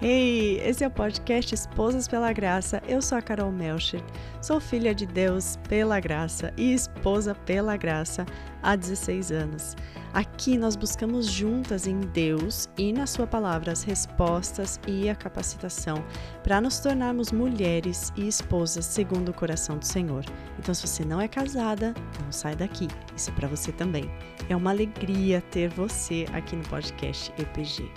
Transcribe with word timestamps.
Hey, 0.00 0.60
esse 0.60 0.84
é 0.84 0.86
o 0.86 0.90
podcast 0.92 1.52
Esposas 1.52 2.06
pela 2.06 2.32
Graça. 2.32 2.80
Eu 2.86 3.02
sou 3.02 3.18
a 3.18 3.22
Carol 3.22 3.50
Melcher, 3.50 4.00
sou 4.40 4.60
filha 4.60 4.94
de 4.94 5.04
Deus 5.04 5.58
pela 5.68 5.98
graça 5.98 6.54
e 6.56 6.72
esposa 6.72 7.34
pela 7.34 7.76
graça 7.76 8.24
há 8.62 8.76
16 8.76 9.32
anos. 9.32 9.74
Aqui 10.14 10.56
nós 10.56 10.76
buscamos 10.76 11.26
juntas 11.26 11.88
em 11.88 11.98
Deus 11.98 12.68
e 12.78 12.92
na 12.92 13.08
Sua 13.08 13.26
palavra 13.26 13.72
as 13.72 13.82
respostas 13.82 14.78
e 14.86 15.10
a 15.10 15.16
capacitação 15.16 16.04
para 16.44 16.60
nos 16.60 16.78
tornarmos 16.78 17.32
mulheres 17.32 18.12
e 18.16 18.28
esposas 18.28 18.84
segundo 18.86 19.30
o 19.30 19.34
coração 19.34 19.78
do 19.78 19.84
Senhor. 19.84 20.24
Então, 20.60 20.72
se 20.72 20.86
você 20.86 21.04
não 21.04 21.20
é 21.20 21.26
casada, 21.26 21.92
não 22.22 22.30
sai 22.30 22.54
daqui. 22.54 22.86
Isso 23.16 23.30
é 23.30 23.32
para 23.32 23.48
você 23.48 23.72
também. 23.72 24.08
É 24.48 24.54
uma 24.54 24.70
alegria 24.70 25.40
ter 25.50 25.68
você 25.68 26.24
aqui 26.32 26.54
no 26.54 26.62
podcast 26.68 27.32
EPG. 27.36 27.90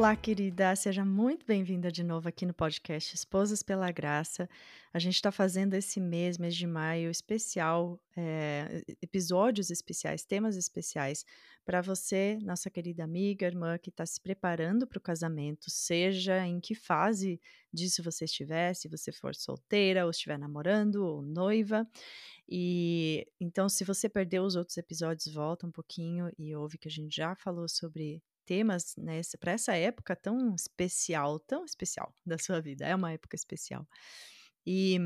Olá, 0.00 0.16
querida, 0.16 0.74
seja 0.76 1.04
muito 1.04 1.44
bem-vinda 1.44 1.92
de 1.92 2.02
novo 2.02 2.26
aqui 2.26 2.46
no 2.46 2.54
podcast 2.54 3.14
Esposas 3.14 3.62
pela 3.62 3.92
Graça. 3.92 4.48
A 4.94 4.98
gente 4.98 5.16
está 5.16 5.30
fazendo 5.30 5.74
esse 5.74 6.00
mês, 6.00 6.38
mês 6.38 6.56
de 6.56 6.66
maio, 6.66 7.10
especial, 7.10 8.00
é, 8.16 8.82
episódios 9.02 9.68
especiais, 9.68 10.24
temas 10.24 10.56
especiais 10.56 11.22
para 11.66 11.82
você, 11.82 12.38
nossa 12.40 12.70
querida 12.70 13.04
amiga, 13.04 13.44
irmã 13.44 13.76
que 13.76 13.90
está 13.90 14.06
se 14.06 14.18
preparando 14.18 14.86
para 14.86 14.96
o 14.96 15.02
casamento, 15.02 15.70
seja 15.70 16.46
em 16.46 16.60
que 16.60 16.74
fase 16.74 17.38
disso 17.70 18.02
você 18.02 18.24
estiver, 18.24 18.72
se 18.72 18.88
você 18.88 19.12
for 19.12 19.34
solteira 19.34 20.06
ou 20.06 20.10
estiver 20.10 20.38
namorando 20.38 21.04
ou 21.04 21.20
noiva. 21.20 21.86
E 22.48 23.26
então, 23.38 23.68
se 23.68 23.84
você 23.84 24.08
perdeu 24.08 24.44
os 24.44 24.56
outros 24.56 24.78
episódios, 24.78 25.30
volta 25.34 25.66
um 25.66 25.70
pouquinho 25.70 26.32
e 26.38 26.56
ouve 26.56 26.78
que 26.78 26.88
a 26.88 26.90
gente 26.90 27.14
já 27.14 27.36
falou 27.36 27.68
sobre 27.68 28.22
temas 28.50 28.96
né, 28.96 29.20
para 29.38 29.52
essa 29.52 29.76
época 29.76 30.16
tão 30.16 30.56
especial, 30.56 31.38
tão 31.38 31.64
especial 31.64 32.12
da 32.26 32.36
sua 32.36 32.60
vida. 32.60 32.84
É 32.84 32.96
uma 32.96 33.12
época 33.12 33.36
especial. 33.36 33.86
E 34.66 34.98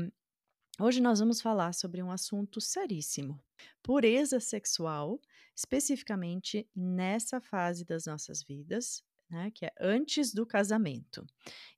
hoje 0.79 0.99
nós 0.99 1.19
vamos 1.19 1.41
falar 1.41 1.71
sobre 1.75 2.01
um 2.01 2.09
assunto 2.09 2.59
seríssimo: 2.59 3.39
pureza 3.83 4.39
sexual, 4.39 5.21
especificamente 5.55 6.67
nessa 6.75 7.39
fase 7.39 7.85
das 7.85 8.07
nossas 8.07 8.41
vidas. 8.41 9.03
Né, 9.27 9.49
que 9.49 9.65
é 9.65 9.73
antes 9.81 10.31
do 10.31 10.45
casamento. 10.45 11.25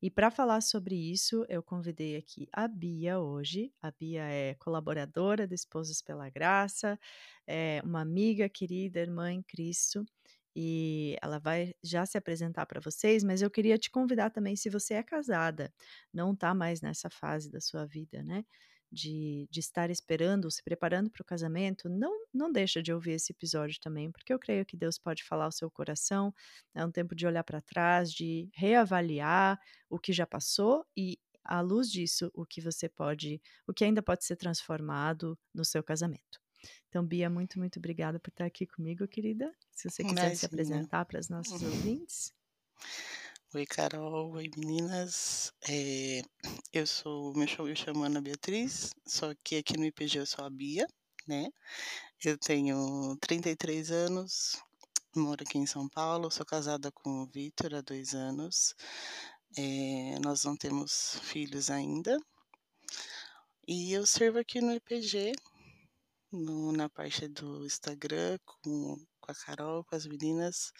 E 0.02 0.12
para 0.12 0.30
falar 0.30 0.60
sobre 0.60 0.96
isso, 0.96 1.46
eu 1.48 1.64
convidei 1.64 2.18
aqui 2.18 2.46
a 2.52 2.68
Bia 2.68 3.22
hoje. 3.22 3.72
A 3.82 3.90
Bia 3.90 4.24
é 4.24 4.54
colaboradora 4.56 5.48
do 5.48 5.56
Esposas 5.56 6.02
pela 6.02 6.30
Graça, 6.30 7.00
é 7.48 7.82
uma 7.86 8.02
amiga 8.02 8.50
querida, 8.50 9.00
irmã 9.00 9.32
em 9.32 9.42
Cristo, 9.42 10.06
e 10.60 11.16
ela 11.22 11.38
vai 11.38 11.76
já 11.84 12.04
se 12.04 12.18
apresentar 12.18 12.66
para 12.66 12.82
vocês, 12.82 13.24
mas 13.24 13.44
eu 13.44 13.52
queria 13.52 13.78
te 13.78 13.92
convidar 13.92 14.32
também, 14.32 14.56
se 14.56 14.72
você 14.72 14.96
é 14.96 15.04
casada, 15.04 15.72
não 16.12 16.34
está 16.34 16.52
mais 16.56 16.82
nessa 16.82 17.12
fase 17.12 17.52
da 17.52 17.62
sua 17.62 17.86
vida, 17.86 18.24
né? 18.24 18.44
De, 18.92 19.48
de 19.52 19.60
estar 19.60 19.92
esperando, 19.92 20.50
se 20.50 20.64
preparando 20.64 21.12
para 21.12 21.22
o 21.22 21.26
casamento, 21.26 21.88
não, 21.90 22.12
não 22.34 22.52
deixa 22.52 22.82
de 22.82 22.92
ouvir 22.92 23.12
esse 23.12 23.32
episódio 23.34 23.80
também, 23.80 24.12
porque 24.12 24.34
eu 24.34 24.40
creio 24.40 24.66
que 24.66 24.76
Deus 24.76 24.98
pode 24.98 25.24
falar 25.24 25.46
ao 25.46 25.52
seu 25.52 25.70
coração. 25.70 26.34
É 26.74 26.84
um 26.84 26.92
tempo 26.92 27.14
de 27.14 27.28
olhar 27.28 27.44
para 27.44 27.62
trás, 27.62 28.12
de 28.12 28.50
reavaliar 28.56 29.60
o 29.90 30.00
que 30.00 30.12
já 30.12 30.26
passou 30.26 30.84
e, 30.98 31.20
à 31.44 31.62
luz 31.62 31.92
disso, 31.92 32.32
o 32.34 32.46
que 32.46 32.62
você 32.62 32.90
pode, 32.90 33.40
o 33.68 33.74
que 33.74 33.84
ainda 33.86 34.02
pode 34.02 34.26
ser 34.26 34.38
transformado 34.38 35.38
no 35.54 35.64
seu 35.64 35.84
casamento. 35.84 36.47
Então, 36.90 37.06
Bia, 37.06 37.30
muito, 37.30 37.60
muito 37.60 37.80
obrigada 37.80 38.20
por 38.20 38.30
estar 38.30 38.46
aqui 38.46 38.66
comigo, 38.66 39.08
querida. 39.08 39.54
Se 39.72 39.90
você 39.90 40.04
quiser 40.04 40.14
Imagina. 40.14 40.36
se 40.36 40.46
apresentar 40.46 41.06
para 41.06 41.20
os 41.20 41.30
nossos 41.30 41.62
uhum. 41.62 41.70
ouvintes. 41.70 42.34
Oi, 43.54 43.66
Carol. 43.66 44.32
Oi, 44.34 44.50
meninas. 44.58 45.54
É, 45.70 46.22
eu 46.74 46.86
sou, 46.86 47.34
meu 47.34 47.48
show, 47.48 47.68
eu 47.68 47.76
chamo 47.76 48.04
Ana 48.04 48.22
Beatriz, 48.22 48.94
só 49.06 49.34
que 49.44 49.56
aqui 49.56 49.78
no 49.78 49.86
IPG 49.86 50.20
eu 50.20 50.26
sou 50.26 50.44
a 50.44 50.50
Bia, 50.50 50.88
né? 51.26 51.48
Eu 52.24 52.38
tenho 52.38 53.16
33 53.22 53.90
anos, 53.92 54.62
moro 55.16 55.44
aqui 55.44 55.58
em 55.58 55.66
São 55.66 55.88
Paulo, 55.88 56.30
sou 56.30 56.46
casada 56.46 56.92
com 56.92 57.22
o 57.22 57.26
Vitor 57.26 57.74
há 57.74 57.82
dois 57.82 58.14
anos. 58.14 58.76
É, 59.58 60.20
nós 60.24 60.44
não 60.44 60.58
temos 60.58 61.20
filhos 61.24 61.70
ainda. 61.70 62.20
E 63.68 63.94
eu 63.94 64.06
servo 64.06 64.40
aqui 64.40 64.62
no 64.62 64.74
IPG, 64.74 65.34
no, 66.32 66.72
na 66.72 66.90
parte 66.90 67.28
do 67.28 67.66
Instagram 67.66 68.38
com, 68.46 68.98
com 69.20 69.32
a 69.32 69.36
Carol, 69.36 69.84
com 69.84 69.96
as 69.96 70.06
meninas, 70.06 70.72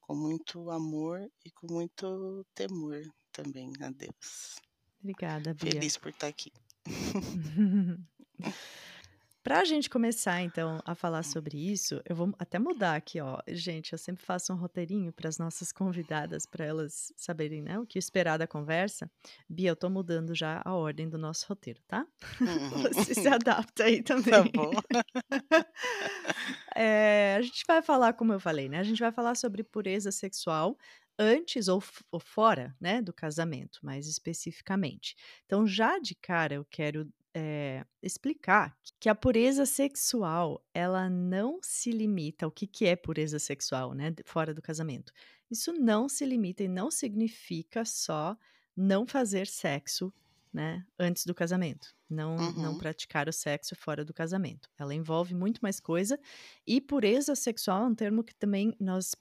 com 0.00 0.14
muito 0.14 0.70
amor 0.70 1.30
e 1.44 1.50
com 1.50 1.72
muito 1.72 2.46
temor 2.54 3.02
também 3.32 3.72
a 3.80 3.90
Deus. 3.90 4.60
Obrigada, 5.00 5.54
Bia. 5.54 5.72
Feliz 5.72 5.96
por 5.96 6.10
estar 6.10 6.26
aqui. 6.26 6.52
Para 9.42 9.60
a 9.60 9.64
gente 9.64 9.88
começar, 9.88 10.42
então, 10.42 10.80
a 10.84 10.94
falar 10.94 11.22
sobre 11.22 11.56
isso, 11.56 12.02
eu 12.04 12.14
vou 12.14 12.34
até 12.38 12.58
mudar 12.58 12.94
aqui, 12.94 13.18
ó. 13.20 13.38
Gente, 13.48 13.92
eu 13.92 13.98
sempre 13.98 14.22
faço 14.22 14.52
um 14.52 14.56
roteirinho 14.56 15.12
para 15.12 15.30
as 15.30 15.38
nossas 15.38 15.72
convidadas, 15.72 16.44
para 16.44 16.66
elas 16.66 17.10
saberem, 17.16 17.62
né, 17.62 17.78
o 17.78 17.86
que 17.86 17.98
esperar 17.98 18.36
da 18.38 18.46
conversa. 18.46 19.10
Bia, 19.48 19.70
eu 19.70 19.76
tô 19.76 19.88
mudando 19.88 20.34
já 20.34 20.60
a 20.62 20.74
ordem 20.74 21.08
do 21.08 21.16
nosso 21.16 21.46
roteiro, 21.48 21.80
tá? 21.88 22.06
Uhum. 22.50 22.82
Você 22.92 23.14
se 23.14 23.28
adapta 23.28 23.84
aí 23.84 24.02
tá 24.04 24.14
também. 24.14 24.30
Tá 24.30 24.44
bom. 24.52 24.70
é, 26.74 27.36
a 27.38 27.42
gente 27.42 27.64
vai 27.66 27.80
falar, 27.82 28.12
como 28.12 28.32
eu 28.32 28.40
falei, 28.40 28.68
né? 28.68 28.78
A 28.78 28.82
gente 28.82 29.00
vai 29.00 29.12
falar 29.12 29.34
sobre 29.36 29.62
pureza 29.62 30.10
sexual 30.10 30.76
antes 31.18 31.68
ou, 31.68 31.82
ou 32.10 32.18
fora, 32.20 32.74
né, 32.80 33.02
do 33.02 33.12
casamento, 33.12 33.78
mais 33.82 34.06
especificamente. 34.06 35.14
Então, 35.44 35.66
já 35.66 35.98
de 35.98 36.14
cara, 36.14 36.54
eu 36.54 36.64
quero 36.64 37.06
é, 37.34 37.84
explicar 38.02 38.76
que 38.98 39.08
a 39.08 39.14
pureza 39.14 39.64
sexual 39.64 40.64
ela 40.74 41.08
não 41.08 41.60
se 41.62 41.90
limita 41.90 42.44
ao 42.44 42.50
que, 42.50 42.66
que 42.66 42.86
é 42.86 42.96
pureza 42.96 43.38
sexual, 43.38 43.94
né, 43.94 44.14
fora 44.24 44.52
do 44.52 44.62
casamento. 44.62 45.12
Isso 45.50 45.72
não 45.72 46.08
se 46.08 46.24
limita 46.24 46.62
e 46.62 46.68
não 46.68 46.90
significa 46.90 47.84
só 47.84 48.36
não 48.76 49.06
fazer 49.06 49.46
sexo, 49.46 50.12
né, 50.52 50.84
antes 50.98 51.24
do 51.24 51.34
casamento, 51.34 51.94
não 52.08 52.36
uhum. 52.36 52.62
não 52.62 52.78
praticar 52.78 53.28
o 53.28 53.32
sexo 53.32 53.76
fora 53.76 54.04
do 54.04 54.12
casamento. 54.12 54.68
Ela 54.78 54.94
envolve 54.94 55.34
muito 55.34 55.60
mais 55.60 55.78
coisa 55.78 56.18
e 56.66 56.80
pureza 56.80 57.34
sexual 57.34 57.84
é 57.84 57.86
um 57.86 57.94
termo 57.94 58.24
que 58.24 58.34
também 58.34 58.74
nós 58.80 59.14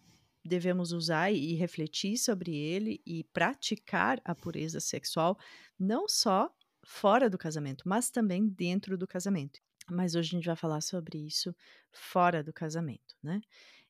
devemos 0.43 0.91
usar 0.91 1.31
e 1.31 1.53
refletir 1.53 2.17
sobre 2.17 2.55
ele 2.55 3.01
e 3.05 3.23
praticar 3.25 4.19
a 4.23 4.33
pureza 4.33 4.79
sexual 4.79 5.37
não 5.77 6.07
só 6.07 6.49
fora 6.83 7.29
do 7.29 7.37
casamento, 7.37 7.87
mas 7.87 8.09
também 8.09 8.47
dentro 8.47 8.97
do 8.97 9.07
casamento. 9.07 9.59
Mas 9.89 10.15
hoje 10.15 10.29
a 10.29 10.37
gente 10.37 10.45
vai 10.45 10.55
falar 10.55 10.81
sobre 10.81 11.17
isso 11.17 11.55
fora 11.91 12.43
do 12.43 12.53
casamento, 12.53 13.15
né? 13.23 13.41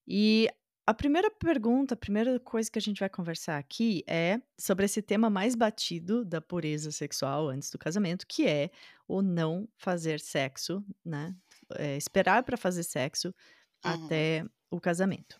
E 0.08 0.50
a 0.90 0.94
primeira 0.94 1.30
pergunta, 1.30 1.94
a 1.94 1.98
primeira 1.98 2.40
coisa 2.40 2.72
que 2.72 2.80
a 2.80 2.82
gente 2.82 3.00
vai 3.00 3.10
conversar 3.10 3.60
aqui 3.60 4.04
é 4.08 4.42
sobre 4.58 4.86
esse 4.86 5.04
tema 5.04 5.30
mais 5.30 5.54
batido 5.54 6.26
da 6.26 6.42
pureza 6.42 6.92
sexual 6.92 7.48
antes 7.48 7.70
do 7.70 7.78
casamento, 7.78 8.26
que 8.26 8.48
é 8.48 8.72
o 9.08 9.22
não 9.22 9.70
fazer 9.78 10.20
sexo, 10.20 10.84
né? 11.06 11.36
É, 11.76 11.96
esperar 11.96 12.42
para 12.44 12.58
fazer 12.58 12.82
sexo 12.82 13.28
uhum. 13.86 14.06
até 14.06 14.44
o 14.72 14.80
casamento. 14.80 15.40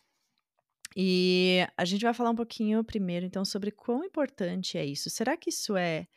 E 0.96 1.68
a 1.78 1.86
gente 1.86 2.04
vai 2.04 2.14
falar 2.14 2.30
um 2.30 2.36
pouquinho 2.36 2.84
primeiro, 2.84 3.26
então, 3.26 3.44
sobre 3.44 3.72
quão 3.72 4.04
importante 4.04 4.78
é 4.78 4.86
isso. 4.86 5.10
Será 5.10 5.36
que 5.36 5.50
isso 5.50 5.76
é 5.76 6.08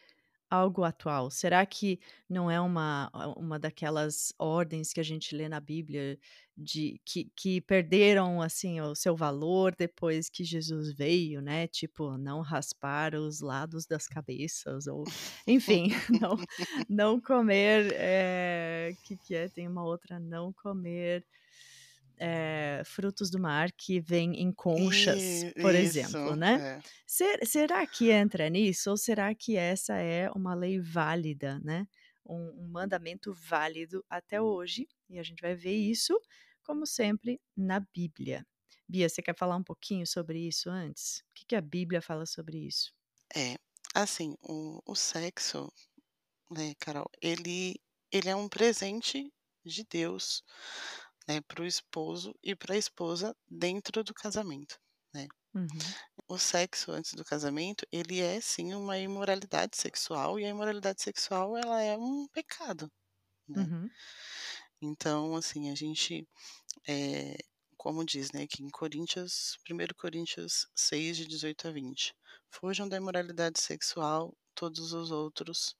algo 0.52 0.84
atual? 0.84 1.30
Será 1.30 1.64
que 1.64 1.98
não 2.28 2.50
é 2.50 2.60
uma, 2.60 3.10
uma 3.36 3.58
daquelas 3.58 4.34
ordens 4.38 4.92
que 4.92 5.00
a 5.00 5.02
gente 5.02 5.34
lê 5.34 5.48
na 5.48 5.58
Bíblia 5.58 6.18
de 6.54 7.00
que, 7.06 7.30
que 7.34 7.60
perderam 7.62 8.42
assim 8.42 8.78
o 8.82 8.94
seu 8.94 9.16
valor 9.16 9.74
depois 9.74 10.28
que 10.28 10.44
Jesus 10.44 10.92
veio, 10.92 11.40
né? 11.40 11.66
Tipo, 11.66 12.18
não 12.18 12.42
raspar 12.42 13.14
os 13.14 13.40
lados 13.40 13.86
das 13.86 14.06
cabeças 14.06 14.86
ou, 14.86 15.04
enfim, 15.46 15.88
não, 16.20 16.36
não 16.88 17.20
comer, 17.20 17.90
é, 17.94 18.94
que 19.04 19.16
que 19.16 19.34
é? 19.34 19.48
Tem 19.48 19.66
uma 19.66 19.84
outra, 19.84 20.20
não 20.20 20.52
comer 20.52 21.24
é, 22.24 22.82
frutos 22.84 23.32
do 23.32 23.40
mar 23.40 23.72
que 23.72 23.98
vêm 23.98 24.40
em 24.40 24.52
conchas, 24.52 25.20
por 25.60 25.74
isso, 25.74 25.98
exemplo, 25.98 26.36
né? 26.36 26.78
É. 26.78 26.88
Ser, 27.04 27.44
será 27.44 27.84
que 27.84 28.12
entra 28.12 28.48
nisso 28.48 28.90
ou 28.90 28.96
será 28.96 29.34
que 29.34 29.56
essa 29.56 29.96
é 29.96 30.30
uma 30.30 30.54
lei 30.54 30.78
válida, 30.78 31.58
né? 31.64 31.84
Um, 32.24 32.62
um, 32.62 32.68
mandamento 32.68 33.34
válido 33.34 34.04
até 34.08 34.40
hoje 34.40 34.86
e 35.10 35.18
a 35.18 35.22
gente 35.24 35.40
vai 35.40 35.56
ver 35.56 35.74
isso, 35.74 36.16
como 36.62 36.86
sempre, 36.86 37.40
na 37.56 37.80
Bíblia. 37.80 38.46
Bia, 38.88 39.08
você 39.08 39.20
quer 39.20 39.36
falar 39.36 39.56
um 39.56 39.64
pouquinho 39.64 40.06
sobre 40.06 40.46
isso 40.46 40.70
antes? 40.70 41.24
O 41.30 41.34
que, 41.34 41.46
que 41.46 41.56
a 41.56 41.60
Bíblia 41.60 42.00
fala 42.00 42.24
sobre 42.24 42.56
isso? 42.56 42.94
É, 43.34 43.56
assim, 43.92 44.36
o, 44.40 44.80
o 44.86 44.94
sexo, 44.94 45.72
né, 46.48 46.72
Carol, 46.78 47.10
ele, 47.20 47.80
ele 48.12 48.28
é 48.28 48.36
um 48.36 48.48
presente 48.48 49.28
de 49.64 49.84
Deus 49.90 50.44
né, 51.28 51.40
para 51.42 51.62
o 51.62 51.66
esposo 51.66 52.34
e 52.42 52.54
para 52.56 52.74
a 52.74 52.78
esposa 52.78 53.34
dentro 53.48 54.02
do 54.04 54.14
casamento, 54.14 54.78
né. 55.14 55.28
Uhum. 55.54 55.94
O 56.28 56.38
sexo 56.38 56.92
antes 56.92 57.14
do 57.14 57.24
casamento, 57.24 57.86
ele 57.92 58.20
é 58.20 58.40
sim 58.40 58.74
uma 58.74 58.98
imoralidade 58.98 59.76
sexual 59.76 60.38
e 60.40 60.44
a 60.46 60.48
imoralidade 60.50 61.02
sexual 61.02 61.56
ela 61.56 61.82
é 61.82 61.96
um 61.98 62.26
pecado, 62.28 62.90
né. 63.48 63.68
Uhum. 63.70 63.92
Então, 64.80 65.36
assim, 65.36 65.70
a 65.70 65.74
gente, 65.76 66.26
eh, 66.88 67.36
como 67.78 68.04
diz, 68.04 68.32
né, 68.32 68.46
que 68.48 68.62
em 68.64 68.70
Coríntios 68.70 69.56
1 69.64 69.94
Coríntios 69.94 70.66
6, 70.76 71.16
de 71.16 71.26
18 71.26 71.68
a 71.68 71.72
20: 71.72 72.14
"Fujam 72.50 72.88
da 72.88 72.96
imoralidade 72.98 73.60
sexual, 73.60 74.36
todos 74.54 74.92
os 74.92 75.10
outros 75.12 75.76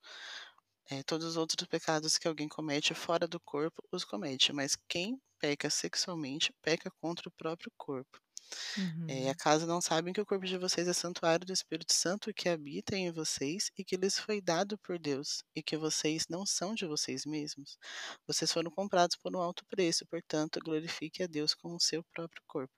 eh, 0.89 1.03
todos 1.03 1.25
os 1.27 1.37
outros 1.37 1.67
pecados 1.67 2.17
que 2.17 2.27
alguém 2.27 2.47
comete 2.49 2.93
fora 2.95 3.27
do 3.27 3.39
corpo, 3.39 3.81
os 3.91 4.03
comete, 4.05 4.53
mas 4.53 4.75
quem 4.89 5.21
peca 5.39 5.69
sexualmente, 5.69 6.53
peca 6.61 6.91
contra 7.01 7.29
o 7.29 7.31
próprio 7.31 7.71
corpo. 7.77 8.19
Eh, 9.07 9.29
Uhum. 9.29 9.29
acaso 9.29 9.67
não 9.67 9.81
sabem 9.81 10.13
que 10.13 10.21
o 10.21 10.25
corpo 10.25 10.45
de 10.45 10.57
vocês 10.57 10.87
é 10.87 10.93
santuário 10.93 11.45
do 11.45 11.53
Espírito 11.53 11.93
Santo 11.93 12.33
que 12.33 12.47
habita 12.49 12.95
em 12.95 13.11
vocês 13.11 13.69
e 13.77 13.83
que 13.83 13.97
lhes 13.97 14.17
foi 14.19 14.41
dado 14.41 14.77
por 14.77 14.97
Deus, 14.99 15.43
e 15.55 15.61
que 15.63 15.77
vocês 15.77 16.25
não 16.29 16.45
são 16.45 16.73
de 16.73 16.85
vocês 16.85 17.25
mesmos? 17.25 17.77
Vocês 18.27 18.51
foram 18.51 18.71
comprados 18.71 19.17
por 19.17 19.35
um 19.35 19.41
alto 19.41 19.65
preço, 19.67 20.05
portanto, 20.07 20.59
glorifique 20.63 21.21
a 21.23 21.27
Deus 21.27 21.53
com 21.53 21.75
o 21.75 21.79
seu 21.79 22.03
próprio 22.13 22.41
corpo. 22.47 22.73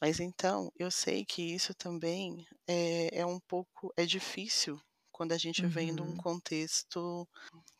Mas 0.00 0.20
então, 0.20 0.70
eu 0.78 0.90
sei 0.90 1.24
que 1.24 1.42
isso 1.54 1.74
também 1.74 2.46
é 2.68 3.20
é 3.20 3.26
um 3.26 3.40
pouco 3.40 3.92
é 3.96 4.06
difícil 4.06 4.80
quando 5.14 5.32
a 5.34 5.38
gente 5.38 5.66
vem 5.68 5.94
de 5.96 6.02
um 6.02 6.14
Uhum. 6.14 6.18
contexto 6.18 7.28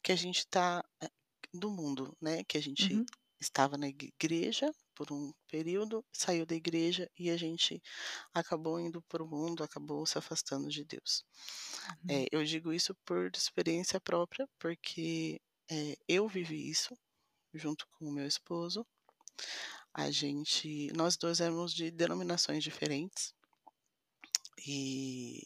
que 0.02 0.12
a 0.12 0.16
gente 0.16 0.46
tá, 0.48 0.84
eh, 1.02 1.10
do 1.54 1.70
mundo, 1.70 2.16
né, 2.22 2.44
que 2.44 2.58
a 2.58 2.62
gente 2.62 3.02
Uhum. 3.02 3.10
estava 3.40 3.78
na 3.78 3.88
igreja 3.88 4.72
por 4.94 5.12
um 5.12 5.32
período, 5.48 6.04
saiu 6.14 6.46
da 6.46 6.54
igreja 6.56 7.10
e 7.18 7.30
a 7.30 7.36
gente 7.38 7.82
acabou 8.34 8.80
indo 8.80 9.02
para 9.04 9.22
o 9.24 9.28
mundo, 9.28 9.64
acabou 9.64 10.06
se 10.06 10.18
afastando 10.18 10.68
de 10.70 10.84
Deus. 10.84 11.24
Uhum. 12.02 12.10
Eh, 12.10 12.26
eu 12.32 12.44
digo 12.44 12.72
isso 12.72 12.94
por 13.06 13.30
experiência 13.36 14.00
própria, 14.00 14.48
porque, 14.58 15.40
eh, 15.70 15.96
eu 16.08 16.28
vivi 16.28 16.68
isso 16.70 16.96
junto 17.54 17.86
com 17.98 18.06
o 18.08 18.12
meu 18.12 18.26
esposo. 18.26 18.86
A 19.92 20.10
gente 20.10 20.92
nós 20.92 21.16
2 21.16 21.40
éramos 21.40 21.72
de 21.74 21.90
denominações 21.90 22.62
diferentes. 22.62 23.34
E 24.66 25.42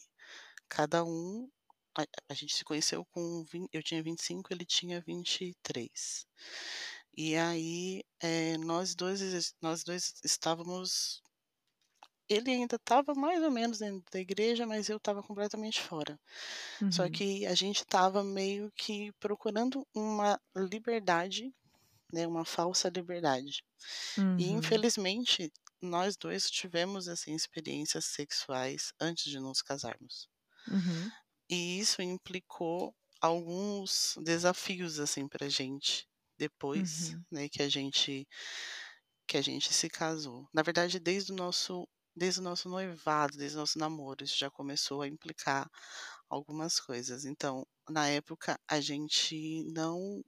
cada 0.69 1.05
um 1.05 1.51
a 1.99 2.05
a 2.31 2.35
gente 2.35 2.55
se 2.57 2.65
conheceu 2.65 3.05
com 3.07 3.45
vin 3.45 3.67
eu 3.73 3.83
tinha 3.83 4.03
25, 4.03 4.53
ele 4.53 4.65
tinha 4.67 5.01
23. 5.03 6.27
E 7.17 7.37
aí, 7.37 8.03
eh, 8.23 8.59
nós 8.59 8.95
2 8.97 9.21
exis 9.23 9.55
nós 9.63 9.85
2 9.85 10.15
estávamos 10.25 11.23
ele 12.29 12.51
ainda 12.51 12.77
estava 12.77 13.15
mais 13.15 13.43
ou 13.43 13.51
menos 13.51 13.79
dentro 13.79 14.05
da 14.13 14.19
igreja, 14.21 14.67
mas 14.67 14.89
eu 14.89 14.97
estava 14.99 15.23
completamente 15.23 15.81
fora. 15.81 16.19
Só 16.91 17.09
Uhum. 17.09 17.11
que 17.11 17.47
a 17.47 17.55
gente 17.55 17.79
estava 17.79 18.25
meio 18.25 18.73
que 18.77 19.13
procurando 19.21 19.87
uma 19.95 20.41
liberdade, 20.57 21.53
né, 22.13 22.27
uma 22.27 22.45
falsa 22.45 22.89
liberdade. 22.91 23.63
E 24.39 24.47
Uhum. 24.49 24.51
infelizmente, 24.51 25.53
nós 25.83 26.17
2 26.17 26.51
tivemos, 26.51 27.09
assim, 27.09 27.35
experiências 27.35 28.07
sexuais 28.07 28.93
antes 29.01 29.31
de 29.31 29.41
nos 29.41 29.63
casarmos. 29.63 30.29
Uhum. 30.71 31.13
E 31.51 31.79
isso 31.81 32.03
implicou 32.03 32.95
alguns 33.23 34.15
desafios, 34.23 34.99
assim, 35.01 35.27
pra 35.27 35.49
gente, 35.49 36.07
depois, 36.39 37.15
Uhum. 37.15 37.25
né, 37.31 37.49
que 37.49 37.63
a 37.63 37.69
gente 37.69 38.27
que 39.29 39.37
a 39.37 39.43
gente 39.43 39.73
se 39.75 39.91
casou. 39.91 40.49
Na 40.55 40.63
verdade, 40.63 40.99
desde 40.99 41.33
o 41.33 41.37
nosso 41.37 41.87
desde 42.17 42.41
o 42.41 42.43
nosso 42.43 42.69
noivado, 42.69 43.37
desde 43.39 43.57
o 43.57 43.61
nosso 43.61 43.79
namoro, 43.79 44.25
isso 44.25 44.37
já 44.37 44.51
começou 44.51 45.03
a 45.03 45.07
implicar 45.09 45.71
algumas 46.29 46.81
coisas. 46.81 47.25
Então, 47.27 47.65
na 47.89 48.09
época, 48.09 48.59
a 48.69 48.81
gente 48.81 49.63
não 49.73 50.25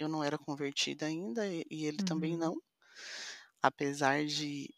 eu 0.00 0.08
não 0.08 0.24
era 0.24 0.38
convertida 0.38 1.06
ainda 1.06 1.46
e 1.48 1.64
ele 1.70 1.98
também 2.04 2.36
Uhum. 2.36 2.38
não. 2.38 2.60
Apesar 3.62 4.24
de, 4.26 4.68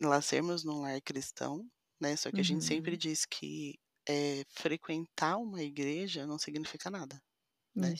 nós 0.00 0.24
sermos 0.26 0.64
num 0.64 0.82
lar 0.82 1.00
cristão, 1.02 1.68
né, 2.00 2.16
só 2.16 2.30
que 2.32 2.40
a 2.40 2.44
gente 2.44 2.64
sempre 2.64 2.96
Uhum. 2.96 2.98
diz 2.98 3.24
que, 3.26 3.74
eh, 4.08 4.44
frequentar 4.48 5.38
uma 5.38 5.62
igreja 5.62 6.26
não 6.26 6.38
significa 6.38 6.90
nada, 6.90 7.22
né. 7.76 7.94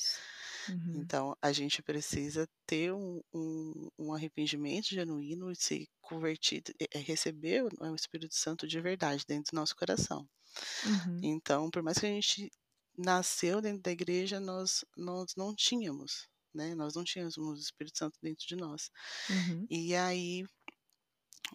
Uhum. 0.69 1.07
Então, 1.07 1.37
a 1.43 1.53
gente 1.53 1.83
precisa 1.83 2.49
ter 2.67 2.93
um 2.95 3.21
um 3.35 3.89
um 3.99 4.15
arrependimento 4.15 4.87
genuíno 4.89 5.51
e 5.51 5.57
se 5.57 5.89
convertir 6.01 6.63
eh, 6.81 6.99
receber 7.01 7.65
o 7.81 7.95
Espírito 7.95 8.35
Santo 8.35 8.67
de 8.69 8.81
verdade 8.81 9.25
dentro 9.27 9.53
do 9.53 9.57
nosso 9.57 9.75
coração. 9.77 10.29
Uhum. 10.85 11.21
Então, 11.23 11.71
por 11.71 11.83
mais 11.83 11.99
que 11.99 12.07
a 12.07 12.11
gente 12.11 12.51
nasceu 12.99 13.61
dentro 13.63 13.83
da 13.83 13.93
igreja, 13.93 14.41
nós 14.41 14.85
nós 14.97 15.35
não 15.37 15.55
tínhamos, 15.55 16.29
né, 16.55 16.75
nós 16.75 16.95
não 16.95 17.05
tínhamos 17.05 17.37
o 17.39 17.55
Espírito 17.55 17.99
Santo 17.99 18.19
dentro 18.23 18.47
de 18.47 18.57
nós. 18.57 18.91
Uhum. 19.29 19.69
E 19.71 19.95
aí 19.97 20.45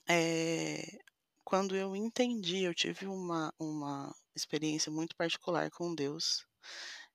eh, 0.07 0.97
quando 1.49 1.75
eu 1.75 1.95
entendi, 1.95 2.63
eu 2.63 2.75
tive 2.75 3.07
uma 3.07 3.51
uma 3.59 4.13
experiência 4.35 4.91
muito 4.91 5.15
particular 5.15 5.71
com 5.71 5.95
Deus, 5.95 6.45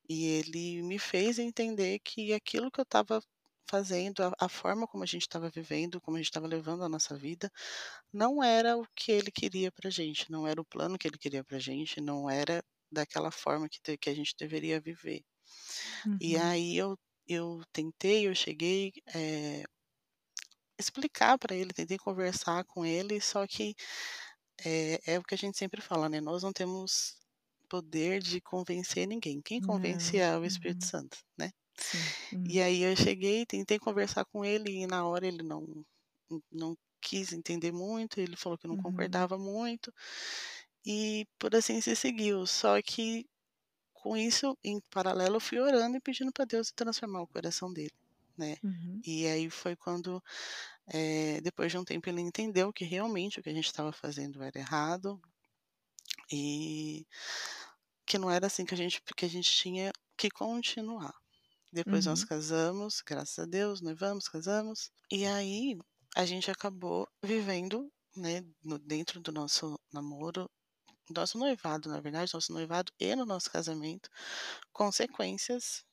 e 0.08 0.26
ele 0.26 0.82
me 0.82 0.98
fez 0.98 1.38
entender 1.38 2.00
que 2.00 2.32
aquilo 2.34 2.70
que 2.72 2.80
eu 2.80 2.84
estava 2.84 3.22
fazendo, 3.70 4.22
a 4.24 4.32
a 4.40 4.48
forma 4.50 4.86
como 4.88 5.04
a 5.04 5.06
gente 5.06 5.22
estava 5.22 5.50
vivendo, 5.50 6.00
como 6.00 6.16
a 6.18 6.20
gente 6.20 6.28
estava 6.30 6.46
levando 6.48 6.84
a 6.84 6.88
nossa 6.90 7.16
vida, 7.18 7.50
não 8.12 8.42
era 8.44 8.76
o 8.78 8.86
que 8.96 9.12
ele 9.12 9.30
queria 9.32 9.72
pra 9.72 9.90
gente, 9.90 10.30
não 10.32 10.46
era 10.48 10.60
o 10.60 10.66
plano 10.66 10.98
que 10.98 11.08
ele 11.08 11.18
queria 11.18 11.44
pra 11.44 11.58
gente, 11.60 12.00
não 12.00 12.30
era 12.30 12.64
daquela 12.92 13.30
forma 13.32 13.68
que 13.70 13.80
de 13.84 13.98
que 13.98 14.10
a 14.10 14.14
gente 14.16 14.34
deveria 14.38 14.80
viver. 14.80 15.22
E 16.20 16.36
Uhum. 16.36 16.38
aí 16.38 16.76
eu 16.78 16.96
eu 17.28 17.62
tentei, 17.72 18.28
eu 18.28 18.34
cheguei, 18.36 18.92
eh 19.14 19.64
explicar 20.78 21.38
pra 21.38 21.54
ele, 21.54 21.72
tentei 21.72 21.96
conversar 21.98 22.64
com 22.64 22.84
ele, 22.84 23.20
só 23.20 23.46
que, 23.46 23.74
eh, 24.64 25.00
é 25.06 25.18
o 25.18 25.22
que 25.24 25.34
a 25.34 25.38
gente 25.38 25.58
sempre 25.58 25.80
fala, 25.82 26.08
né, 26.08 26.20
nós 26.20 26.42
não 26.42 26.52
temos 26.52 27.16
poder 27.68 28.20
de 28.22 28.40
convencer 28.40 29.06
ninguém, 29.08 29.40
quem 29.42 29.60
convence 29.60 30.16
Não. 30.16 30.18
é 30.18 30.36
o 30.38 30.44
Espírito 30.44 30.84
Uhum. 30.84 30.88
Santo, 30.88 31.18
né. 31.38 31.50
Sim. 31.78 32.14
E 32.48 32.60
Uhum. 32.60 32.62
aí 32.62 32.82
eu 32.82 32.96
cheguei, 32.96 33.46
tentei 33.46 33.78
conversar 33.78 34.24
com 34.26 34.44
ele 34.44 34.70
e 34.82 34.86
na 34.86 35.06
hora 35.08 35.26
ele 35.26 35.42
não 35.42 35.84
não 36.52 36.76
quis 37.02 37.32
entender 37.34 37.72
muito, 37.72 38.20
ele 38.20 38.36
falou 38.36 38.58
que 38.58 38.68
não 38.68 38.76
Uhum. 38.76 38.78
concordava 38.78 39.38
muito, 39.38 39.92
e 40.86 41.26
por 41.38 41.54
assim 41.56 41.80
se 41.82 41.96
seguiu. 41.96 42.46
Só 42.46 42.80
que, 42.82 43.26
com 43.94 44.16
isso, 44.16 44.56
em 44.64 44.80
paralelo, 44.92 45.36
eu 45.36 45.40
fui 45.40 45.60
orando 45.60 45.96
e 45.98 46.00
pedindo 46.02 46.32
pra 46.32 46.44
Deus 46.46 46.72
transformar 46.76 47.22
o 47.22 47.28
coração 47.28 47.72
dele, 47.72 47.92
né. 48.38 48.56
Uhum. 48.62 49.04
E 49.06 49.26
aí 49.28 49.50
foi 49.50 49.76
quando, 49.76 50.22
eh, 50.92 51.40
depois 51.42 51.72
de 51.72 51.78
um 51.78 51.84
tempo 51.84 52.08
ele 52.08 52.20
entendeu 52.20 52.72
que 52.72 52.84
realmente 52.84 53.40
o 53.40 53.42
que 53.42 53.50
a 53.50 53.54
gente 53.54 53.66
estava 53.66 53.92
fazendo 53.92 54.42
era 54.42 54.58
errado 54.58 55.20
e 56.30 57.06
que 58.06 58.18
não 58.18 58.30
era 58.30 58.46
assim 58.46 58.64
que 58.64 58.74
a 58.74 58.76
gente 58.76 59.00
que 59.16 59.24
a 59.24 59.28
gente 59.28 59.50
tinha 59.50 59.92
que 60.16 60.30
continuar. 60.30 61.12
Depois 61.72 62.06
nós 62.06 62.24
Uhum. 62.24 62.26
casamos, 62.26 63.02
graças 63.06 63.38
a 63.40 63.46
Deus, 63.46 63.80
noivamos, 63.82 64.28
casamos, 64.28 64.90
e 65.12 65.26
aí 65.26 65.78
a 66.16 66.26
gente 66.26 66.50
acabou 66.50 67.08
vivendo, 67.24 67.92
né, 68.16 68.42
no 68.64 68.78
dentro 68.78 69.20
do 69.20 69.32
nosso 69.32 69.78
namoro, 69.92 70.50
nosso 71.10 71.38
noivado, 71.38 71.88
na 71.90 72.00
verdade, 72.00 72.32
nosso 72.34 72.52
noivado 72.52 72.92
e 73.00 73.16
no 73.16 73.26
nosso 73.26 73.50
casamento, 73.50 74.10
consequências 74.72 75.84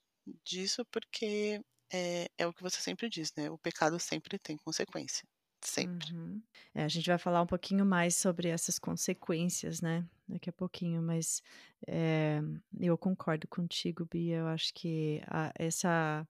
disso, 0.46 0.86
porque, 0.92 1.62
eh, 1.94 2.28
é 2.38 2.48
o 2.48 2.54
que 2.54 2.62
você 2.64 2.82
sempre 2.82 3.10
diz, 3.10 3.34
né, 3.36 3.50
o 3.50 3.58
pecado 3.58 4.00
sempre 4.00 4.38
tem 4.40 4.58
consequência, 4.58 5.24
sempre. 5.64 6.08
Uhum. 6.12 6.42
É, 6.76 6.84
a 6.84 6.88
gente 6.88 7.08
vai 7.08 7.18
falar 7.18 7.42
um 7.42 7.48
pouquinho 7.48 7.86
mais 7.86 8.16
sobre 8.16 8.50
essas 8.50 8.78
consequências, 8.78 9.82
né, 9.82 10.06
daqui 10.28 10.50
a 10.50 10.54
pouquinho, 10.54 11.02
mas, 11.02 11.42
eh, 11.88 12.40
eu 12.80 12.98
concordo 12.98 13.48
contigo, 13.48 14.06
Bia, 14.06 14.38
eu 14.38 14.48
acho 14.48 14.74
que 14.74 15.22
a 15.28 15.52
essa 15.56 16.28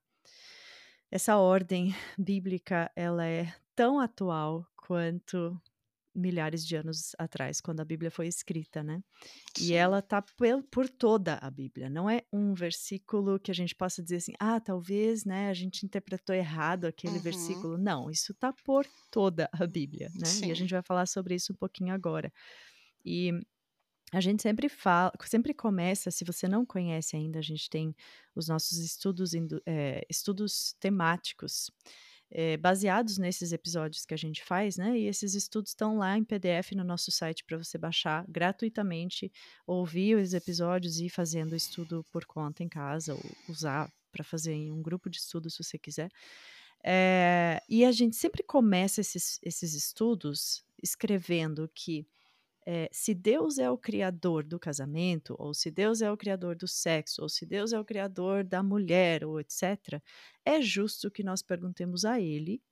essa 1.10 1.36
ordem 1.36 1.88
bíblica, 2.18 2.90
ela 2.96 3.26
é 3.26 3.54
tão 3.76 4.00
atual 4.00 4.66
quanto 4.76 5.60
milhares 6.14 6.66
de 6.66 6.76
anos 6.76 7.12
atrás, 7.18 7.60
quando 7.60 7.80
a 7.80 7.84
Bíblia 7.84 8.10
foi 8.10 8.26
escrita, 8.26 8.82
né. 8.82 9.02
E 9.56 9.72
Sim. 9.72 9.74
ela 9.74 10.02
tá 10.02 10.22
pel 10.22 10.62
por 10.64 10.88
toda 10.88 11.36
a 11.42 11.50
Bíblia, 11.50 11.90
não 11.90 12.08
é 12.10 12.22
um 12.32 12.54
versículo 12.54 13.40
que 13.40 13.50
a 13.50 13.54
gente 13.54 13.74
possa 13.76 14.02
dizer 14.02 14.16
assim: 14.16 14.32
"Ah, 14.40 14.60
talvez, 14.60 15.24
né, 15.24 15.50
a 15.50 15.54
gente 15.54 15.84
interpretou 15.86 16.34
errado 16.36 16.86
aquele 16.86 17.18
Uhum. 17.18 17.18
versículo", 17.20 17.78
não, 17.78 18.10
isso 18.10 18.34
tá 18.34 18.52
por 18.64 18.86
toda 19.10 19.48
a 19.52 19.66
Bíblia, 19.66 20.10
né, 20.14 20.38
e 20.40 20.50
a 20.50 20.54
Sim. 20.54 20.56
gente 20.56 20.70
vai 20.72 20.82
falar 20.82 21.06
sobre 21.06 21.34
isso 21.36 21.52
um 21.52 21.56
pouquinho 21.56 21.94
agora. 21.94 22.32
E 23.04 23.32
a 24.12 24.20
gente 24.20 24.42
sempre 24.42 24.68
fala 24.68 25.12
sempre 25.24 25.54
começa 25.54 26.10
se 26.10 26.24
você 26.24 26.48
não 26.48 26.66
conhece 26.66 27.16
ainda, 27.16 27.38
a 27.38 27.42
gente 27.42 27.68
tem 27.70 27.94
os 28.34 28.48
nossos 28.48 28.78
estudos 28.78 29.32
eh, 29.66 30.02
estudos 30.10 30.74
temáticos, 30.80 31.70
eh, 32.34 32.56
baseados 32.56 33.18
nesses 33.18 33.52
episódios 33.52 34.06
que 34.06 34.14
a 34.14 34.16
gente 34.16 34.42
faz, 34.42 34.76
né? 34.76 34.98
E 34.98 35.06
esses 35.06 35.34
estudos 35.34 35.72
estão 35.72 35.98
lá 35.98 36.16
em 36.16 36.24
PDF 36.24 36.72
no 36.74 36.82
nosso 36.82 37.10
site 37.10 37.44
para 37.44 37.58
você 37.58 37.76
baixar 37.76 38.24
gratuitamente, 38.26 39.30
ouvir 39.66 40.16
os 40.16 40.32
episódios 40.32 40.98
e 40.98 41.06
ir 41.06 41.10
fazendo 41.10 41.54
estudo 41.54 42.04
por 42.10 42.24
conta 42.24 42.62
em 42.62 42.68
casa, 42.68 43.14
ou 43.14 43.20
usar 43.48 43.92
para 44.10 44.24
fazer 44.24 44.52
em 44.52 44.72
um 44.72 44.82
grupo 44.82 45.10
de 45.10 45.18
estudo 45.18 45.50
se 45.50 45.62
você 45.62 45.78
quiser. 45.78 46.10
Eh, 46.84 47.60
e 47.68 47.84
a 47.84 47.92
gente 47.92 48.16
sempre 48.16 48.42
começa 48.42 49.00
esses, 49.00 49.38
esses 49.42 49.74
estudos 49.74 50.64
escrevendo 50.82 51.70
que 51.74 52.06
eh, 52.66 52.88
se 52.92 53.14
Deus 53.14 53.58
é 53.58 53.70
o 53.70 53.78
criador 53.78 54.44
do 54.44 54.58
casamento, 54.58 55.34
ou 55.38 55.54
se 55.54 55.70
Deus 55.70 56.02
é 56.02 56.10
o 56.10 56.16
criador 56.16 56.56
do 56.56 56.68
sexo, 56.68 57.22
ou 57.22 57.28
se 57.28 57.46
Deus 57.46 57.72
é 57.72 57.80
o 57.80 57.84
criador 57.84 58.44
da 58.44 58.62
mulher, 58.62 59.24
ou 59.24 59.40
etc., 59.40 60.02
é 60.44 60.60
justo 60.62 61.10
que 61.10 61.22
nós 61.22 61.42
perguntemos 61.42 62.04
a 62.04 62.20
Ele 62.20 62.62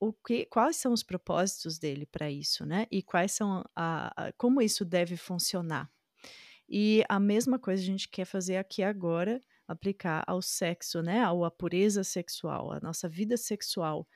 o 0.00 0.12
que, 0.12 0.46
quais 0.46 0.76
são 0.76 0.92
os 0.92 1.02
propósitos 1.02 1.78
dele 1.78 2.06
para 2.06 2.30
isso, 2.30 2.64
né? 2.66 2.86
E 2.90 3.02
quais 3.02 3.32
são 3.32 3.64
a, 3.76 4.28
a, 4.28 4.32
como 4.32 4.62
isso 4.62 4.84
deve 4.84 5.16
funcionar. 5.16 5.90
E 6.68 7.04
a 7.08 7.18
mesma 7.20 7.58
coisa 7.58 7.82
a 7.82 7.86
gente 7.86 8.08
quer 8.08 8.24
fazer 8.24 8.56
aqui 8.56 8.82
agora, 8.82 9.40
aplicar 9.66 10.24
ao 10.26 10.40
sexo, 10.40 11.02
né? 11.02 11.22
À 11.22 11.50
pureza 11.50 12.04
sexual, 12.04 12.72
à 12.72 12.80
nossa 12.80 13.08
vida 13.08 13.36
sexual. 13.36 14.08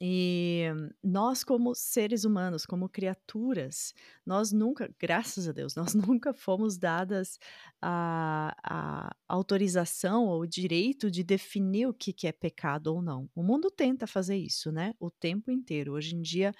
E 0.00 0.64
nós, 1.02 1.44
como 1.44 1.74
seres 1.74 2.24
humanos, 2.24 2.66
como 2.66 2.88
criaturas, 2.88 3.94
nós 4.26 4.52
nunca, 4.52 4.92
graças 4.98 5.48
a 5.48 5.52
Deus, 5.52 5.74
nós 5.74 5.94
nunca 5.94 6.34
fomos 6.34 6.76
dadas 6.76 7.38
a, 7.80 8.54
a 8.62 9.16
autorização 9.28 10.26
ou 10.26 10.40
o 10.40 10.46
direito 10.46 11.10
de 11.10 11.22
definir 11.22 11.86
o 11.86 11.94
que, 11.94 12.12
que 12.12 12.26
é 12.26 12.32
pecado 12.32 12.88
ou 12.88 13.02
não. 13.02 13.28
O 13.34 13.42
mundo 13.42 13.70
tenta 13.70 14.06
fazer 14.06 14.36
isso, 14.36 14.72
né? 14.72 14.94
O 14.98 15.10
tempo 15.10 15.50
inteiro. 15.50 15.92
Hoje 15.92 16.14
em 16.16 16.22
dia, 16.22 16.52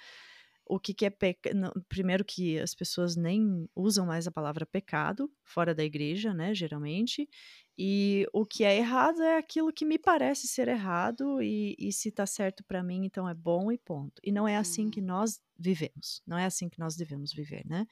o 0.65 0.79
que, 0.79 0.93
que 0.93 1.05
é 1.05 1.09
pecado. 1.09 1.71
Primeiro, 1.89 2.25
que 2.25 2.59
as 2.59 2.73
pessoas 2.75 3.15
nem 3.15 3.67
usam 3.75 4.05
mais 4.05 4.27
a 4.27 4.31
palavra 4.31 4.65
pecado, 4.65 5.31
fora 5.43 5.73
da 5.75 5.83
igreja, 5.83 6.33
né? 6.33 6.53
Geralmente. 6.55 7.29
E 7.77 8.25
o 8.33 8.45
que 8.45 8.63
é 8.63 8.75
errado 8.77 9.21
é 9.21 9.37
aquilo 9.37 9.73
que 9.73 9.85
me 9.85 9.99
parece 9.99 10.47
ser 10.47 10.67
errado, 10.69 11.41
e, 11.41 11.75
e 11.77 11.91
se 11.91 12.09
está 12.09 12.25
certo 12.25 12.63
para 12.65 12.83
mim, 12.83 13.01
então 13.05 13.27
é 13.27 13.33
bom 13.33 13.71
e 13.71 13.77
ponto. 13.77 14.21
E 14.23 14.31
não 14.31 14.47
é 14.47 14.55
assim 14.57 14.89
que 14.89 15.01
Uhum. 15.01 15.01
nós 15.01 15.39
vivemos, 15.57 16.21
não 16.27 16.37
é 16.37 16.45
assim 16.45 16.67
que 16.69 16.79
nós 16.79 16.95
devemos 16.95 17.33
viver, 17.33 17.65
né? 17.65 17.85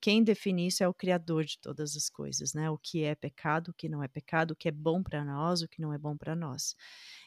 Quem 0.00 0.22
define 0.22 0.66
isso 0.66 0.84
é 0.84 0.88
o 0.88 0.94
Criador 0.94 1.44
de 1.44 1.58
todas 1.58 1.96
as 1.96 2.08
coisas, 2.08 2.52
né? 2.54 2.70
O 2.70 2.78
que 2.78 3.04
é 3.04 3.14
pecado, 3.14 3.70
o 3.70 3.74
que 3.74 3.88
não 3.88 4.02
é 4.02 4.08
pecado, 4.08 4.52
o 4.52 4.56
que 4.56 4.68
é 4.68 4.72
bom 4.72 5.02
para 5.02 5.24
nós, 5.24 5.62
o 5.62 5.68
que 5.68 5.80
não 5.80 5.92
é 5.92 5.98
bom 5.98 6.16
para 6.16 6.36
nós. 6.36 6.74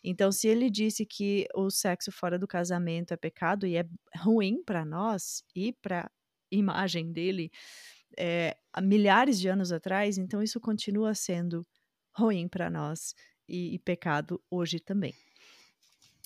Então, 0.03 0.31
se 0.31 0.48
ele 0.48 0.69
disse 0.69 1.05
que 1.05 1.48
o 1.55 1.69
sexo 1.69 2.12
fora 2.12 2.38
do 2.38 2.48
casamento 2.48 3.13
é 3.13 3.17
pecado 3.17 3.65
e 3.65 3.75
é 3.75 3.86
ruim 4.17 4.63
para 4.63 4.86
nós 4.86 5.43
e 5.55 5.74
para 5.74 6.12
imagem 6.51 7.12
dele 7.12 7.51
é, 8.17 8.58
há 8.74 8.81
milhares 8.81 9.39
de 9.39 9.48
anos 9.48 9.72
atrás, 9.72 10.17
então 10.17 10.41
isso 10.41 10.60
continua 10.60 11.13
sendo 11.13 11.65
ruim 12.15 12.48
para 12.48 12.69
nós 12.69 13.13
e, 13.48 13.75
e 13.75 13.79
pecado 13.79 14.41
hoje 14.50 14.79
também. 14.79 15.13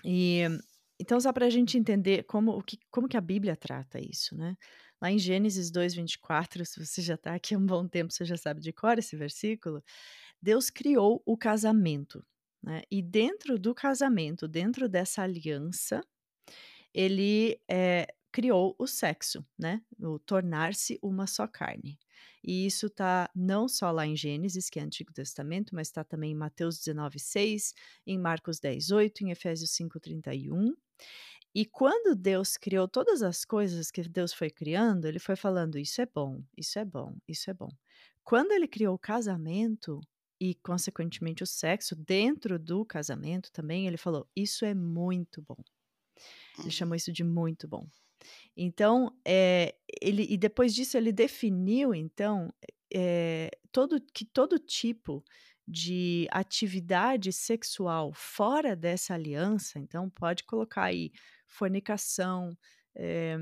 E 0.03 0.41
então, 1.03 1.19
só 1.19 1.33
para 1.33 1.47
a 1.47 1.49
gente 1.49 1.77
entender 1.77 2.23
como, 2.23 2.51
o 2.57 2.63
que, 2.63 2.79
como 2.89 3.09
que 3.09 3.17
a 3.17 3.21
Bíblia 3.21 3.57
trata 3.57 3.99
isso, 3.99 4.37
né? 4.37 4.55
Lá 5.01 5.11
em 5.11 5.19
Gênesis 5.19 5.69
2,24, 5.69 6.63
se 6.63 6.79
você 6.79 7.01
já 7.01 7.15
está 7.15 7.35
aqui 7.35 7.53
há 7.53 7.57
um 7.57 7.65
bom 7.65 7.85
tempo, 7.85 8.13
você 8.13 8.23
já 8.23 8.37
sabe 8.37 8.61
de 8.61 8.71
cor 8.71 8.97
esse 8.97 9.17
versículo. 9.17 9.83
Deus 10.41 10.69
criou 10.69 11.21
o 11.25 11.37
casamento, 11.37 12.25
né? 12.63 12.83
E 12.89 13.01
dentro 13.01 13.59
do 13.59 13.75
casamento, 13.75 14.47
dentro 14.47 14.87
dessa 14.87 15.23
aliança, 15.23 15.99
ele 16.93 17.59
é, 17.69 18.07
criou 18.31 18.73
o 18.79 18.87
sexo, 18.87 19.45
né? 19.59 19.81
O 19.99 20.17
tornar-se 20.19 20.97
uma 21.03 21.27
só 21.27 21.45
carne. 21.47 21.99
E 22.41 22.65
isso 22.65 22.85
está 22.85 23.29
não 23.35 23.67
só 23.67 23.91
lá 23.91 24.07
em 24.07 24.15
Gênesis, 24.15 24.69
que 24.69 24.79
é 24.79 24.83
Antigo 24.83 25.11
Testamento, 25.11 25.75
mas 25.75 25.87
está 25.89 26.01
também 26.01 26.31
em 26.31 26.35
Mateus 26.35 26.77
19, 26.77 27.19
6, 27.19 27.73
em 28.07 28.17
Marcos 28.17 28.57
10, 28.57 28.91
8, 28.91 29.25
em 29.25 29.31
Efésios 29.31 29.71
5, 29.71 29.99
31. 29.99 30.73
E 31.55 31.65
quando 31.65 32.15
Deus 32.15 32.57
criou 32.57 32.87
todas 32.87 33.21
as 33.23 33.45
coisas 33.45 33.91
que 33.91 34.01
Deus 34.03 34.33
foi 34.33 34.49
criando, 34.49 35.05
ele 35.07 35.19
foi 35.19 35.35
falando: 35.35 35.77
Isso 35.77 36.01
é 36.01 36.05
bom, 36.05 36.43
isso 36.57 36.79
é 36.79 36.85
bom, 36.85 37.15
isso 37.27 37.49
é 37.49 37.53
bom. 37.53 37.69
Quando 38.23 38.51
ele 38.51 38.67
criou 38.67 38.95
o 38.95 38.99
casamento 38.99 39.99
e, 40.39 40.55
consequentemente, 40.55 41.43
o 41.43 41.47
sexo 41.47 41.95
dentro 41.95 42.57
do 42.59 42.85
casamento 42.85 43.51
também, 43.51 43.87
ele 43.87 43.97
falou: 43.97 44.27
Isso 44.35 44.65
é 44.65 44.73
muito 44.73 45.41
bom. 45.41 45.57
Ele 46.63 46.71
Uhum. 46.71 46.73
chamou 46.73 46.95
isso 46.95 47.11
de 47.11 47.23
muito 47.23 47.67
bom. 47.67 47.87
Então, 48.57 49.17
eh, 49.27 49.75
ele 50.01 50.25
e 50.29 50.37
depois 50.37 50.75
disso 50.75 50.97
ele 50.97 51.11
definiu 51.13 51.95
então, 51.95 52.53
eh, 52.93 53.51
todo 53.71 54.01
que 54.13 54.25
todo 54.25 54.59
tipo 54.59 55.23
de 55.67 56.27
atividade 56.31 57.31
sexual 57.31 58.11
fora 58.13 58.75
dessa 58.75 59.13
aliança, 59.13 59.79
então 59.79 60.09
pode 60.09 60.43
colocar 60.43 60.83
aí 60.83 61.11
fornicação, 61.47 62.57
eh, 62.95 63.37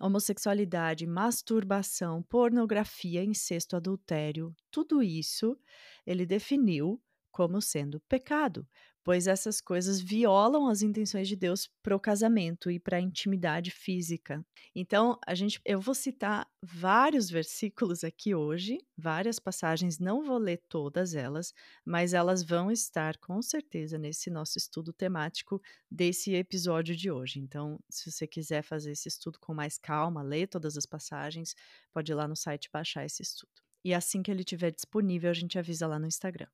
homossexualidade, 0.00 1.06
masturbação, 1.06 2.22
pornografia, 2.22 3.24
incesto, 3.24 3.76
adultério, 3.76 4.54
tudo 4.70 5.02
isso 5.02 5.58
ele 6.06 6.26
definiu 6.26 7.00
como 7.30 7.60
sendo 7.60 8.00
pecado, 8.00 8.66
pois 9.02 9.26
essas 9.26 9.60
coisas 9.60 10.00
violam 10.00 10.68
as 10.68 10.82
intenções 10.82 11.26
de 11.26 11.36
Deus 11.36 11.68
para 11.82 11.96
o 11.96 12.00
casamento 12.00 12.70
e 12.70 12.78
para 12.78 12.98
a 12.98 13.00
intimidade 13.00 13.70
física. 13.70 14.44
Então, 14.74 15.18
a 15.26 15.34
gente, 15.34 15.60
eu 15.64 15.80
vou 15.80 15.94
citar 15.94 16.46
vários 16.62 17.30
versículos 17.30 18.04
aqui 18.04 18.34
hoje, 18.34 18.78
várias 18.96 19.38
passagens, 19.38 19.98
não 19.98 20.22
vou 20.22 20.38
ler 20.38 20.62
todas 20.68 21.14
elas, 21.14 21.52
mas 21.84 22.12
elas 22.12 22.42
vão 22.42 22.70
estar 22.70 23.16
com 23.18 23.40
certeza 23.40 23.98
nesse 23.98 24.30
nosso 24.30 24.58
estudo 24.58 24.92
temático 24.92 25.60
desse 25.90 26.34
episódio 26.34 26.94
de 26.94 27.10
hoje. 27.10 27.40
Então, 27.40 27.78
se 27.88 28.10
você 28.10 28.26
quiser 28.26 28.62
fazer 28.62 28.92
esse 28.92 29.08
estudo 29.08 29.38
com 29.40 29.54
mais 29.54 29.78
calma, 29.78 30.22
ler 30.22 30.46
todas 30.46 30.76
as 30.76 30.86
passagens, 30.86 31.54
pode 31.92 32.12
ir 32.12 32.14
lá 32.14 32.28
no 32.28 32.36
site 32.36 32.68
baixar 32.72 33.04
esse 33.04 33.22
estudo. 33.22 33.50
E 33.82 33.94
assim 33.94 34.22
que 34.22 34.30
ele 34.30 34.40
estiver 34.40 34.70
disponível, 34.70 35.30
a 35.30 35.34
gente 35.34 35.58
avisa 35.58 35.86
lá 35.86 35.98
no 35.98 36.06
Instagram. 36.06 36.48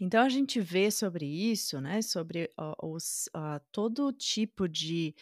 Então 0.00 0.22
a 0.22 0.28
gente 0.28 0.60
vê 0.60 0.90
sobre 0.90 1.26
isso, 1.26 1.80
né? 1.80 2.02
Sobre 2.02 2.50
ó, 2.56 2.74
os, 2.82 3.28
ó, 3.32 3.58
todo 3.72 4.12
tipo 4.12 4.68
de, 4.68 5.14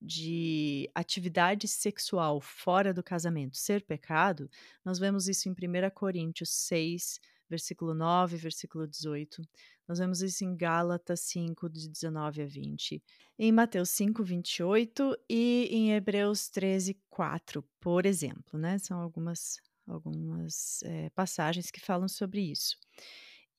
de 0.00 0.90
atividade 0.94 1.68
sexual 1.68 2.40
fora 2.40 2.94
do 2.94 3.02
casamento 3.02 3.56
ser 3.56 3.84
pecado. 3.84 4.50
Nós 4.84 4.98
vemos 4.98 5.28
isso 5.28 5.48
em 5.48 5.52
1 5.52 5.90
Coríntios 5.94 6.50
6, 6.50 7.20
versículo 7.48 7.92
9, 7.92 8.36
versículo 8.38 8.86
18. 8.86 9.42
Nós 9.86 9.98
vemos 9.98 10.22
isso 10.22 10.42
em 10.44 10.56
Gálatas 10.56 11.20
5, 11.20 11.68
de 11.68 11.88
19 11.90 12.42
a 12.42 12.46
20. 12.46 13.02
Em 13.38 13.52
Mateus 13.52 13.90
5, 13.90 14.24
28 14.24 15.14
e 15.28 15.68
em 15.70 15.92
Hebreus 15.92 16.48
13, 16.48 16.96
4, 17.10 17.62
por 17.78 18.06
exemplo, 18.06 18.58
né? 18.58 18.78
São 18.78 18.98
algumas, 18.98 19.60
algumas 19.86 20.82
é, 20.84 21.10
passagens 21.10 21.70
que 21.70 21.80
falam 21.80 22.08
sobre 22.08 22.40
isso. 22.40 22.78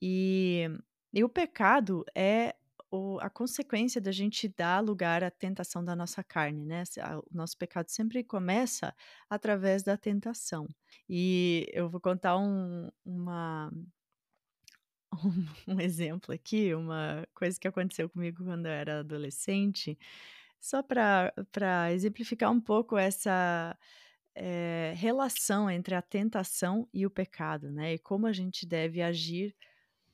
E, 0.05 0.67
e 1.13 1.24
o 1.24 1.29
pecado 1.29 2.03
é 2.13 2.53
o, 2.91 3.17
a 3.22 3.29
consequência 3.29 4.01
da 4.01 4.12
gente 4.12 4.50
dar 4.50 4.83
lugar 4.83 5.24
à 5.24 5.31
tentação 5.31 5.83
da 5.83 5.95
nossa 5.95 6.22
carne, 6.22 6.65
né? 6.65 6.83
O 7.31 7.38
nosso 7.38 7.57
pecado 7.57 7.88
sempre 7.89 8.22
começa 8.22 8.93
através 9.29 9.81
da 9.81 9.95
tentação. 9.95 10.67
E 11.10 11.69
eu 11.72 11.89
vou 11.89 12.01
contar 12.01 12.38
um, 12.38 12.91
uma, 13.05 13.72
um, 15.13 15.45
um 15.75 15.79
exemplo 15.79 16.36
aqui, 16.36 16.74
uma 16.75 17.25
coisa 17.33 17.57
que 17.57 17.67
aconteceu 17.67 18.10
comigo 18.10 18.43
quando 18.43 18.65
eu 18.65 18.74
era 18.74 19.00
adolescente, 19.00 19.98
só 20.60 20.83
para 20.83 21.93
exemplificar 21.93 22.51
um 22.51 22.60
pouco 22.60 22.98
essa 22.98 23.77
é, 24.36 24.93
relação 24.98 25.69
entre 25.69 25.95
a 25.95 26.01
tentação 26.01 26.89
e 26.93 27.05
o 27.05 27.10
pecado, 27.10 27.72
né? 27.72 27.93
E 27.93 28.00
como 28.00 28.27
a 28.27 28.33
gente 28.33 28.65
deve 28.65 29.01
agir 29.01 29.55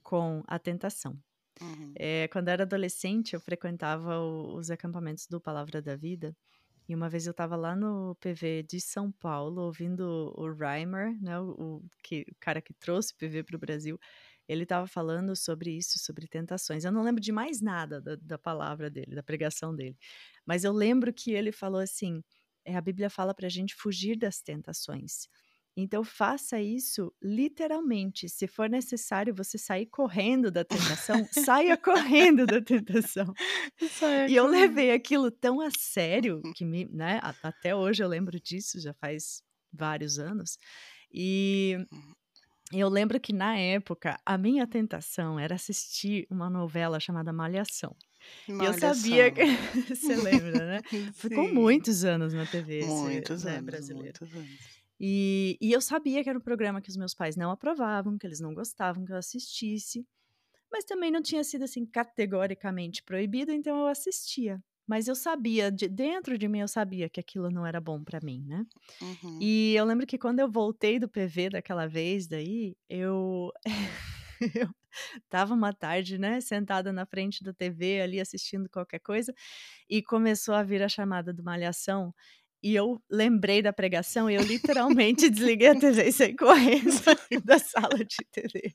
com 0.09 0.43
a 0.47 0.57
tentação. 0.57 1.15
Uhum. 1.61 1.93
É, 1.95 2.27
quando 2.29 2.47
eu 2.47 2.53
era 2.53 2.63
adolescente, 2.63 3.35
eu 3.35 3.39
frequentava 3.39 4.17
o, 4.17 4.55
os 4.55 4.71
acampamentos 4.71 5.27
do 5.27 5.39
Palavra 5.39 5.83
da 5.83 5.95
Vida. 5.95 6.35
E 6.87 6.95
uma 6.95 7.07
vez 7.07 7.27
eu 7.27 7.31
estava 7.31 7.55
lá 7.55 7.75
no 7.75 8.15
PV 8.15 8.63
de 8.63 8.81
São 8.81 9.11
Paulo, 9.11 9.61
ouvindo 9.61 10.33
o 10.35 10.51
Reimer, 10.51 11.15
né, 11.21 11.39
o, 11.39 11.51
o, 11.51 11.89
que, 12.03 12.21
o 12.21 12.35
cara 12.39 12.59
que 12.59 12.73
trouxe 12.73 13.13
o 13.13 13.17
PV 13.17 13.43
para 13.43 13.55
o 13.55 13.59
Brasil. 13.59 13.99
Ele 14.47 14.63
estava 14.63 14.87
falando 14.87 15.35
sobre 15.35 15.77
isso, 15.77 15.99
sobre 15.99 16.27
tentações. 16.27 16.83
Eu 16.83 16.91
não 16.91 17.03
lembro 17.03 17.21
de 17.21 17.31
mais 17.31 17.61
nada 17.61 18.01
da, 18.01 18.15
da 18.15 18.37
palavra 18.39 18.89
dele, 18.89 19.13
da 19.13 19.21
pregação 19.21 19.75
dele. 19.75 19.95
Mas 20.43 20.63
eu 20.63 20.73
lembro 20.73 21.13
que 21.13 21.33
ele 21.33 21.51
falou 21.51 21.79
assim: 21.79 22.23
é, 22.65 22.75
a 22.75 22.81
Bíblia 22.81 23.11
fala 23.11 23.35
para 23.35 23.45
a 23.45 23.51
gente 23.51 23.75
fugir 23.75 24.17
das 24.17 24.41
tentações. 24.41 25.27
Então 25.77 26.03
faça 26.03 26.61
isso 26.61 27.13
literalmente. 27.21 28.27
Se 28.29 28.47
for 28.47 28.69
necessário 28.69 29.33
você 29.33 29.57
sair 29.57 29.85
correndo 29.87 30.51
da 30.51 30.63
tentação, 30.65 31.27
saia 31.31 31.77
correndo 31.77 32.45
da 32.47 32.61
tentação. 32.61 33.33
E 34.27 34.35
eu 34.35 34.45
levei 34.47 34.91
aquilo 34.91 35.31
tão 35.31 35.61
a 35.61 35.69
sério 35.71 36.45
que 36.53 36.65
me, 36.65 36.85
né, 36.91 37.19
até 37.43 37.75
hoje 37.75 38.03
eu 38.03 38.07
lembro 38.07 38.39
disso, 38.39 38.79
já 38.81 38.93
faz 38.93 39.41
vários 39.71 40.19
anos. 40.19 40.57
E 41.13 41.77
Hum. 41.91 42.13
eu 42.73 42.89
lembro 42.89 43.19
que 43.19 43.33
na 43.33 43.57
época 43.57 44.19
a 44.25 44.37
minha 44.37 44.67
tentação 44.67 45.39
era 45.39 45.55
assistir 45.55 46.27
uma 46.29 46.49
novela 46.49 46.99
chamada 46.99 47.33
Malhação. 47.33 47.95
E 48.59 48.65
eu 48.65 48.73
sabia 48.73 49.31
que 49.31 49.41
Malhação. 49.43 49.57
você 49.95 50.15
lembra, 50.17 50.65
né? 50.67 50.83
Ficou 51.13 51.47
muitos 51.53 52.03
anos 52.05 52.33
na 52.33 52.45
TV 52.47 52.85
esse, 52.85 53.03
Muitos 53.03 53.43
né, 53.43 53.57
anos, 53.57 53.61
brasileira. 53.61 54.19
muitos 54.19 54.35
anos. 54.35 54.78
E, 54.99 55.57
e 55.61 55.71
eu 55.71 55.81
sabia 55.81 56.23
que 56.23 56.29
era 56.29 56.37
um 56.37 56.41
programa 56.41 56.81
que 56.81 56.89
os 56.89 56.97
meus 56.97 57.13
pais 57.13 57.35
não 57.35 57.51
aprovavam, 57.51 58.17
que 58.17 58.27
eles 58.27 58.39
não 58.39 58.53
gostavam 58.53 59.05
que 59.05 59.11
eu 59.13 59.17
assistisse, 59.17 60.05
mas 60.71 60.85
também 60.85 61.11
não 61.11 61.21
tinha 61.21 61.43
sido 61.43 61.63
assim 61.63 61.85
categoricamente 61.85 63.03
proibido, 63.03 63.51
então 63.51 63.79
eu 63.79 63.87
assistia. 63.87 64.61
Mas 64.87 65.07
eu 65.07 65.15
sabia, 65.15 65.71
de, 65.71 65.87
dentro 65.87 66.37
de 66.37 66.47
mim 66.47 66.59
eu 66.61 66.67
sabia 66.67 67.09
que 67.09 67.19
aquilo 67.19 67.49
não 67.51 67.65
era 67.65 67.79
bom 67.79 68.03
pra 68.03 68.19
mim, 68.23 68.43
né? 68.47 68.65
Uhum. 69.01 69.39
E 69.41 69.75
eu 69.75 69.85
lembro 69.85 70.07
que 70.07 70.17
quando 70.17 70.39
eu 70.39 70.49
voltei 70.51 70.99
do 70.99 71.09
PV 71.09 71.51
daquela 71.51 71.87
vez 71.87 72.27
daí, 72.27 72.75
eu 72.89 73.51
eu 74.55 74.69
tava 75.29 75.53
uma 75.53 75.73
tarde, 75.73 76.17
né, 76.17 76.41
sentada 76.41 76.91
na 76.93 77.05
frente 77.05 77.43
da 77.43 77.53
TV 77.53 78.01
ali 78.01 78.19
assistindo 78.19 78.69
qualquer 78.69 78.99
coisa, 78.99 79.33
e 79.89 80.01
começou 80.03 80.55
a 80.55 80.63
vir 80.63 80.83
a 80.83 80.89
chamada 80.89 81.33
do 81.33 81.43
Malhação, 81.43 82.13
e 82.61 82.75
eu 82.75 83.01
lembrei 83.09 83.61
da 83.61 83.73
pregação 83.73 84.29
e 84.29 84.35
eu 84.35 84.41
literalmente 84.41 85.29
desliguei 85.29 85.69
a 85.69 85.79
TV 85.79 86.07
e 86.07 86.11
saí 86.11 86.35
correndo 86.35 86.91
da 87.45 87.59
sala 87.59 87.97
de 87.97 88.17
TV. 88.31 88.73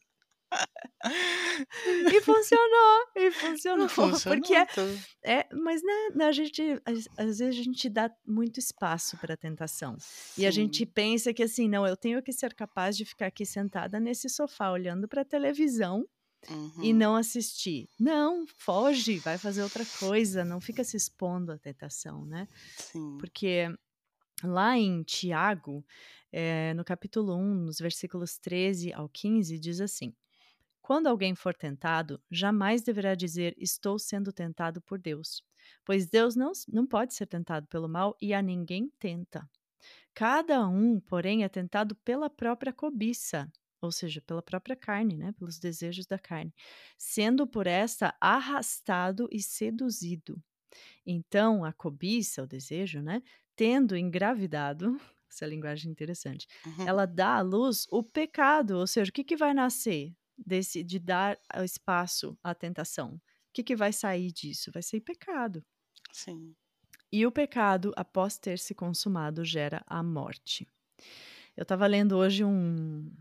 E 2.10 2.20
funcionou, 2.20 3.06
e 3.16 3.30
funcionou, 3.30 3.88
Funcionou, 3.90 4.38
porque 4.38 4.54
é, 4.54 4.62
então. 4.62 4.98
é 5.22 5.46
mas 5.52 5.82
né, 5.82 6.24
a 6.24 6.32
gente, 6.32 6.62
às, 6.84 7.08
às 7.18 7.38
vezes 7.38 7.60
a 7.60 7.62
gente 7.62 7.88
dá 7.90 8.10
muito 8.26 8.58
espaço 8.58 9.16
para 9.18 9.34
a 9.34 9.36
tentação. 9.36 9.96
E 10.38 10.46
a 10.46 10.50
gente 10.50 10.78
Sim. 10.78 10.86
pensa 10.86 11.34
que 11.34 11.42
assim, 11.42 11.68
não, 11.68 11.86
eu 11.86 11.96
tenho 11.96 12.22
que 12.22 12.32
ser 12.32 12.54
capaz 12.54 12.96
de 12.96 13.04
ficar 13.04 13.26
aqui 13.26 13.44
sentada 13.44 14.00
nesse 14.00 14.28
sofá 14.28 14.70
olhando 14.70 15.06
para 15.06 15.22
a 15.22 15.26
televisão 15.26 16.06
e 16.80 16.92
Uhum. 16.92 16.94
não 16.94 17.16
assistir. 17.16 17.88
Não, 17.98 18.46
foge, 18.46 19.18
vai 19.20 19.38
fazer 19.38 19.62
outra 19.62 19.86
coisa, 19.86 20.44
não 20.44 20.60
fica 20.60 20.84
se 20.84 20.96
expondo 20.96 21.52
à 21.52 21.58
tentação, 21.58 22.24
né? 22.26 22.48
Sim. 22.76 23.14
Porque 23.18 23.68
lá 24.42 24.76
em 24.78 25.02
Tiago, 25.02 25.84
eh, 26.32 26.74
no 26.74 26.84
capítulo 26.84 27.36
1, 27.36 27.54
nos 27.66 27.78
versículos 27.78 28.38
13 28.38 28.92
ao 28.92 29.08
15, 29.08 29.58
diz 29.58 29.80
assim: 29.80 30.14
Quando 30.82 31.08
alguém 31.08 31.34
for 31.34 31.54
tentado, 31.54 32.22
jamais 32.30 32.82
deverá 32.82 33.14
dizer 33.14 33.54
estou 33.58 33.98
sendo 33.98 34.32
tentado 34.32 34.80
por 34.82 34.98
Deus, 35.00 35.42
pois 35.84 36.06
Deus 36.08 36.36
não, 36.36 36.52
não 36.68 36.86
pode 36.86 37.14
ser 37.14 37.26
tentado 37.26 37.66
pelo 37.68 37.88
mal 37.88 38.16
e 38.20 38.34
a 38.34 38.42
ninguém 38.42 38.90
tenta. 38.98 39.48
Cada 40.14 40.66
um, 40.68 41.00
porém, 41.00 41.44
é 41.44 41.48
tentado 41.48 41.94
pela 41.96 42.30
própria 42.30 42.72
cobiça, 42.72 43.50
ou 43.86 43.92
seja, 43.92 44.20
pela 44.22 44.42
própria 44.42 44.76
carne, 44.76 45.16
né? 45.16 45.32
pelos 45.32 45.58
desejos 45.58 46.06
da 46.06 46.18
carne, 46.18 46.52
sendo 46.98 47.46
por 47.46 47.66
esta 47.66 48.14
arrastado 48.20 49.28
e 49.30 49.42
seduzido. 49.42 50.42
Então, 51.06 51.64
a 51.64 51.72
cobiça, 51.72 52.42
o 52.42 52.46
desejo, 52.46 53.00
né? 53.02 53.22
Tendo 53.56 53.96
engravidado, 53.96 54.96
essa 55.30 55.46
linguagem 55.46 55.88
é 55.88 55.92
interessante, 55.92 56.46
Uhum. 56.66 56.86
ela 56.86 57.06
dá 57.06 57.36
à 57.36 57.40
luz 57.42 57.86
o 57.90 58.02
pecado, 58.02 58.78
ou 58.78 58.86
seja, 58.86 59.10
o 59.10 59.12
que, 59.12 59.24
que 59.24 59.36
vai 59.36 59.54
nascer 59.54 60.14
desse, 60.36 60.82
de 60.82 60.98
dar 60.98 61.38
espaço 61.64 62.38
à 62.42 62.54
tentação? 62.54 63.14
O 63.16 63.20
que, 63.52 63.62
que 63.62 63.76
vai 63.76 63.92
sair 63.92 64.32
disso? 64.32 64.70
Vai 64.72 64.82
sair 64.82 65.00
pecado. 65.00 65.64
Sim. 66.12 66.56
E 67.12 67.24
o 67.26 67.32
pecado, 67.32 67.92
após 67.96 68.38
ter 68.38 68.58
se 68.58 68.74
consumado, 68.74 69.44
gera 69.44 69.82
a 69.86 70.02
morte. 70.02 70.66
Eu 71.56 71.62
estava 71.62 71.86
lendo 71.86 72.16
hoje 72.16 72.44
um, 72.44 73.12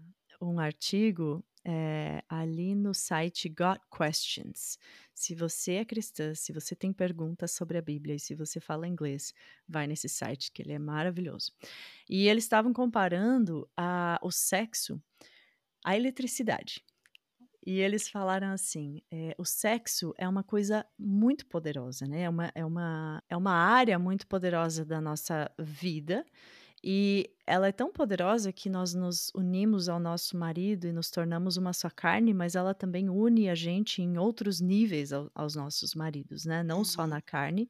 um 0.44 0.60
artigo 0.60 1.44
eh, 1.66 2.22
ali 2.28 2.76
no 2.76 2.94
site 2.94 3.48
Got 3.50 3.80
Questions. 3.96 4.78
Se 5.14 5.34
você 5.34 5.74
é 5.76 5.86
cristã, 5.86 6.34
se 6.36 6.52
você 6.52 6.76
tem 6.76 6.92
perguntas 6.92 7.52
sobre 7.52 7.78
a 7.78 7.82
Bíblia 7.82 8.16
e 8.16 8.20
se 8.20 8.36
você 8.36 8.60
fala 8.60 8.88
inglês, 8.88 9.34
vai 9.68 9.88
nesse 9.88 10.10
site 10.10 10.52
que 10.52 10.62
ele 10.62 10.74
é 10.74 10.80
maravilhoso. 10.80 11.52
E 12.10 12.28
eles 12.28 12.44
estavam 12.44 12.74
comparando 12.74 13.70
a, 13.78 14.20
o 14.22 14.32
sexo 14.32 15.02
à 15.84 15.96
eletricidade. 15.96 16.84
E 17.66 17.80
eles 17.80 18.10
falaram 18.10 18.52
assim: 18.52 19.02
eh, 19.10 19.34
o 19.38 19.46
sexo 19.46 20.14
é 20.18 20.28
uma 20.28 20.44
coisa 20.44 20.86
muito 21.00 21.46
poderosa, 21.46 22.06
né? 22.06 22.24
É 22.24 22.30
uma, 22.30 22.52
é, 22.54 22.66
uma, 22.66 23.24
é 23.30 23.38
uma 23.38 23.54
área 23.54 23.98
muito 23.98 24.28
poderosa 24.28 24.84
da 24.84 25.00
nossa 25.00 25.50
vida. 25.58 26.26
E 26.86 27.30
ela 27.48 27.68
é 27.68 27.72
tão 27.72 27.92
poderosa 27.92 28.52
que 28.52 28.70
nós 28.70 28.94
nos 28.94 29.32
unimos 29.36 29.88
ao 29.88 30.00
nosso 30.00 30.36
marido 30.38 30.86
e 30.88 30.92
nos 30.94 31.10
tornamos 31.10 31.56
uma 31.58 31.72
só 31.74 31.90
carne, 31.90 32.34
mas 32.34 32.56
ela 32.56 32.74
também 32.74 33.10
une 33.10 33.50
a 33.50 33.56
gente 33.56 34.02
em 34.02 34.18
outros 34.18 34.60
níveis 34.60 35.14
ao- 35.14 35.32
aos 35.34 35.56
nossos 35.56 35.96
maridos, 35.96 36.46
né? 36.46 36.62
Não 36.64 36.84
só 36.84 37.06
Uhum. 37.06 37.08
na 37.08 37.22
carne. 37.22 37.70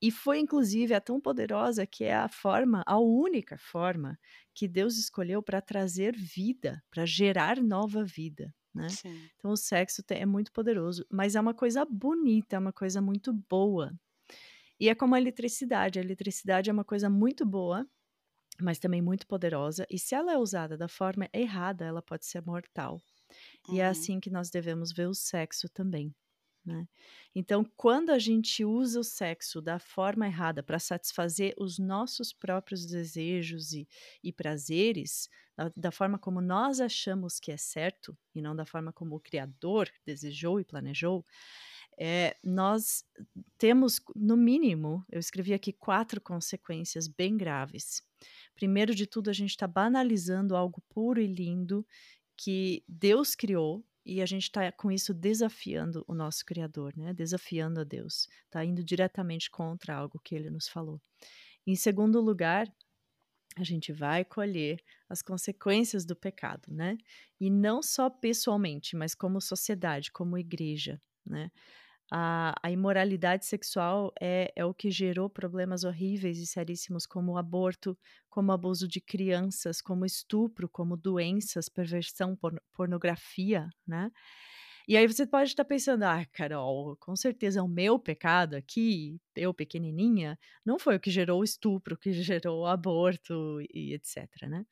E 0.00 0.10
foi, 0.10 0.38
inclusive, 0.40 0.94
é 0.94 1.00
tão 1.00 1.20
poderosa 1.20 1.86
que 1.86 2.04
é 2.04 2.14
a 2.14 2.28
forma, 2.28 2.82
a 2.86 2.98
única 2.98 3.56
forma 3.58 4.18
que 4.54 4.68
Deus 4.68 4.96
escolheu 4.98 5.42
para 5.42 5.60
trazer 5.60 6.14
vida, 6.16 6.82
para 6.90 7.06
gerar 7.06 7.60
nova 7.62 8.04
vida, 8.04 8.54
né? 8.74 8.96
Então 9.36 9.50
o 9.52 9.56
sexo 9.56 10.02
é 10.10 10.26
muito 10.26 10.52
poderoso, 10.52 11.04
mas 11.10 11.34
é 11.36 11.40
uma 11.40 11.54
coisa 11.54 11.84
bonita, 11.84 12.56
é 12.56 12.58
uma 12.58 12.72
coisa 12.72 13.00
muito 13.02 13.32
boa. 13.32 13.92
E 14.80 14.88
é 14.88 14.94
como 14.94 15.14
a 15.14 15.20
eletricidade. 15.20 15.98
A 15.98 16.02
eletricidade 16.02 16.70
é 16.70 16.72
uma 16.72 16.84
coisa 16.84 17.08
muito 17.10 17.46
boa, 17.46 17.86
mas 18.60 18.78
também 18.78 19.02
muito 19.02 19.26
poderosa. 19.26 19.86
E 19.90 19.98
se 19.98 20.14
ela 20.14 20.32
é 20.32 20.38
usada 20.38 20.76
da 20.76 20.88
forma 20.88 21.28
errada, 21.32 21.84
ela 21.84 22.02
pode 22.02 22.26
ser 22.26 22.44
mortal. 22.44 23.00
E 23.68 23.80
é 23.80 23.86
Uhum. 23.86 23.86
assim 23.86 24.20
que 24.20 24.30
nós 24.30 24.50
devemos 24.50 24.92
ver 24.92 25.08
o 25.08 25.14
sexo 25.14 25.68
também. 25.68 26.14
Né? 26.64 26.86
Então, 27.34 27.64
quando 27.76 28.10
a 28.10 28.18
gente 28.20 28.64
usa 28.64 29.00
o 29.00 29.04
sexo 29.04 29.60
da 29.60 29.80
forma 29.80 30.26
errada 30.28 30.62
para 30.62 30.78
satisfazer 30.78 31.54
os 31.58 31.76
nossos 31.78 32.32
próprios 32.32 32.86
desejos 32.86 33.72
e, 33.72 33.88
e 34.22 34.32
prazeres, 34.32 35.28
da, 35.56 35.72
da 35.76 35.90
forma 35.90 36.18
como 36.20 36.40
nós 36.40 36.80
achamos 36.80 37.40
que 37.40 37.50
é 37.50 37.56
certo, 37.56 38.16
e 38.32 38.40
não 38.40 38.54
da 38.54 38.64
forma 38.64 38.92
como 38.92 39.16
o 39.16 39.20
Criador 39.20 39.90
desejou 40.06 40.60
e 40.60 40.64
planejou, 40.64 41.26
é, 41.98 42.36
nós 42.42 43.04
temos, 43.58 44.00
no 44.16 44.36
mínimo, 44.36 45.04
eu 45.10 45.20
escrevi 45.20 45.52
aqui 45.52 45.72
quatro 45.72 46.20
consequências 46.20 47.06
bem 47.08 47.36
graves. 47.36 48.02
Primeiro 48.54 48.94
de 48.94 49.06
tudo, 49.06 49.30
a 49.30 49.32
gente 49.32 49.50
está 49.50 49.66
banalizando 49.66 50.56
algo 50.56 50.82
puro 50.88 51.20
e 51.20 51.26
lindo 51.26 51.86
que 52.36 52.84
Deus 52.88 53.34
criou 53.34 53.84
e 54.04 54.20
a 54.20 54.26
gente 54.26 54.44
está 54.44 54.70
com 54.72 54.90
isso 54.90 55.14
desafiando 55.14 56.04
o 56.08 56.14
nosso 56.14 56.44
Criador, 56.44 56.92
né? 56.96 57.12
Desafiando 57.14 57.80
a 57.80 57.84
Deus, 57.84 58.28
está 58.44 58.64
indo 58.64 58.82
diretamente 58.82 59.50
contra 59.50 59.94
algo 59.94 60.20
que 60.22 60.34
Ele 60.34 60.50
nos 60.50 60.68
falou. 60.68 61.00
Em 61.66 61.76
segundo 61.76 62.20
lugar, 62.20 62.66
a 63.56 63.64
gente 63.64 63.92
vai 63.92 64.24
colher 64.24 64.82
as 65.08 65.22
consequências 65.22 66.04
do 66.04 66.16
pecado, 66.16 66.72
né? 66.72 66.96
E 67.38 67.50
não 67.50 67.82
só 67.82 68.08
pessoalmente, 68.10 68.96
mas 68.96 69.14
como 69.14 69.40
sociedade, 69.40 70.10
como 70.10 70.38
igreja, 70.38 71.00
né? 71.24 71.50
A, 72.14 72.54
a 72.62 72.70
imoralidade 72.70 73.46
sexual 73.46 74.12
é, 74.20 74.52
é 74.54 74.64
o 74.66 74.74
que 74.74 74.90
gerou 74.90 75.30
problemas 75.30 75.82
horríveis 75.82 76.38
e 76.38 76.46
seríssimos, 76.46 77.06
como 77.06 77.38
aborto, 77.38 77.98
como 78.28 78.52
abuso 78.52 78.86
de 78.86 79.00
crianças, 79.00 79.80
como 79.80 80.04
estupro, 80.04 80.68
como 80.68 80.94
doenças, 80.94 81.70
perversão, 81.70 82.36
porno- 82.36 82.60
pornografia, 82.74 83.70
né? 83.86 84.10
E 84.88 84.96
aí 84.96 85.06
você 85.06 85.26
pode 85.26 85.50
estar 85.50 85.64
pensando, 85.64 86.02
ah, 86.04 86.24
Carol, 86.32 86.96
com 86.98 87.16
certeza 87.16 87.62
o 87.62 87.68
meu 87.68 87.98
pecado 87.98 88.56
aqui, 88.56 89.18
eu 89.36 89.54
pequenininha, 89.54 90.38
não 90.66 90.78
foi 90.78 90.96
o 90.96 91.00
que 91.00 91.10
gerou 91.10 91.40
o 91.40 91.44
estupro, 91.44 91.96
que 91.96 92.12
gerou 92.12 92.62
o 92.62 92.66
aborto 92.66 93.60
e 93.72 93.94
etc, 93.94 94.28
né? 94.48 94.66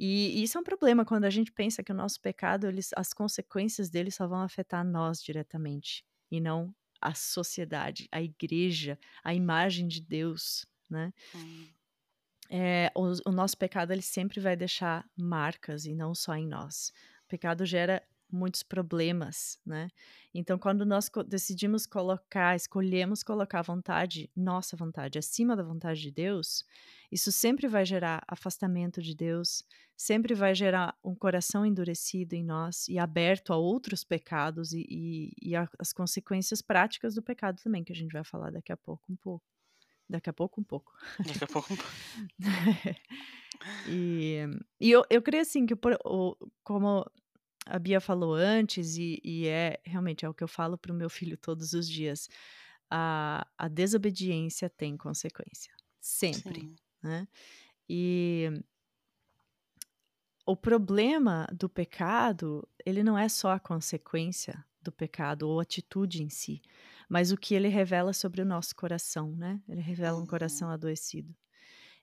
E 0.00 0.42
isso 0.42 0.58
é 0.58 0.60
um 0.60 0.64
problema 0.64 1.04
quando 1.04 1.24
a 1.26 1.30
gente 1.30 1.52
pensa 1.52 1.82
que 1.84 1.92
o 1.92 1.94
nosso 1.94 2.20
pecado, 2.20 2.66
eles, 2.66 2.90
as 2.96 3.12
consequências 3.12 3.90
dele 3.90 4.10
só 4.10 4.26
vão 4.26 4.40
afetar 4.42 4.84
nós 4.84 5.22
diretamente 5.22 6.04
e 6.30 6.40
não 6.40 6.74
a 7.00 7.14
sociedade, 7.14 8.08
a 8.12 8.20
igreja, 8.20 8.98
a 9.24 9.34
imagem 9.34 9.88
de 9.88 10.00
Deus, 10.02 10.66
né? 10.88 11.12
Hum. 11.34 11.68
É, 12.52 12.90
o, 12.96 13.30
o 13.30 13.32
nosso 13.32 13.56
pecado 13.56 13.92
ele 13.92 14.02
sempre 14.02 14.40
vai 14.40 14.56
deixar 14.56 15.08
marcas 15.16 15.86
e 15.86 15.94
não 15.94 16.14
só 16.14 16.34
em 16.34 16.46
nós. 16.46 16.92
O 17.24 17.28
pecado 17.28 17.64
gera 17.64 18.02
muitos 18.32 18.62
problemas, 18.62 19.58
né? 19.64 19.88
Então, 20.32 20.58
quando 20.58 20.86
nós 20.86 21.08
co 21.08 21.24
decidimos 21.24 21.86
colocar, 21.86 22.54
escolhemos 22.54 23.22
colocar 23.22 23.60
a 23.60 23.62
vontade, 23.62 24.30
nossa 24.34 24.76
vontade, 24.76 25.18
acima 25.18 25.56
da 25.56 25.62
vontade 25.62 26.00
de 26.00 26.10
Deus, 26.10 26.64
isso 27.10 27.32
sempre 27.32 27.66
vai 27.66 27.84
gerar 27.84 28.22
afastamento 28.28 29.02
de 29.02 29.14
Deus, 29.14 29.64
sempre 29.96 30.34
vai 30.34 30.54
gerar 30.54 30.96
um 31.04 31.14
coração 31.14 31.66
endurecido 31.66 32.34
em 32.34 32.44
nós 32.44 32.88
e 32.88 32.98
aberto 32.98 33.52
a 33.52 33.56
outros 33.56 34.04
pecados 34.04 34.72
e, 34.72 34.86
e, 34.88 35.32
e 35.42 35.56
a, 35.56 35.68
as 35.78 35.92
consequências 35.92 36.62
práticas 36.62 37.14
do 37.14 37.22
pecado 37.22 37.60
também, 37.62 37.82
que 37.82 37.92
a 37.92 37.96
gente 37.96 38.12
vai 38.12 38.24
falar 38.24 38.50
daqui 38.50 38.72
a 38.72 38.76
pouco 38.76 39.12
um 39.12 39.16
pouco. 39.16 39.44
Daqui 40.08 40.30
a 40.30 40.32
pouco 40.32 40.60
um 40.60 40.64
pouco. 40.64 40.92
Daqui 41.18 41.44
a 41.44 41.46
pouco 41.46 41.72
um 41.72 41.76
pouco. 41.76 41.92
e 43.88 44.38
e 44.80 44.90
eu, 44.90 45.04
eu 45.10 45.22
creio 45.22 45.42
assim 45.42 45.66
que, 45.66 45.76
por, 45.76 45.96
o, 46.04 46.36
como 46.64 47.04
a 47.66 47.78
Bia 47.78 48.00
falou 48.00 48.34
antes, 48.34 48.96
e, 48.96 49.20
e 49.24 49.46
é 49.46 49.80
realmente 49.84 50.24
é 50.24 50.28
o 50.28 50.34
que 50.34 50.42
eu 50.44 50.48
falo 50.48 50.78
para 50.78 50.92
o 50.92 50.94
meu 50.96 51.10
filho 51.10 51.36
todos 51.36 51.72
os 51.72 51.88
dias, 51.88 52.28
a, 52.90 53.46
a 53.56 53.68
desobediência 53.68 54.68
tem 54.70 54.96
consequência. 54.96 55.72
Sempre. 56.00 56.60
Sim. 56.60 56.76
Né? 57.02 57.28
E 57.88 58.50
o 60.46 60.56
problema 60.56 61.46
do 61.52 61.68
pecado, 61.68 62.66
ele 62.84 63.02
não 63.02 63.16
é 63.16 63.28
só 63.28 63.52
a 63.52 63.60
consequência 63.60 64.64
do 64.82 64.90
pecado 64.90 65.48
ou 65.48 65.60
atitude 65.60 66.22
em 66.22 66.28
si, 66.30 66.60
mas 67.08 67.30
o 67.30 67.36
que 67.36 67.54
ele 67.54 67.68
revela 67.68 68.12
sobre 68.12 68.40
o 68.40 68.44
nosso 68.44 68.74
coração, 68.74 69.36
né? 69.36 69.62
Ele 69.68 69.80
revela 69.80 70.18
um 70.18 70.20
Uhum. 70.20 70.26
coração 70.26 70.70
adoecido. 70.70 71.36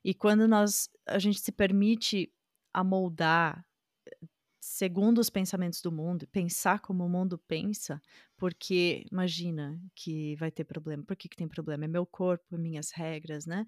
E 0.03 0.13
quando 0.13 0.47
nós 0.47 0.89
a 1.05 1.19
gente 1.19 1.39
se 1.39 1.51
permite 1.51 2.31
amoldar 2.73 3.66
segundo 4.67 5.19
os 5.19 5.29
pensamentos 5.29 5.81
do 5.81 5.91
mundo, 5.91 6.27
pensar 6.27 6.81
como 6.81 7.05
o 7.05 7.09
mundo 7.09 7.37
pensa, 7.47 8.01
porque 8.35 9.05
imagina 9.09 9.81
que 9.95 10.35
vai 10.35 10.51
ter 10.51 10.65
problema. 10.65 11.03
Por 11.03 11.15
que, 11.15 11.29
que 11.29 11.37
tem 11.37 11.47
problema? 11.47 11.85
É 11.85 11.87
meu 11.87 12.05
corpo, 12.05 12.43
é 12.53 12.57
minhas 12.57 12.91
regras, 12.91 13.45
né? 13.45 13.65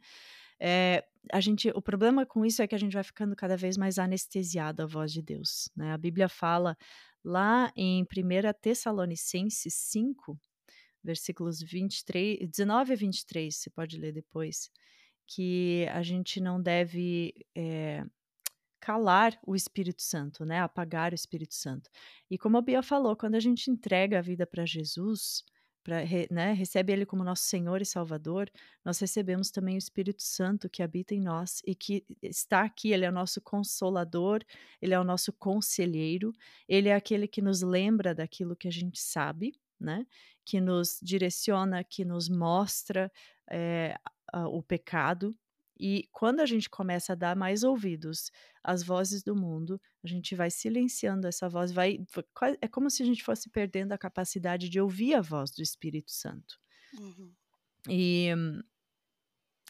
É, 0.59 1.05
a 1.31 1.39
gente, 1.39 1.69
o 1.69 1.81
problema 1.81 2.25
com 2.25 2.45
isso 2.45 2.61
é 2.61 2.67
que 2.67 2.75
a 2.75 2.77
gente 2.77 2.93
vai 2.93 3.03
ficando 3.03 3.33
cada 3.33 3.55
vez 3.55 3.77
mais 3.77 3.97
anestesiado 3.97 4.83
à 4.83 4.85
voz 4.85 5.13
de 5.13 5.21
Deus. 5.21 5.71
Né? 5.73 5.93
A 5.93 5.97
Bíblia 5.97 6.27
fala 6.27 6.77
lá 7.23 7.71
em 7.77 8.03
1 8.03 8.05
Tessalonicenses 8.61 9.73
5, 9.73 10.37
versículos 11.01 11.61
23, 11.61 12.39
19 12.49 12.91
a 12.91 12.95
23, 12.97 13.55
você 13.55 13.69
pode 13.69 13.97
ler 13.97 14.11
depois, 14.11 14.69
que 15.25 15.87
a 15.93 16.03
gente 16.03 16.41
não 16.41 16.61
deve 16.61 17.33
é, 17.55 18.03
calar 18.79 19.37
o 19.45 19.55
Espírito 19.55 20.01
Santo, 20.01 20.45
né? 20.45 20.59
Apagar 20.59 21.11
o 21.11 21.15
Espírito 21.15 21.53
Santo. 21.53 21.89
E 22.29 22.37
como 22.37 22.57
a 22.57 22.61
Bia 22.61 22.81
falou, 22.81 23.15
quando 23.15 23.35
a 23.35 23.39
gente 23.39 23.69
entrega 23.69 24.19
a 24.19 24.21
vida 24.21 24.47
para 24.47 24.65
Jesus, 24.65 25.43
pra, 25.83 25.97
né, 26.31 26.53
recebe 26.53 26.93
Ele 26.93 27.05
como 27.05 27.23
nosso 27.23 27.43
Senhor 27.43 27.81
e 27.81 27.85
Salvador, 27.85 28.49
nós 28.83 28.99
recebemos 28.99 29.51
também 29.51 29.75
o 29.75 29.77
Espírito 29.77 30.23
Santo 30.23 30.69
que 30.69 30.83
habita 30.83 31.13
em 31.13 31.21
nós 31.21 31.61
e 31.65 31.75
que 31.75 32.05
está 32.21 32.61
aqui. 32.61 32.91
Ele 32.91 33.05
é 33.05 33.09
o 33.09 33.13
nosso 33.13 33.41
consolador, 33.41 34.43
Ele 34.81 34.93
é 34.93 34.99
o 34.99 35.03
nosso 35.03 35.33
conselheiro, 35.33 36.33
Ele 36.67 36.89
é 36.89 36.95
aquele 36.95 37.27
que 37.27 37.41
nos 37.41 37.61
lembra 37.61 38.13
daquilo 38.13 38.55
que 38.55 38.67
a 38.67 38.71
gente 38.71 38.99
sabe, 38.99 39.53
né? 39.79 40.05
Que 40.45 40.59
nos 40.61 40.99
direciona, 41.01 41.83
que 41.83 42.03
nos 42.05 42.29
mostra 42.29 43.11
é, 43.49 43.95
o 44.33 44.61
pecado 44.61 45.35
e 45.79 46.07
quando 46.11 46.41
a 46.41 46.45
gente 46.45 46.69
começa 46.69 47.13
a 47.13 47.15
dar 47.15 47.35
mais 47.35 47.63
ouvidos 47.63 48.31
às 48.63 48.83
vozes 48.83 49.23
do 49.23 49.35
mundo, 49.35 49.79
a 50.03 50.07
gente 50.07 50.35
vai 50.35 50.49
silenciando 50.51 51.27
essa 51.27 51.47
voz, 51.49 51.71
vai 51.71 51.99
é 52.61 52.67
como 52.67 52.89
se 52.89 53.03
a 53.03 53.05
gente 53.05 53.23
fosse 53.23 53.49
perdendo 53.49 53.93
a 53.93 53.97
capacidade 53.97 54.69
de 54.69 54.79
ouvir 54.81 55.13
a 55.15 55.21
voz 55.21 55.51
do 55.51 55.61
Espírito 55.61 56.11
Santo. 56.11 56.59
Uhum. 56.93 57.35
E 57.87 58.29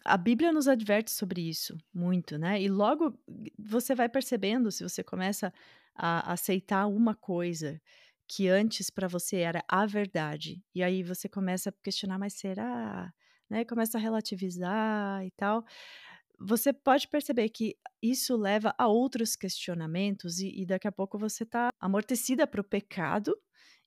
a 0.05 0.17
Bíblia 0.17 0.51
nos 0.51 0.67
adverte 0.67 1.11
sobre 1.11 1.41
isso 1.41 1.77
muito, 1.93 2.37
né? 2.37 2.61
E 2.61 2.67
logo 2.69 3.19
você 3.57 3.93
vai 3.95 4.09
percebendo, 4.09 4.71
se 4.71 4.83
você 4.83 5.03
começa 5.03 5.53
a 5.95 6.31
aceitar 6.33 6.87
uma 6.87 7.15
coisa 7.15 7.81
que 8.27 8.47
antes 8.47 8.89
para 8.89 9.07
você 9.07 9.37
era 9.37 9.63
a 9.67 9.85
verdade, 9.85 10.63
e 10.73 10.83
aí 10.83 11.03
você 11.03 11.27
começa 11.27 11.69
a 11.69 11.73
questionar, 11.83 12.17
mas 12.19 12.33
será? 12.33 13.11
Né, 13.49 13.65
começa 13.65 13.97
a 13.97 14.01
relativizar 14.01 15.25
e 15.25 15.31
tal, 15.31 15.65
você 16.39 16.71
pode 16.71 17.07
perceber 17.07 17.49
que 17.49 17.75
isso 18.01 18.37
leva 18.37 18.73
a 18.77 18.87
outros 18.87 19.35
questionamentos 19.35 20.39
e, 20.39 20.61
e 20.61 20.65
daqui 20.65 20.87
a 20.87 20.91
pouco 20.91 21.17
você 21.17 21.43
está 21.43 21.69
amortecida 21.79 22.47
para 22.47 22.61
o 22.61 22.63
pecado 22.63 23.35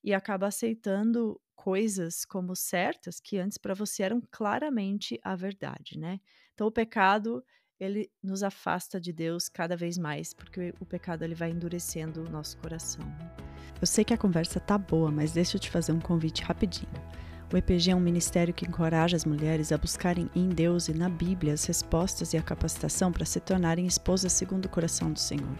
e 0.03 0.13
acaba 0.13 0.47
aceitando 0.47 1.39
coisas 1.55 2.25
como 2.25 2.55
certas 2.55 3.19
que 3.19 3.37
antes 3.37 3.57
para 3.57 3.73
você 3.73 4.03
eram 4.03 4.21
claramente 4.29 5.19
a 5.23 5.35
verdade, 5.35 5.97
né? 5.97 6.19
Então 6.53 6.67
o 6.67 6.71
pecado 6.71 7.43
ele 7.79 8.11
nos 8.21 8.43
afasta 8.43 8.99
de 8.99 9.11
Deus 9.11 9.49
cada 9.49 9.75
vez 9.75 9.97
mais, 9.97 10.33
porque 10.33 10.73
o 10.79 10.85
pecado 10.85 11.23
ele 11.23 11.35
vai 11.35 11.49
endurecendo 11.49 12.21
o 12.21 12.29
nosso 12.29 12.57
coração. 12.57 13.03
Eu 13.81 13.87
sei 13.87 14.05
que 14.05 14.13
a 14.13 14.17
conversa 14.17 14.59
tá 14.59 14.77
boa, 14.77 15.11
mas 15.11 15.33
deixa 15.33 15.57
eu 15.57 15.61
te 15.61 15.69
fazer 15.69 15.91
um 15.91 15.99
convite 15.99 16.43
rapidinho. 16.43 16.91
O 17.53 17.57
EPG 17.57 17.91
é 17.91 17.95
um 17.95 17.99
ministério 17.99 18.51
que 18.51 18.65
encoraja 18.65 19.15
as 19.15 19.25
mulheres 19.25 19.71
a 19.71 19.77
buscarem 19.77 20.27
em 20.35 20.49
Deus 20.49 20.87
e 20.87 20.93
na 20.93 21.07
Bíblia 21.07 21.53
as 21.53 21.63
respostas 21.65 22.33
e 22.33 22.37
a 22.37 22.41
capacitação 22.41 23.11
para 23.11 23.25
se 23.25 23.39
tornarem 23.39 23.85
esposas 23.85 24.33
segundo 24.33 24.65
o 24.65 24.69
coração 24.69 25.11
do 25.11 25.19
Senhor. 25.19 25.59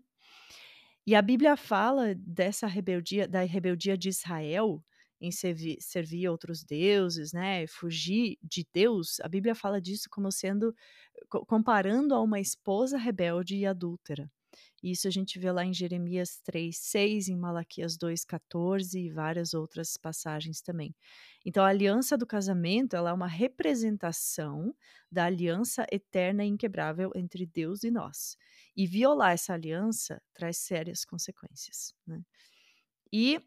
E 1.07 1.15
a 1.15 1.23
Bíblia 1.23 1.57
fala 1.57 2.15
dessa 2.15 2.67
rebeldia, 2.67 3.27
da 3.27 3.43
rebeldia 3.43 3.97
de 3.99 4.09
Israel 4.09 4.83
em 5.21 5.31
servir, 5.31 5.77
servir 5.81 6.29
outros 6.29 6.65
deuses, 6.65 7.33
né, 7.33 7.67
fugir 7.67 8.37
de 8.43 8.67
Deus. 8.73 9.21
A 9.21 9.29
Bíblia 9.29 9.55
fala 9.55 9.81
disso 9.81 10.09
como 10.11 10.31
sendo 10.33 10.75
comparando 11.47 12.15
a 12.15 12.21
uma 12.21 12.41
esposa 12.41 12.99
rebelde 12.99 13.57
e 13.57 13.67
adúltera. 13.67 14.31
Isso 14.83 15.07
a 15.07 15.11
gente 15.11 15.39
vê 15.39 15.53
lá 15.53 15.65
em 15.65 15.73
Jeremias 15.73 16.41
3, 16.45 16.77
6, 16.77 17.29
em 17.29 17.37
Malaquias 17.37 17.97
2, 17.97 18.25
14 18.25 18.99
e 18.99 19.11
várias 19.11 19.55
outras 19.55 19.97
passagens 19.97 20.61
também. 20.61 20.95
Então, 21.47 21.65
a 21.65 21.69
aliança 21.69 22.17
do 22.17 22.27
casamento 22.27 22.97
ela 22.97 23.11
é 23.11 23.13
uma 23.13 23.29
representação 23.29 24.75
da 25.11 25.27
aliança 25.27 25.87
eterna 25.93 26.45
e 26.45 26.49
inquebrável 26.49 27.13
entre 27.15 27.47
Deus 27.47 27.85
e 27.85 27.91
nós. 27.91 28.37
E 28.77 28.87
violar 28.87 29.33
essa 29.33 29.53
aliança 29.53 30.21
traz 30.35 30.57
sérias 30.59 31.05
consequências. 31.05 31.95
Né? 32.07 32.21
E 33.13 33.41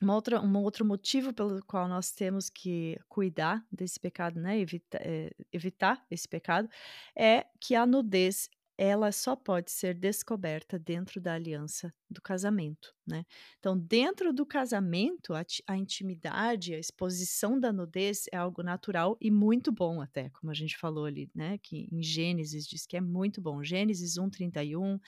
uma 0.00 0.14
outra, 0.14 0.40
um 0.40 0.56
outro 0.58 0.84
motivo 0.84 1.32
pelo 1.32 1.64
qual 1.64 1.88
nós 1.88 2.12
temos 2.12 2.50
que 2.50 2.98
cuidar 3.08 3.64
desse 3.70 3.98
pecado, 3.98 4.40
né, 4.40 4.58
evita, 4.58 4.98
é, 5.00 5.30
evitar 5.52 6.04
esse 6.10 6.28
pecado, 6.28 6.68
é 7.16 7.46
que 7.60 7.74
a 7.74 7.86
nudez 7.86 8.48
ela 8.78 9.12
só 9.12 9.36
pode 9.36 9.70
ser 9.70 9.94
descoberta 9.94 10.78
dentro 10.78 11.20
da 11.20 11.34
aliança 11.34 11.92
do 12.10 12.20
casamento, 12.22 12.94
né. 13.06 13.24
Então 13.58 13.78
dentro 13.78 14.32
do 14.32 14.46
casamento, 14.46 15.34
a 15.34 15.44
a 15.66 15.76
intimidade, 15.76 16.74
a 16.74 16.78
exposição 16.78 17.58
da 17.60 17.72
nudez 17.72 18.24
é 18.32 18.36
algo 18.36 18.62
natural 18.62 19.16
e 19.20 19.30
muito 19.30 19.72
bom 19.72 20.00
até, 20.02 20.30
como 20.30 20.50
a 20.50 20.54
gente 20.54 20.76
falou 20.78 21.04
ali, 21.06 21.30
né, 21.34 21.58
que 21.58 21.88
em 21.92 22.02
Gênesis 22.02 22.66
diz 22.66 22.86
que 22.86 22.96
é 22.96 23.00
muito 23.00 23.40
bom. 23.42 23.62
Gênesis 23.64 24.16
1:31, 24.18 24.98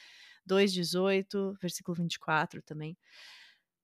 2:18, 0.46 1.54
versículo 1.60 1.96
24 1.96 2.62
também. 2.62 2.96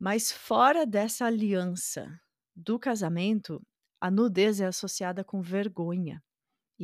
Mas 0.00 0.32
fora 0.32 0.86
dessa 0.86 1.26
aliança 1.26 2.08
do 2.56 2.78
casamento, 2.78 3.62
a 4.00 4.10
nudez 4.10 4.60
é 4.60 4.66
associada 4.66 5.24
com 5.24 5.40
vergonha. 5.42 6.22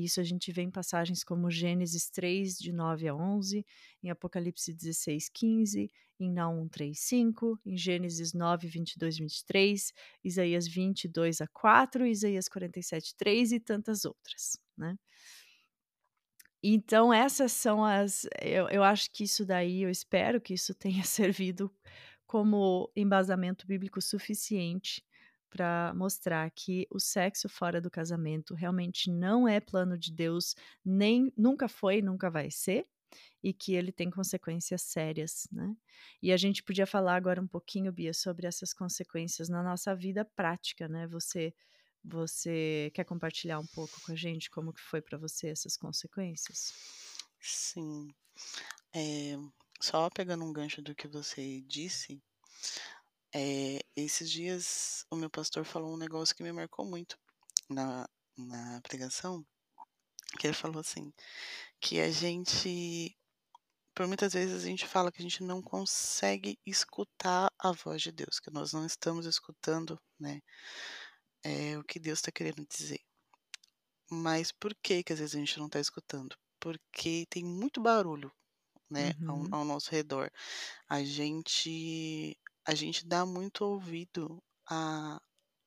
Isso 0.05 0.21
a 0.21 0.25
gente 0.25 0.53
vê 0.53 0.63
em 0.63 0.71
passagens 0.71 1.25
como 1.25 1.51
Gênesis 1.51 2.11
3, 2.11 2.59
de 2.59 2.73
9 2.73 3.09
a 3.09 3.15
11, 3.15 3.65
em 4.03 4.11
Apocalipse 4.11 4.73
16, 4.73 5.29
15, 5.29 5.91
em 6.21 6.33
Naum 6.33 6.69
3, 6.69 6.99
5, 6.99 7.59
em 7.65 7.77
Gênesis 7.77 8.33
9, 8.33 8.69
22, 8.69 9.19
23, 9.19 9.93
Isaías 10.25 10.67
22 10.69 11.41
a 11.41 11.47
4, 11.49 12.07
Isaías 12.07 12.49
47, 12.49 13.15
3 13.17 13.53
e 13.53 13.61
tantas 13.61 14.05
outras, 14.05 14.59
né. 14.77 14.97
Então 16.63 17.13
essas 17.13 17.53
são 17.53 17.85
as 17.85 18.27
eu 18.43 18.69
eu 18.69 18.83
acho 18.83 19.11
que 19.13 19.25
isso 19.25 19.47
daí 19.47 19.83
eu 19.83 19.91
espero 19.91 20.41
que 20.41 20.55
isso 20.55 20.75
tenha 20.75 21.03
servido 21.05 21.73
como 22.27 22.91
embasamento 22.97 23.67
bíblico 23.67 24.01
suficiente 24.03 25.03
para 25.51 25.93
mostrar 25.97 26.51
que 26.51 26.87
o 26.91 27.01
sexo 27.01 27.49
fora 27.49 27.81
do 27.81 27.91
casamento 27.91 28.55
realmente 28.55 29.11
não 29.11 29.49
é 29.49 29.61
plano 29.61 29.99
de 29.99 30.13
Deus, 30.13 30.55
nem 30.85 31.33
nunca 31.37 31.69
foi, 31.69 32.03
nunca 32.03 32.31
vai 32.31 32.51
ser, 32.51 32.87
e 33.43 33.53
que 33.55 33.75
ele 33.75 33.93
tem 33.93 34.11
consequências 34.11 34.83
sérias, 34.83 35.49
né. 35.53 35.75
E 36.23 36.33
a 36.33 36.37
gente 36.37 36.63
podia 36.63 36.87
falar 36.87 37.17
agora 37.17 37.41
um 37.43 37.49
pouquinho, 37.49 37.93
Bia, 37.93 38.15
sobre 38.15 38.47
essas 38.47 38.73
consequências 38.75 39.49
na 39.49 39.63
nossa 39.63 39.95
vida 39.97 40.25
prática, 40.25 40.89
né. 40.89 41.07
Você 41.09 41.55
você 42.05 42.91
quer 42.95 43.05
compartilhar 43.05 43.59
um 43.61 43.67
pouco 43.67 44.01
com 44.01 44.13
a 44.13 44.17
gente 44.17 44.51
como 44.51 44.73
que 44.73 44.81
foi 44.81 45.03
para 45.03 45.19
você 45.19 45.49
essas 45.49 45.77
consequências? 45.77 46.75
Sim. 47.41 48.09
Eh, 48.95 49.37
só 49.83 50.11
pegando 50.11 50.45
um 50.45 50.53
gancho 50.53 50.83
do 50.83 50.95
que 50.95 51.09
você 51.09 51.61
disse, 51.63 52.23
eh, 53.35 53.81
esses 53.97 54.31
dias 54.31 55.05
o 55.11 55.17
meu 55.17 55.31
pastor 55.31 55.65
falou 55.65 55.95
um 55.95 55.97
negócio 55.99 56.35
que 56.37 56.43
me 56.43 56.53
marcou 56.53 56.87
muito 56.87 57.19
na 57.71 58.07
na 58.39 58.81
pregação, 58.83 59.47
que 60.39 60.47
ele 60.49 60.55
falou 60.55 60.81
assim, 60.81 61.13
que 61.81 62.01
a 62.01 62.11
gente 62.11 63.17
por 63.95 64.07
muitas 64.09 64.35
vezes 64.35 64.65
a 64.65 64.67
gente 64.69 64.87
fala 64.87 65.13
que 65.13 65.21
a 65.21 65.25
gente 65.25 65.43
não 65.45 65.63
consegue 65.63 66.59
escutar 66.67 67.51
a 67.59 67.73
voz 67.73 68.03
de 68.03 68.13
Deus, 68.13 68.41
que 68.41 68.51
nós 68.53 68.73
não 68.75 68.87
estamos 68.87 69.27
escutando, 69.27 70.01
né, 70.21 70.41
eh, 71.45 71.77
o 71.79 71.83
que 71.85 71.99
Deus 71.99 72.19
está 72.21 72.31
querendo 72.31 72.65
dizer. 72.67 73.01
Mas 74.11 74.53
por 74.53 74.75
que 74.83 75.03
que 75.03 75.13
às 75.13 75.19
vezes 75.19 75.35
a 75.35 75.39
gente 75.39 75.59
não 75.59 75.67
está 75.67 75.81
escutando? 75.81 76.37
Porque 76.61 77.27
tem 77.31 77.45
muito 77.45 77.81
barulho, 77.81 78.33
né, 78.91 79.13
ao 79.27 79.45
Uhum. 79.45 79.53
ao 79.53 79.65
nosso 79.65 79.91
redor. 79.93 80.31
A 80.89 81.05
gente 81.05 82.39
a 82.69 82.75
gente 82.77 83.07
dá 83.07 83.27
muito 83.27 83.63
ouvido 83.65 84.43
a 84.71 85.21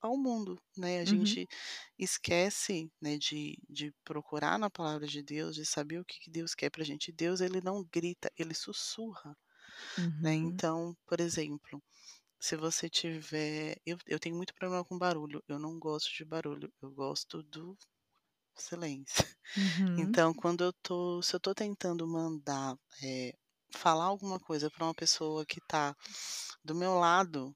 ao 0.04 0.18
mundo, 0.18 0.58
né, 0.78 1.00
a 1.02 1.06
Uhum. 1.06 1.06
gente 1.06 1.48
esquece, 2.00 2.92
né, 3.02 3.18
de 3.20 3.58
de 3.70 3.94
procurar 4.06 4.60
na 4.60 4.70
palavra 4.70 5.08
de 5.08 5.24
Deus, 5.24 5.56
de 5.56 5.66
saber 5.66 6.00
o 6.00 6.06
que 6.06 6.30
Deus 6.32 6.56
quer 6.56 6.72
pra 6.72 6.84
gente. 6.86 7.12
Deus 7.14 7.42
ele 7.42 7.62
não 7.62 7.84
grita, 7.86 8.32
ele 8.38 8.54
sussurra, 8.56 9.38
né. 10.24 10.34
Uhum. 10.38 10.62
Então, 10.64 10.96
por 11.08 11.20
exemplo, 11.22 11.82
se 12.42 12.56
você 12.58 12.90
tiver 12.90 13.78
eu 13.86 13.98
eu 14.08 14.20
tenho 14.20 14.36
muito 14.38 14.54
problema 14.56 14.86
com 14.86 14.98
barulho, 15.00 15.44
eu 15.48 15.60
não 15.60 15.80
gosto 15.80 16.12
de 16.16 16.26
barulho, 16.26 16.72
eu 16.82 16.92
gosto 16.92 17.44
do 17.44 17.78
silêncio. 18.58 19.16
Uhum. 19.56 20.20
Então 20.22 20.34
quando 20.36 20.64
eu 20.66 20.74
tô 20.84 21.22
se 21.24 21.36
eu 21.36 21.40
tô 21.42 21.54
tentando 21.56 22.08
mandar, 22.08 22.76
eh, 23.04 23.34
falar 23.76 24.06
alguma 24.06 24.40
coisa 24.40 24.70
pra 24.72 24.86
uma 24.86 24.96
pessoa 24.96 25.46
que 25.46 25.62
tá 25.62 25.96
do 26.64 26.76
meu 26.76 26.96
lado, 26.96 27.56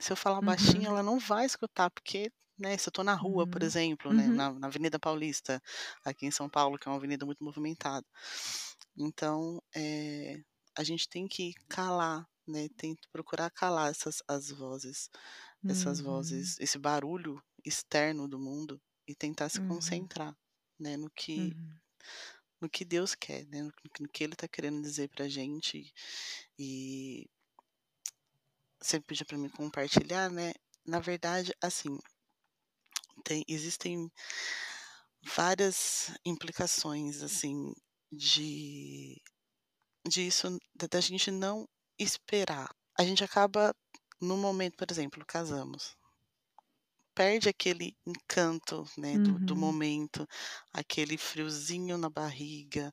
se 0.00 0.12
eu 0.12 0.16
falar 0.16 0.42
baixinho 0.42 0.86
Uhum. 0.86 0.90
ela 0.90 1.02
não 1.02 1.18
vai 1.20 1.46
escutar, 1.46 1.90
porque, 1.90 2.32
né, 2.58 2.78
se 2.78 2.88
eu 2.88 2.92
tô 2.92 3.04
na 3.04 3.14
rua, 3.14 3.46
por 3.48 3.62
Uhum. 3.62 3.64
exemplo, 3.64 4.14
né, 4.14 4.30
Uhum. 4.30 4.32
na 4.32 4.52
na 4.54 4.68
Avenida 4.68 4.98
Paulista, 5.00 5.60
aqui 6.04 6.26
em 6.26 6.32
São 6.32 6.48
Paulo, 6.50 6.78
que 6.78 6.88
é 6.88 6.92
uma 6.92 6.98
avenida 6.98 7.26
muito 7.26 7.44
movimentada. 7.44 8.06
Então, 8.96 9.62
eh, 9.76 10.42
a 10.76 10.84
gente 10.84 11.08
tem 11.08 11.26
que 11.28 11.54
calar, 11.68 12.26
né, 12.48 12.68
tem 12.76 12.94
que 12.96 13.08
procurar 13.12 13.50
calar 13.50 13.90
essas 13.90 14.22
as 14.28 14.50
vozes 14.50 15.10
essas 15.68 16.00
Uhum. 16.00 16.02
vozes, 16.02 16.58
esse 16.60 16.78
barulho 16.78 17.42
externo 17.64 18.28
do 18.28 18.38
mundo 18.40 18.80
e 19.08 19.14
tentar 19.16 19.48
se 19.50 19.60
Uhum. 19.60 20.08
concentrar, 20.08 20.36
né, 20.80 20.96
no 20.98 21.10
que 21.12 21.52
Uhum. 21.52 21.80
No 22.62 22.70
que 22.70 22.84
Deus 22.84 23.14
quer, 23.16 23.44
né, 23.48 23.62
no 23.62 23.72
que 23.72 24.02
no 24.02 24.08
que 24.08 24.22
ele 24.24 24.36
tá 24.36 24.46
querendo 24.48 24.80
dizer 24.80 25.08
pra 25.10 25.28
gente, 25.28 25.92
e 26.58 27.28
você 28.80 29.00
pediu 29.00 29.26
pra 29.26 29.36
mim 29.36 29.48
compartilhar, 29.48 30.30
né, 30.30 30.52
na 30.86 31.00
verdade, 31.00 31.52
assim 31.60 31.98
tem 33.24 33.44
existem 33.48 34.10
várias 35.36 36.10
implicações, 36.24 37.22
assim, 37.22 37.72
de 38.12 39.20
disso 40.08 40.58
da 40.74 40.86
da 40.86 41.00
gente 41.00 41.30
não 41.30 41.68
esperar. 41.98 42.68
A 42.98 43.04
gente 43.04 43.24
acaba 43.24 43.74
no 44.20 44.36
momento, 44.36 44.76
por 44.76 44.90
exemplo, 44.90 45.24
casamos 45.26 45.96
perde 47.14 47.48
aquele 47.48 47.96
encanto, 48.06 48.84
né, 48.98 49.18
do 49.20 49.40
do 49.40 49.56
Uhum. 49.56 49.56
momento, 49.56 50.26
aquele 50.72 51.18
friozinho 51.18 51.98
na 51.98 52.10
barriga, 52.10 52.92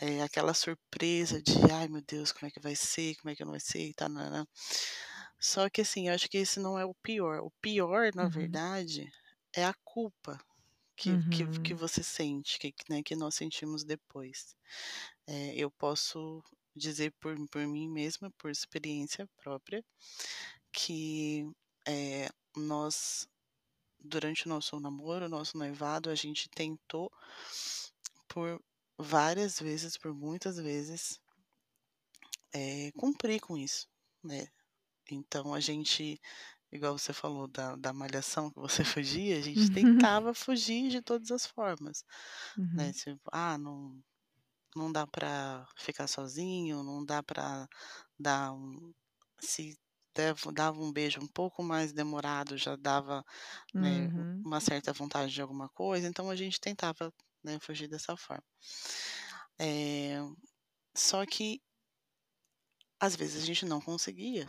eh, 0.00 0.22
aquela 0.22 0.54
surpresa 0.54 1.42
de: 1.42 1.54
"Ai 1.72 1.88
meu 1.88 2.02
Deus, 2.02 2.32
como 2.32 2.46
é 2.48 2.50
que 2.52 2.60
vai 2.60 2.76
ser? 2.76 3.16
Como 3.16 3.30
é 3.32 3.36
que 3.36 3.44
não 3.44 3.52
vai 3.52 3.60
ser 3.60 3.80
e 3.88 3.94
tá-nã-nã". 3.94 4.46
Só 5.40 5.68
que 5.70 5.82
assim, 5.82 6.08
eu 6.08 6.14
acho 6.14 6.28
que 6.30 6.38
esse 6.38 6.60
não 6.60 6.78
é 6.78 6.84
o 6.86 6.94
pior, 6.96 7.40
o 7.40 7.50
pior 7.62 8.12
na 8.14 8.28
Uhum. 8.34 8.60
verdade 8.68 9.10
é 9.56 9.64
a 9.64 9.74
culpa 9.84 10.38
que 10.96 11.20
que 11.30 11.48
que 11.64 11.74
Uhum. 11.74 11.76
você 11.76 12.02
sente, 12.04 12.58
que 12.60 12.74
né, 12.90 13.02
que 13.04 13.16
nós 13.16 13.34
sentimos 13.36 13.84
depois. 13.84 14.56
Eh, 15.28 15.54
eu 15.56 15.70
posso 15.72 16.42
dizer 16.76 17.14
por 17.20 17.36
por 17.50 17.66
mim 17.68 17.88
mesma, 17.90 18.30
por 18.38 18.50
experiência 18.50 19.28
própria, 19.38 19.84
que, 20.72 21.44
eh, 21.88 22.28
nós 22.56 23.28
durante 24.06 24.46
o 24.46 24.48
nosso 24.50 24.78
namoro, 24.80 25.26
o 25.26 25.28
nosso 25.28 25.58
noivado, 25.58 26.10
a 26.10 26.14
gente 26.14 26.48
tentou 26.50 27.10
por 28.28 28.62
várias 28.96 29.58
vezes, 29.58 29.96
por 29.98 30.14
muitas 30.14 30.58
vezes 30.58 31.20
eh, 32.54 32.92
cumprir 32.96 33.40
com 33.40 33.56
isso, 33.56 33.88
né. 34.22 34.48
Então 35.10 35.54
a 35.54 35.60
gente 35.60 36.20
igual 36.72 36.98
você 36.98 37.12
falou 37.14 37.48
da 37.48 37.76
da 37.76 37.92
malhação 37.94 38.50
que 38.52 38.60
você 38.60 38.84
fugia, 38.84 39.38
a 39.38 39.42
gente 39.42 39.70
Uhum. 39.72 39.72
tentava 39.72 40.34
fugir 40.34 40.90
de 40.90 41.02
todas 41.02 41.30
as 41.32 41.46
formas, 41.46 42.04
né, 42.76 42.92
Uhum. 42.92 42.94
tipo: 42.94 43.22
"Ah, 43.32 43.58
não 43.58 44.02
não 44.76 44.92
dá 44.92 45.06
pra 45.06 45.66
ficar 45.78 46.08
sozinho, 46.08 46.82
não 46.84 47.04
dá 47.06 47.22
pra 47.24 47.68
dar 48.20 48.52
um" 48.54 48.94
se 49.40 49.78
devo 50.16 50.52
dava 50.52 50.80
um 50.80 50.92
beijo 50.92 51.20
um 51.22 51.28
pouco 51.28 51.62
mais 51.62 51.92
demorado, 51.92 52.56
já 52.58 52.76
dava, 52.76 53.24
né, 53.78 54.10
Uhum. 54.10 54.46
uma 54.46 54.60
certa 54.60 54.92
vontade 54.92 55.32
de 55.32 55.42
alguma 55.42 55.68
coisa, 55.70 56.08
então 56.08 56.30
a 56.30 56.36
gente 56.36 56.60
tentava, 56.60 57.12
né, 57.44 57.58
fugir 57.60 57.88
dessa 57.88 58.16
forma. 58.16 58.44
Eh, 59.58 60.18
só 60.96 61.24
que 61.26 61.60
às 63.00 63.14
vezes 63.16 63.42
a 63.42 63.46
gente 63.46 63.64
não 63.66 63.80
conseguia, 63.80 64.46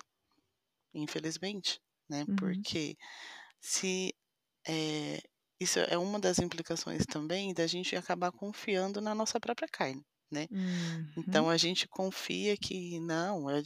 infelizmente, 0.93 1.79
né, 2.09 2.25
Uhum. 2.27 2.65
porque 2.75 2.95
se, 3.61 4.13
eh, 4.67 5.21
isso 5.61 5.79
é 5.79 5.97
uma 5.97 6.19
das 6.19 6.39
implicações 6.39 7.05
também 7.07 7.53
da 7.53 7.67
gente 7.67 7.95
acabar 7.95 8.31
confiando 8.33 9.01
na 9.01 9.15
nossa 9.15 9.39
própria 9.41 9.67
carne, 9.71 10.03
né. 10.31 10.47
Uhum. 10.49 11.15
Então 11.17 11.49
a 11.49 11.57
gente 11.57 11.87
confia 11.89 12.57
que 12.57 12.99
não, 13.01 13.49
é 13.49 13.63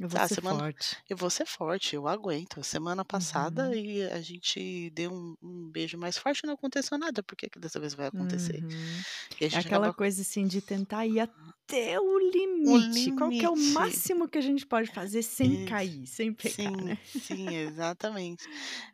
Eu 0.00 0.08
vou 0.08 0.18
ah, 0.18 0.28
ser 0.28 0.36
semana 0.36 0.60
forte. 0.60 0.96
eu 1.08 1.16
vou 1.16 1.30
ser 1.30 1.46
forte, 1.46 1.94
eu 1.96 2.06
aguento. 2.08 2.62
Semana 2.64 3.04
passada 3.04 3.74
Uhum. 3.74 3.76
e 3.76 4.02
a 4.04 4.20
gente 4.20 4.90
deu 4.90 5.12
um 5.12 5.34
um 5.42 5.70
beijo 5.70 5.98
mais 5.98 6.16
forte 6.18 6.40
e 6.44 6.46
não 6.46 6.54
aconteceu 6.54 6.98
nada, 6.98 7.22
por 7.22 7.36
que 7.36 7.48
que 7.50 7.58
dessa 7.58 7.80
vez 7.80 7.94
vai 7.94 8.06
acontecer? 8.08 8.64
Uhum. 8.64 9.04
É 9.52 9.58
aquela 9.58 9.90
acaba 9.90 9.92
coisa, 9.92 10.22
assim, 10.22 10.46
de 10.46 10.62
tentar 10.62 11.06
ir 11.06 11.20
até 11.20 11.98
o 12.00 12.18
O 12.64 12.76
limite. 12.78 13.12
Qual 13.12 13.32
que 13.32 13.44
é 13.46 13.50
o 13.50 13.56
limite. 13.56 13.56
máximo 13.56 14.28
que 14.28 14.38
a 14.38 14.40
gente 14.40 14.66
pode 14.66 14.90
fazer 14.90 15.22
sem 15.22 15.56
cair, 15.56 16.06
sem 16.06 16.32
pecar, 16.32 16.72
Sim, 16.76 16.94
né? 16.94 16.98
sim, 17.04 17.54
exatamente. 17.56 18.48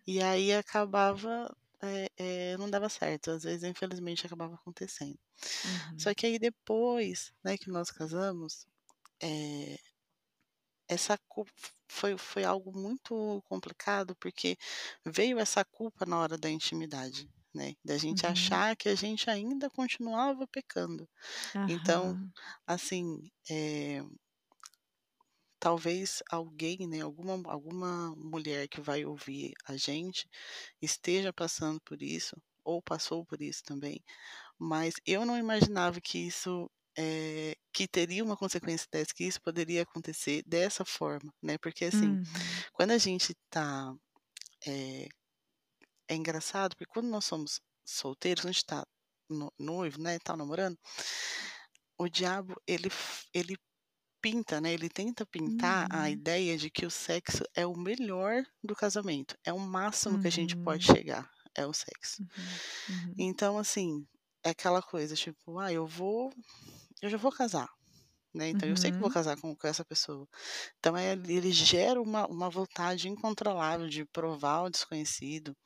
E 0.06 0.20
aí 0.22 0.52
acabava 0.52 1.54
eh 1.82 2.08
eh, 2.18 2.56
não 2.58 2.70
dava 2.70 2.88
certo, 2.88 3.30
às 3.32 3.44
vezes, 3.44 3.64
infelizmente, 3.64 4.26
acabava 4.26 4.54
acontecendo. 4.56 5.18
Só 5.98 6.12
Uhum. 6.12 6.14
que 6.14 6.26
aí 6.26 6.38
depois, 6.38 7.32
né, 7.44 7.58
que 7.58 7.70
nós 7.70 7.90
casamos, 7.90 8.66
eh 9.22 9.78
essa 10.88 11.18
culpa 11.28 11.52
foi 11.90 12.16
foi 12.18 12.44
algo 12.44 12.72
muito 12.78 13.42
complicado, 13.46 14.16
porque 14.20 14.56
veio 15.06 15.38
essa 15.38 15.64
culpa 15.64 16.06
na 16.06 16.18
hora 16.20 16.38
da 16.38 16.50
intimidade, 16.50 17.30
né, 17.54 17.74
da 17.84 17.96
gente 17.98 18.26
Uhum. 18.26 18.26
achar 18.26 18.76
que 18.76 18.88
a 18.88 18.94
gente 18.96 19.30
ainda 19.30 19.70
continuava 19.70 20.46
pecando. 20.48 21.08
Então, 21.68 22.18
assim, 22.66 23.30
eh 23.50 24.02
talvez 25.60 26.22
alguém, 26.30 26.86
né, 26.88 27.00
alguma 27.00 27.34
alguma 27.50 28.14
mulher 28.16 28.68
que 28.68 28.80
vai 28.80 29.04
ouvir 29.04 29.52
a 29.66 29.76
gente, 29.76 30.28
esteja 30.82 31.32
passando 31.32 31.80
por 31.82 32.02
isso, 32.02 32.36
ou 32.64 32.82
passou 32.82 33.24
por 33.26 33.40
isso 33.42 33.62
também, 33.64 34.02
mas 34.58 34.94
eu 35.06 35.26
não 35.26 35.38
imaginava 35.38 36.00
que 36.02 36.18
isso, 36.18 36.70
eh, 36.98 37.56
que 37.72 37.88
teria 37.88 38.24
uma 38.24 38.36
consequência 38.36 38.86
dessa, 38.92 39.14
que 39.14 39.24
isso 39.24 39.40
poderia 39.42 39.82
acontecer 39.82 40.42
dessa 40.46 40.84
forma, 40.84 41.32
né, 41.42 41.58
porque, 41.58 41.84
assim, 41.86 42.18
Uhum. 42.22 42.64
quando 42.74 42.92
a 42.92 42.98
gente 42.98 43.34
tá, 43.50 43.94
eh 44.66 45.08
é 46.08 46.14
engraçado, 46.16 46.76
porque 46.76 46.86
quando 46.92 47.08
nós 47.08 47.24
somos 47.24 47.60
solteiros, 47.86 48.42
quando 48.42 48.50
a 48.50 48.52
gente 48.52 48.66
tá 48.66 48.84
no 49.30 49.52
noivo, 49.58 50.00
né, 50.02 50.18
tá 50.20 50.36
namorando 50.36 50.76
o 51.98 52.08
diabo 52.08 52.54
ele 52.66 52.88
ele 53.32 53.56
pinta, 54.22 54.60
né, 54.60 54.72
ele 54.74 54.88
tenta 54.90 55.26
pintar 55.26 55.86
a 55.90 56.08
Uhum. 56.08 56.10
ideia 56.10 56.56
de 56.58 56.70
que 56.70 56.86
o 56.86 56.90
sexo 56.90 57.44
é 57.56 57.66
o 57.66 57.76
melhor 57.76 58.44
do 58.64 58.74
casamento, 58.76 59.36
é 59.44 59.52
o 59.52 59.58
máximo 59.60 60.18
que 60.18 60.28
a 60.28 60.32
gente 60.32 60.56
pode 60.64 60.84
Uhum. 60.84 60.92
chegar, 60.92 61.30
é 61.56 61.66
o 61.66 61.72
sexo. 61.74 62.18
Uhum, 62.18 62.60
uhum. 62.88 63.18
Então, 63.18 63.58
assim, 63.58 64.06
é 64.44 64.50
aquela 64.50 64.82
coisa, 64.82 65.16
tipo: 65.16 65.58
"Ah, 65.58 65.72
eu 65.72 65.86
vou 65.86 66.32
eu 67.06 67.10
já 67.10 67.18
vou 67.18 67.32
casar", 67.32 67.68
né, 68.34 68.50
então 68.50 68.68
eu 68.68 68.76
sei 68.76 68.92
que 68.92 69.00
vou 69.00 69.10
Uhum. 69.10 69.12
casar 69.12 69.36
com 69.40 69.56
com 69.56 69.68
essa 69.68 69.84
pessoa. 69.84 70.28
Então, 70.78 70.96
eh, 70.96 71.14
ele 71.28 71.52
gera 71.52 72.00
uma 72.02 72.26
uma 72.28 72.50
vontade 72.50 73.08
incontrolável 73.08 73.88
de 73.88 74.04
provar 74.06 74.64
o 74.64 74.70
desconhecido, 74.70 75.56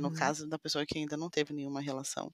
no 0.00 0.10
Uhum. 0.10 0.12
caso 0.12 0.48
da 0.48 0.58
pessoa 0.58 0.86
que 0.86 0.98
ainda 0.98 1.16
não 1.16 1.30
teve 1.30 1.52
nenhuma 1.54 1.80
relação. 1.82 2.32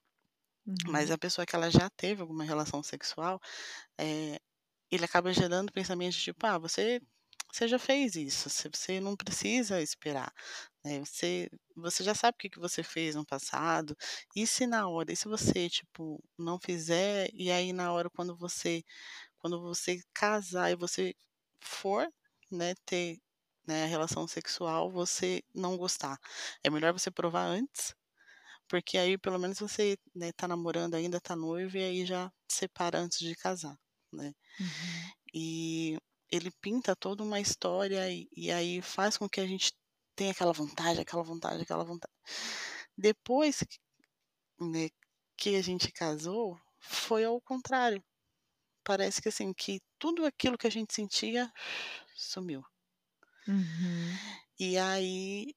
Mas 0.88 1.10
Uhum. 1.10 1.12
a 1.12 1.18
pessoa 1.18 1.46
que 1.46 1.54
ela 1.56 1.70
já 1.70 1.90
teve 1.90 2.22
alguma 2.22 2.44
relação 2.44 2.82
sexual, 2.82 3.40
eh, 4.00 4.38
ele 4.92 5.04
acaba 5.06 5.32
gerando 5.34 5.72
pensamentos 5.72 6.16
de 6.18 6.24
tipo: 6.24 6.46
"Ah, 6.46 6.58
você 6.58 7.00
você 7.52 7.68
já 7.68 7.78
fez 7.80 8.16
isso, 8.16 8.48
você 8.50 9.00
não 9.00 9.16
precisa 9.16 9.82
esperar, 9.82 10.32
né, 10.84 11.00
você 11.00 11.48
você 11.76 12.04
já 12.04 12.14
sabe 12.14 12.36
o 12.36 12.38
que 12.38 12.50
que 12.50 12.60
você 12.60 12.82
fez 12.82 13.14
no 13.16 13.24
passado, 13.26 13.96
e 14.36 14.46
se 14.46 14.66
na 14.66 14.88
hora 14.88 15.12
e 15.12 15.16
se 15.16 15.28
você, 15.28 15.68
tipo, 15.70 16.22
não 16.38 16.58
fizer, 16.60 17.30
e 17.34 17.50
aí 17.52 17.72
na 17.72 17.92
hora 17.92 18.10
quando 18.10 18.36
você 18.36 18.84
quando 19.38 19.60
você 19.62 20.00
casar 20.14 20.70
e 20.72 20.76
você 20.76 21.14
for, 21.62 22.08
né, 22.50 22.74
ter, 22.86 23.18
né, 23.66 23.84
a 23.84 23.86
relação 23.88 24.26
sexual, 24.28 24.90
você 24.92 25.42
não 25.54 25.76
gostar. 25.78 26.18
É 26.64 26.70
melhor 26.70 26.92
você 26.94 27.10
provar 27.10 27.44
antes, 27.46 27.94
porque 28.68 28.98
aí 28.98 29.18
pelo 29.18 29.38
menos 29.38 29.58
você, 29.60 29.98
né, 30.14 30.32
tá 30.32 30.48
namorando 30.48 30.94
ainda, 30.96 31.20
tá 31.20 31.36
noivo, 31.36 31.76
e 31.78 31.84
aí 31.84 32.06
já 32.06 32.32
separa 32.50 32.98
antes 33.00 33.18
de 33.20 33.34
casar", 33.36 33.76
né. 34.12 34.32
Uhum. 34.58 35.12
E 35.34 35.98
ele 36.30 36.50
pinta 36.60 36.94
toda 36.96 37.22
uma 37.22 37.40
história 37.40 38.10
e 38.10 38.28
e 38.36 38.50
aí 38.52 38.80
faz 38.82 39.16
com 39.18 39.28
que 39.28 39.40
a 39.40 39.46
gente 39.46 39.72
tenha 40.20 40.33
aquela 40.33 40.52
vontade, 40.52 41.00
aquela 41.00 41.22
vontade, 41.24 41.62
aquela 41.62 41.85
vontade. 41.85 42.12
Depois 42.98 43.61
que, 43.61 43.78
né, 44.61 44.88
que 45.38 45.56
a 45.56 45.62
gente 45.62 45.92
casou, 45.92 46.59
foi 46.80 47.24
ao 47.24 47.40
contrário. 47.42 48.02
Parece 48.85 49.22
que, 49.22 49.30
assim, 49.30 49.52
que 49.54 49.80
tudo 49.98 50.26
aquilo 50.26 50.59
que 50.59 50.66
a 50.68 50.70
gente 50.70 50.94
sentia 50.94 51.52
sumiu. 52.16 52.62
Uhum. 53.46 54.20
E 54.59 54.76
aí 54.78 55.54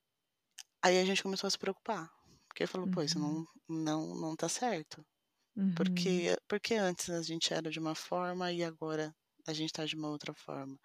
aí 0.84 1.00
a 1.00 1.06
gente 1.06 1.24
começou 1.24 1.48
a 1.48 1.52
se 1.52 1.60
preocupar, 1.60 2.12
porque 2.48 2.68
falou: 2.68 2.88
"Pô, 2.90 3.02
isso 3.04 3.20
Uhum. 3.20 3.20
não 3.20 3.46
não 3.70 4.16
não 4.16 4.36
tá 4.38 4.50
certo". 4.50 5.06
Uhum. 5.56 5.76
Porque 5.76 6.38
porque 6.50 6.76
antes 6.76 7.10
a 7.12 7.22
gente 7.24 7.54
era 7.54 7.70
de 7.72 7.80
uma 7.80 7.96
forma 7.96 8.52
e 8.54 8.64
agora 8.64 9.16
a 9.48 9.54
gente 9.54 9.74
tá 9.74 9.86
de 9.86 9.96
uma 9.98 10.10
outra 10.10 10.34
forma. 10.36 10.80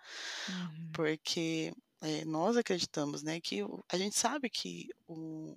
Uhum. 0.48 0.98
Porque, 0.98 1.72
eh, 2.02 2.24
nós 2.24 2.56
acreditamos, 2.56 3.22
né, 3.22 3.40
que 3.40 3.60
a 3.92 3.98
gente 3.98 4.16
sabe 4.18 4.50
que 4.50 4.88
o 5.08 5.56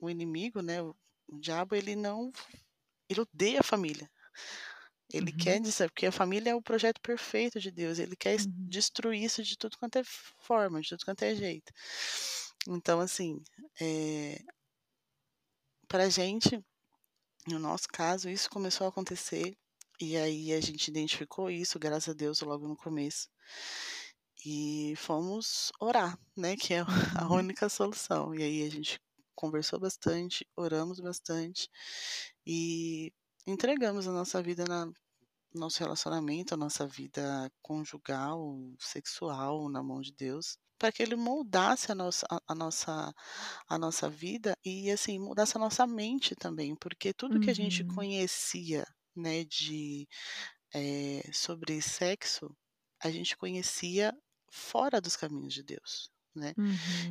o 0.00 0.10
inimigo, 0.10 0.62
né, 0.62 0.82
o 0.82 0.94
o 1.28 1.38
diabo 1.40 1.74
ele 1.76 1.96
não 1.96 2.30
ele 3.08 3.20
odeia 3.22 3.60
a 3.60 3.64
família. 3.64 4.10
Ele 5.12 5.32
quer 5.32 5.58
Uhum. 5.58 5.62
dizer 5.62 5.90
porque 5.90 6.06
a 6.06 6.12
família 6.12 6.50
é 6.50 6.54
o 6.54 6.62
projeto 6.62 7.00
perfeito 7.02 7.60
de 7.60 7.70
Deus, 7.70 7.98
ele 7.98 8.16
quer 8.16 8.36
Uhum. 8.36 8.68
destruir 8.68 9.22
isso 9.24 9.42
de 9.42 9.56
tudo 9.58 9.76
quanto 9.78 9.98
é 9.98 10.02
forma, 10.04 10.80
de 10.80 10.88
tudo 10.90 11.04
quanto 11.04 11.22
é 11.22 11.34
jeito. 11.34 11.72
Então, 12.68 13.00
assim, 13.00 13.42
eh 13.80 14.38
pra 15.88 16.08
gente, 16.08 16.60
no 17.48 17.58
nosso 17.58 17.88
caso, 17.92 18.28
isso 18.30 18.50
começou 18.50 18.86
a 18.86 18.90
acontecer, 18.90 19.56
e 20.00 20.16
aí 20.16 20.52
a 20.52 20.60
gente 20.60 20.88
identificou 20.88 21.50
isso, 21.50 21.78
graças 21.78 22.10
a 22.10 22.14
Deus, 22.14 22.40
logo 22.42 22.68
no 22.68 22.76
começo. 22.76 23.28
E 24.44 24.94
fomos 24.96 25.70
orar, 25.80 26.18
né, 26.36 26.56
que 26.56 26.74
é 26.74 26.80
a 27.16 27.32
Uhum. 27.32 27.32
única 27.32 27.68
solução. 27.68 28.34
E 28.34 28.42
aí 28.42 28.66
a 28.66 28.70
gente 28.70 29.00
conversou 29.34 29.78
bastante, 29.80 30.46
oramos 30.56 31.00
bastante, 31.00 31.68
e 32.46 33.12
entregamos 33.46 34.06
a 34.08 34.12
nossa 34.12 34.42
vida 34.42 34.64
na 34.68 34.90
nosso 35.54 35.80
relacionamento, 35.80 36.54
a 36.54 36.56
nossa 36.56 36.86
vida 36.86 37.50
conjugal, 37.62 38.56
sexual 38.80 39.68
na 39.70 39.82
mão 39.82 40.00
de 40.00 40.12
Deus, 40.12 40.58
pra 40.78 40.92
que 40.92 41.02
ele 41.02 41.16
moldasse 41.16 41.92
a 41.92 41.94
nossa 41.94 42.26
a 42.30 42.40
a 42.48 42.54
nossa 42.54 43.12
a 43.68 43.78
nossa 43.78 44.08
vida 44.10 44.56
e, 44.64 44.90
assim, 44.90 45.18
moldasse 45.18 45.56
a 45.56 45.60
nossa 45.60 45.86
mente 45.86 46.34
também, 46.36 46.76
porque 46.76 47.14
tudo 47.14 47.40
que 47.40 47.50
a 47.50 47.54
gente 47.54 47.84
Uhum. 47.84 47.86
conhecia, 47.86 48.86
né, 49.16 49.44
de, 49.44 50.08
eh, 50.74 51.22
sobre 51.32 51.80
sexo, 51.82 52.56
a 53.02 53.10
gente 53.10 53.36
conhecia 53.36 54.12
fora 54.52 55.00
dos 55.02 55.16
caminhos 55.16 55.54
de 55.54 55.64
Deus, 55.64 56.10
né. 56.36 56.54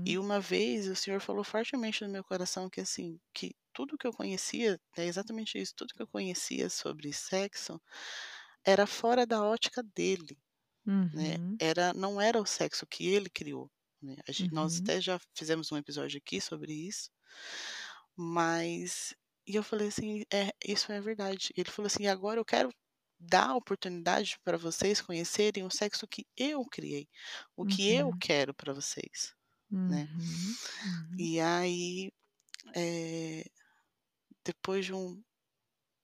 E 0.06 0.18
Uhum. 0.18 0.20
uma 0.20 0.40
vez 0.42 0.88
o 0.90 0.96
Senhor 0.96 1.22
falou 1.22 1.44
fortemente 1.46 2.04
no 2.06 2.12
meu 2.12 2.24
coração 2.24 2.70
que, 2.70 2.82
assim, 2.82 3.20
que 3.34 3.56
tudo 3.74 3.98
que 3.98 4.08
eu 4.08 4.14
conhecia 4.14 4.80
é 4.98 5.06
exatamente 5.06 5.60
isso, 5.62 5.74
tudo 5.78 5.94
que 5.96 6.04
eu 6.04 6.08
conhecia 6.08 6.70
sobre 6.70 7.14
sexo 7.14 7.82
era 8.66 8.88
fora 8.88 9.26
da 9.28 9.44
ótica 9.44 9.84
dele, 9.96 10.38
né, 11.14 11.38
Uhum. 11.38 11.60
era 11.60 11.94
não 11.94 12.22
era 12.22 12.42
o 12.42 12.46
sexo 12.48 12.88
que 12.88 13.08
ele 13.08 13.30
criou, 13.30 13.72
né. 14.02 14.16
A 14.28 14.32
gen 14.34 14.48
nós 14.52 14.78
Uhum. 14.78 14.82
até 14.82 15.02
já 15.02 15.20
fizemos 15.38 15.72
um 15.72 15.78
episódio 15.78 16.20
aqui 16.20 16.42
sobre 16.42 16.74
isso. 16.74 17.10
Mas 18.18 19.14
e 19.48 19.56
eu 19.56 19.64
falei 19.64 19.88
assim: 19.88 20.24
"É, 20.34 20.52
isso 20.66 20.92
é 20.92 21.02
verdade". 21.02 21.50
Ele 21.56 21.70
falou 21.70 21.88
assim: 21.88 22.08
"Agora 22.08 22.40
eu 22.40 22.46
quero 22.46 22.70
dar 23.22 23.52
a 23.52 23.56
oportunidade 23.58 24.38
pra 24.44 24.58
vocês 24.58 25.02
conhecerem 25.02 25.66
o 25.66 25.72
sexo 25.72 26.08
que 26.08 26.28
eu 26.38 26.66
criei, 26.66 27.10
o 27.58 27.66
que 27.66 27.94
eu 27.94 28.12
Uhum. 28.12 28.22
quero 28.22 28.54
pra 28.56 28.74
vocês", 28.74 29.36
né. 29.88 30.10
Uhum. 30.16 30.58
Uhum. 30.84 31.28
E 31.28 31.40
aí, 31.40 32.12
eh, 32.76 33.46
depois 34.46 34.86
de 34.86 34.94
um 34.94 35.24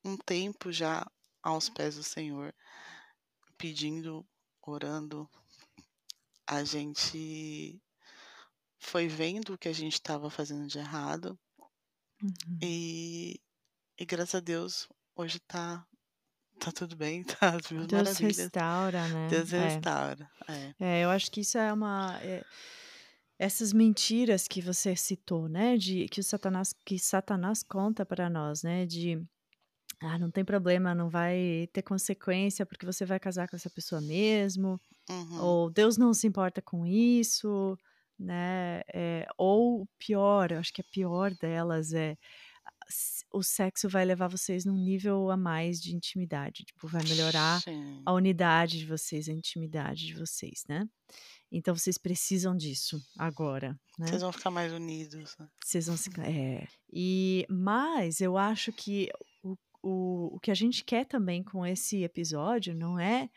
um 0.05 0.17
tempo 0.17 0.71
já 0.71 1.05
aos 1.43 1.69
pés 1.69 1.95
do 1.97 2.03
Senhor, 2.03 2.55
pedindo, 3.57 4.27
orando, 4.61 5.29
a 6.47 6.63
gente 6.63 7.81
foi 8.79 9.07
vendo 9.07 9.53
o 9.53 9.57
que 9.57 9.67
a 9.69 9.73
gente 9.73 9.93
estava 9.93 10.29
fazendo 10.29 10.67
de 10.67 10.79
errado 10.79 11.39
Uhum. 12.21 12.61
e 12.61 13.39
e 13.99 14.05
graças 14.05 14.35
a 14.35 14.39
Deus 14.41 14.87
hoje 15.15 15.39
tá 15.41 15.87
tá 16.59 16.71
tudo 16.71 16.95
bem, 16.95 17.23
tá 17.25 17.57
mil 17.71 17.87
Deus 17.87 18.17
restaura, 18.17 19.07
né. 19.07 19.41
Deus 19.41 19.51
É. 19.51 19.83
restaura. 19.83 20.29
É. 20.49 20.73
É, 20.79 21.03
eu 21.05 21.09
acho 21.11 21.31
que 21.31 21.41
isso 21.41 21.57
é 21.57 21.73
uma 21.73 22.19
eh, 22.23 22.45
essas 23.39 23.73
mentiras 23.73 24.47
que 24.47 24.61
você 24.61 24.95
citou, 24.95 25.49
né, 25.49 25.77
de 25.77 26.07
que 26.09 26.21
o 26.21 26.23
satanás 26.23 26.73
que 26.85 26.99
Satanás 26.99 27.63
conta 27.63 28.05
pra 28.05 28.29
nós, 28.29 28.63
né, 28.63 28.85
de: 28.87 29.23
"Ah, 30.01 30.19
não 30.19 30.31
tem 30.31 30.45
problema, 30.45 30.95
não 30.95 31.09
vai 31.09 31.67
ter 31.73 31.83
consequência, 31.83 32.65
porque 32.65 32.85
você 32.85 33.05
vai 33.05 33.19
casar 33.19 33.49
com 33.49 33.55
essa 33.57 33.69
pessoa 33.71 34.01
mesmo", 34.01 34.81
Uhum. 35.09 35.57
ou 35.57 35.69
"Deus 35.71 35.97
não 35.97 36.13
se 36.13 36.27
importa 36.27 36.61
com 36.63 36.85
isso", 36.87 37.77
né, 38.19 38.81
eh, 38.93 39.27
ou 39.37 39.87
pior, 39.99 40.51
eu 40.53 40.59
acho 40.59 40.73
que 40.73 40.81
a 40.81 40.85
pior 40.91 41.33
delas 41.35 41.93
é 41.93 42.17
o 43.31 43.43
sexo 43.43 43.89
vai 43.89 44.05
levar 44.05 44.27
vocês 44.27 44.65
num 44.65 44.77
nível 44.77 45.29
a 45.29 45.37
mais 45.37 45.79
de 45.81 45.95
intimidade, 45.95 46.63
tipo, 46.63 46.87
vai 46.87 47.03
melhorar 47.03 47.61
Sim. 47.61 48.01
a 48.05 48.13
unidade 48.13 48.79
de 48.79 48.85
vocês, 48.85 49.27
a 49.27 49.33
intimidade 49.33 50.05
de 50.05 50.13
vocês, 50.13 50.63
né? 50.67 50.87
Então 51.51 51.75
vocês 51.75 51.97
precisam 51.97 52.55
disso 52.55 53.01
agora, 53.17 53.79
né? 53.97 54.07
Vocês 54.07 54.21
vão 54.21 54.31
ficar 54.31 54.51
mais 54.51 54.73
unidos, 54.73 55.35
né? 55.37 55.47
Vocês 55.63 55.87
vão 55.87 55.95
se 55.95 56.09
é. 56.21 56.67
E 56.91 57.45
mas 57.49 58.19
eu 58.19 58.37
acho 58.37 58.71
que 58.73 59.09
o 59.43 59.57
o 59.81 60.35
o 60.35 60.39
que 60.39 60.51
a 60.51 60.55
gente 60.55 60.83
quer 60.83 61.05
também 61.05 61.43
com 61.43 61.65
esse 61.65 62.03
episódio 62.03 62.75
não 62.75 62.99
é 62.99 63.29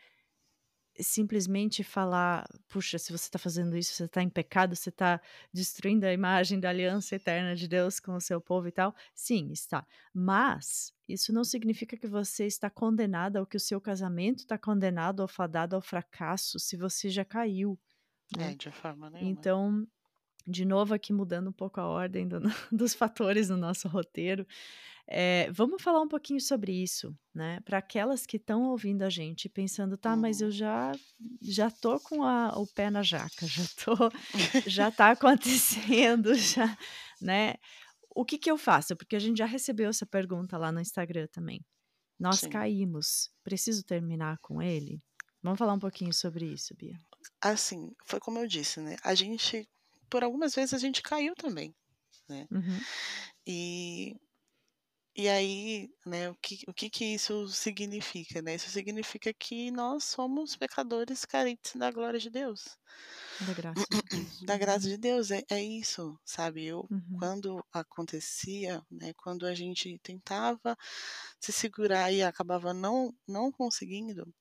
simplesmente 1.03 1.83
falar: 1.83 2.47
"Puxa, 2.67 2.97
se 2.99 3.11
você 3.11 3.29
tá 3.29 3.39
fazendo 3.39 3.77
isso, 3.77 3.93
você 3.93 4.07
tá 4.07 4.21
em 4.23 4.29
pecado, 4.29 4.75
você 4.75 4.91
tá 4.91 5.21
destruindo 5.53 6.05
a 6.05 6.13
imagem 6.13 6.59
da 6.59 6.69
aliança 6.69 7.15
eterna 7.15 7.55
de 7.55 7.67
Deus 7.67 7.99
com 7.99 8.13
o 8.15 8.21
seu 8.21 8.39
povo 8.41 8.67
e 8.67 8.71
tal". 8.71 8.93
Sim, 9.15 9.51
está. 9.51 9.85
Mas 10.13 10.93
isso 11.07 11.33
não 11.33 11.43
significa 11.43 11.97
que 11.97 12.07
você 12.07 12.45
está 12.45 12.69
condenada 12.69 13.39
ou 13.39 13.45
que 13.45 13.57
o 13.57 13.59
seu 13.59 13.81
casamento 13.81 14.45
tá 14.47 14.57
condenado 14.57 15.21
ou 15.21 15.27
fadado 15.27 15.75
ao 15.75 15.81
fracasso 15.81 16.59
se 16.59 16.77
você 16.77 17.09
já 17.09 17.25
caiu, 17.25 17.79
É, 18.37 18.49
né? 18.49 18.55
de 18.55 18.71
forma 18.71 19.09
nenhuma. 19.09 19.49
Então, 19.49 19.87
de 20.47 20.65
novo 20.65 20.93
aqui 20.93 21.13
mudando 21.13 21.49
um 21.49 21.53
pouco 21.53 21.79
a 21.81 21.87
ordem 21.87 22.27
do 22.27 22.39
dos 22.71 22.93
fatores 22.95 23.49
no 23.49 23.57
nosso 23.57 23.87
roteiro, 23.87 24.47
eh, 25.11 25.51
vamos 25.51 25.81
falar 25.83 26.01
um 26.01 26.07
pouquinho 26.07 26.41
sobre 26.41 26.71
isso, 26.73 27.15
né, 27.35 27.59
pra 27.61 27.79
aquelas 27.79 28.25
que 28.25 28.37
estão 28.37 28.63
ouvindo 28.65 29.03
a 29.03 29.09
gente 29.09 29.49
pensando: 29.49 29.97
"Tá, 29.97 30.15
mas 30.17 30.41
eu 30.41 30.51
Uhum. 30.51 30.51
já 30.51 30.97
já 31.41 31.69
tô 31.71 31.99
com 31.99 32.23
a 32.23 32.49
o 32.59 32.67
pé 32.67 32.89
na 32.91 33.03
jaca, 33.03 33.47
já 33.47 33.65
tô 33.83 33.93
já 34.65 34.91
tá 34.91 35.11
acontecendo, 35.11 36.35
já", 36.35 36.77
né. 37.21 37.55
O 38.15 38.25
que 38.25 38.37
que 38.39 38.51
eu 38.51 38.57
faço? 38.57 38.95
Porque 38.97 39.15
a 39.15 39.19
gente 39.19 39.39
já 39.39 39.45
recebeu 39.47 39.89
essa 39.89 40.05
pergunta 40.07 40.57
lá 40.57 40.71
no 40.71 40.81
Instagram 40.81 41.27
também. 41.31 41.65
"Nós 42.19 42.45
Sim. 42.45 42.47
caímos, 42.47 43.31
preciso 43.43 43.83
terminar 43.85 44.39
com 44.41 44.61
ele?". 44.61 45.01
Vamos 45.43 45.59
falar 45.59 45.73
um 45.75 45.79
pouquinho 45.79 46.13
sobre 46.13 46.47
isso, 46.53 46.75
Bia. 46.77 46.99
Assim, 47.41 47.91
foi 48.05 48.19
como 48.19 48.39
eu 48.39 48.47
disse, 48.47 48.79
né, 48.81 48.95
a 49.03 49.13
gente 49.15 49.67
por 50.09 50.23
algumas 50.23 50.53
vezes 50.55 50.73
a 50.73 50.77
gente 50.77 51.01
caiu 51.01 51.33
também, 51.35 51.73
né. 52.29 52.47
Uhum. 52.51 52.85
E 53.47 54.15
e 55.15 55.27
aí, 55.29 55.89
né, 56.05 56.29
o 56.29 56.35
que 56.35 56.59
o 56.67 56.73
que 56.73 56.89
que 56.89 57.05
isso 57.05 57.47
significa, 57.49 58.41
né? 58.41 58.55
Isso 58.55 58.69
significa 58.69 59.33
que 59.33 59.71
nós 59.71 60.03
somos 60.05 60.55
pecadores 60.55 61.25
carentes 61.25 61.75
da 61.75 61.91
glória 61.91 62.19
de 62.19 62.29
Deus. 62.29 62.77
Da 63.39 63.53
graça 63.53 63.93
de 63.93 64.01
Deus. 64.09 64.41
Da 64.47 64.57
graça 64.57 64.87
Uhum. 64.87 64.89
de 64.89 64.97
Deus, 64.97 65.31
é 65.31 65.41
é 65.49 65.61
isso, 65.63 66.19
sabe? 66.25 66.65
Eu 66.65 66.89
Uhum. 66.89 67.21
quando 67.21 67.63
acontecia, 67.71 68.81
né, 68.89 69.13
quando 69.15 69.45
a 69.45 69.53
gente 69.53 69.99
tentava 69.99 70.75
se 71.39 71.51
segurar 71.53 72.11
e 72.11 72.23
acabava 72.23 72.73
não 72.73 73.13
não 73.27 73.51
conseguindo, 73.51 74.33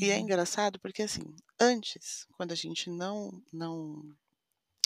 e 0.00 0.10
é 0.10 0.18
Uhum. 0.18 0.20
engraçado 0.20 0.80
porque, 0.80 1.02
assim, 1.04 1.22
antes, 1.60 2.26
quando 2.32 2.52
a 2.52 2.56
gente 2.56 2.90
não 2.90 3.42
não 3.52 4.16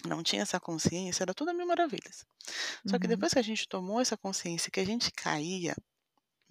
não 0.09 0.23
tinha 0.23 0.43
essa 0.43 0.61
consciência, 0.61 1.25
era 1.25 1.35
tudo 1.35 1.51
a 1.51 1.55
mil 1.55 1.67
maravilhas. 1.67 2.25
Só 2.87 2.99
que 2.99 3.09
Uhum. 3.09 3.09
depois 3.09 3.33
que 3.35 3.39
a 3.41 3.43
gente 3.43 3.69
tomou 3.69 4.01
essa 4.01 4.17
consciência 4.19 4.71
que 4.73 4.81
a 4.81 4.87
gente 4.87 5.13
caía, 5.13 5.77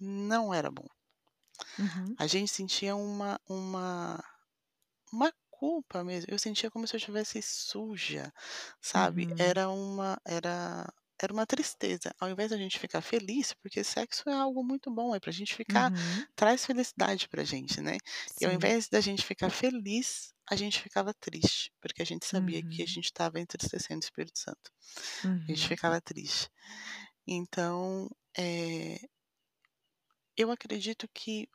não 0.00 0.54
era 0.54 0.70
bom. 0.70 0.86
Uhum. 1.78 2.18
A 2.18 2.26
gente 2.26 2.50
sentia 2.50 2.94
uma 2.96 3.40
uma 3.48 4.22
uma 5.12 5.32
culpa 5.50 6.04
mesmo, 6.04 6.30
eu 6.32 6.38
sentia 6.38 6.70
como 6.70 6.86
se 6.88 6.96
eu 6.96 6.98
estivesse 6.98 7.42
suja, 7.42 8.32
sabe? 8.80 9.28
Uhum. 9.28 9.38
Era 9.38 9.70
uma 9.70 10.18
era 10.26 10.92
era 11.24 11.32
uma 11.32 11.46
tristeza, 11.46 12.12
ao 12.20 12.30
invés 12.30 12.50
da 12.50 12.56
gente 12.58 12.78
ficar 12.78 13.00
feliz, 13.02 13.54
porque 13.54 13.84
sexo 13.84 14.28
é 14.30 14.34
algo 14.34 14.64
muito 14.64 14.90
bom, 14.94 15.14
é 15.14 15.20
pra 15.20 15.32
gente 15.32 15.54
ficar 15.54 15.90
Uhum. 15.90 16.26
traz 16.36 16.66
felicidade 16.66 17.28
pra 17.28 17.44
gente, 17.44 17.80
né. 17.80 17.98
E 18.40 18.46
ao 18.46 18.52
Sim. 18.52 18.54
invés 18.54 18.88
da 18.88 19.00
gente 19.00 19.24
ficar 19.24 19.50
feliz, 19.50 20.32
a 20.50 20.56
gente 20.56 20.80
ficava 20.80 21.14
triste, 21.14 21.72
porque 21.80 22.02
a 22.02 22.06
gente 22.06 22.26
sabia 22.26 22.62
que 22.68 22.82
a 22.82 22.86
Uhum. 22.86 22.94
gente 22.94 23.06
estava 23.06 23.40
entristecendo 23.40 24.00
o 24.00 24.04
Espírito 24.04 24.38
Santo. 24.38 24.70
A 25.48 25.52
gente 25.52 25.66
Uhum. 25.66 25.68
ficava 25.68 26.00
triste. 26.00 26.50
Então, 27.26 28.08
eh 28.38 28.98
eu 30.36 30.50
acredito 30.50 31.08
que 31.14 31.48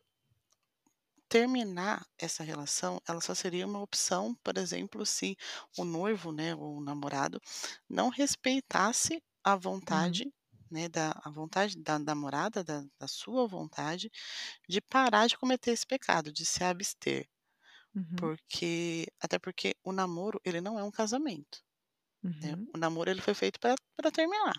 terminar 1.32 2.04
essa 2.18 2.44
relação, 2.44 3.00
ela 3.08 3.22
só 3.22 3.36
seria 3.36 3.68
uma 3.68 3.80
opção, 3.82 4.34
por 4.44 4.58
exemplo, 4.58 5.06
se 5.06 5.38
o 5.78 5.86
noivo, 5.86 6.32
né, 6.32 6.56
ou 6.56 6.78
o 6.78 6.84
namorado, 6.84 7.40
não 7.88 8.10
respeitasse 8.10 9.22
a 9.54 9.58
Uhum. 9.82 10.24
vontade, 10.26 10.34
né, 10.72 10.89
da 10.89 11.12
a 11.24 11.30
vontade 11.32 11.78
da 11.82 12.00
namorada, 12.00 12.64
da 12.64 12.84
da 13.00 13.08
sua 13.08 13.47
vontade, 13.47 14.12
de 14.70 14.82
parar 14.82 15.28
de 15.28 15.38
cometer 15.38 15.72
esse 15.72 15.88
pecado, 15.88 16.32
de 16.34 16.45
se 16.45 16.64
abster. 16.64 17.30
Uhum. 17.95 18.32
Porque 18.56 19.08
até 19.22 19.39
porque 19.39 19.76
o 19.84 19.91
namoro, 19.93 20.39
ele 20.45 20.62
não 20.62 20.78
é 20.80 20.84
um 20.84 20.91
casamento, 20.91 21.64
né. 22.41 22.56
Uhum. 22.56 22.70
O 22.76 22.78
namoro 22.80 23.10
ele 23.12 23.22
foi 23.22 23.34
feito 23.36 23.60
pra 23.60 23.76
terminar. 24.14 24.56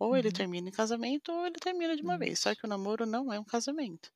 Ou 0.00 0.16
ele 0.16 0.32
Uhum. 0.32 0.32
termina 0.32 0.68
em 0.70 0.72
casamento 0.72 1.32
ou 1.32 1.46
ele 1.46 1.56
termina 1.60 1.96
de 1.96 2.02
uma 2.02 2.18
vez, 2.18 2.40
só 2.40 2.54
que 2.54 2.66
o 2.66 2.68
namoro 2.70 3.06
não 3.06 3.32
é 3.32 3.40
um 3.40 3.44
casamento. 3.44 4.12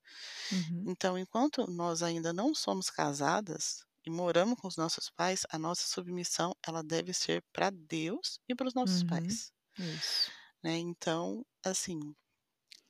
Uhum. 0.50 0.88
Então, 0.88 1.18
enquanto 1.18 1.66
nós 1.70 2.02
ainda 2.02 2.32
não 2.32 2.54
somos 2.54 2.90
casadas 2.90 3.84
e 4.06 4.10
moramos 4.10 4.58
com 4.60 4.68
os 4.68 4.76
nossos 4.76 5.10
pais, 5.10 5.42
a 5.50 5.58
nossa 5.58 5.86
submissão, 5.88 6.54
ela 6.66 6.82
deve 6.82 7.12
ser 7.14 7.42
pra 7.52 7.70
Deus 7.70 8.38
e 8.48 8.54
para 8.54 8.68
os 8.68 8.74
nossos 8.74 9.02
Uhum. 9.02 9.02
pais, 9.02 9.52
Isso. 9.78 10.32
né. 10.62 10.76
Então, 10.78 11.44
assim, 11.64 11.98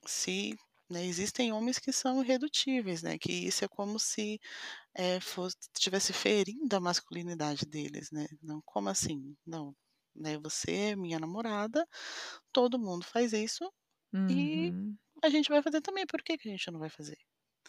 se 0.07 0.57
né, 0.91 1.05
existem 1.07 1.53
homens 1.53 1.79
que 1.79 1.93
são 1.93 2.23
irredutíveis, 2.25 3.03
né, 3.03 3.19
que 3.19 3.33
isso 3.33 3.65
é 3.65 3.69
como 3.69 3.99
se, 4.01 4.41
eh, 4.97 5.21
fosse 5.21 5.57
estivesse 5.77 6.13
ferindo 6.15 6.75
a 6.77 6.81
masculinidade 6.81 7.67
deles, 7.67 8.11
né. 8.13 8.27
Não, 8.43 8.63
como 8.67 8.89
assim? 8.91 9.37
Não, 9.47 9.75
né, 10.15 10.39
você 10.39 10.73
é 10.93 10.97
minha 10.97 11.19
namorada, 11.21 11.87
todo 12.53 12.79
mundo 12.81 13.05
faz 13.07 13.33
isso 13.35 13.73
e 14.29 14.73
Uhum. 14.73 14.99
a 15.25 15.31
gente 15.31 15.51
vai 15.51 15.63
fazer 15.63 15.81
também, 15.83 16.07
por 16.07 16.23
que 16.23 16.39
que 16.39 16.49
a 16.49 16.53
gente 16.53 16.71
não 16.73 16.81
vai 16.81 16.91
fazer? 16.91 17.19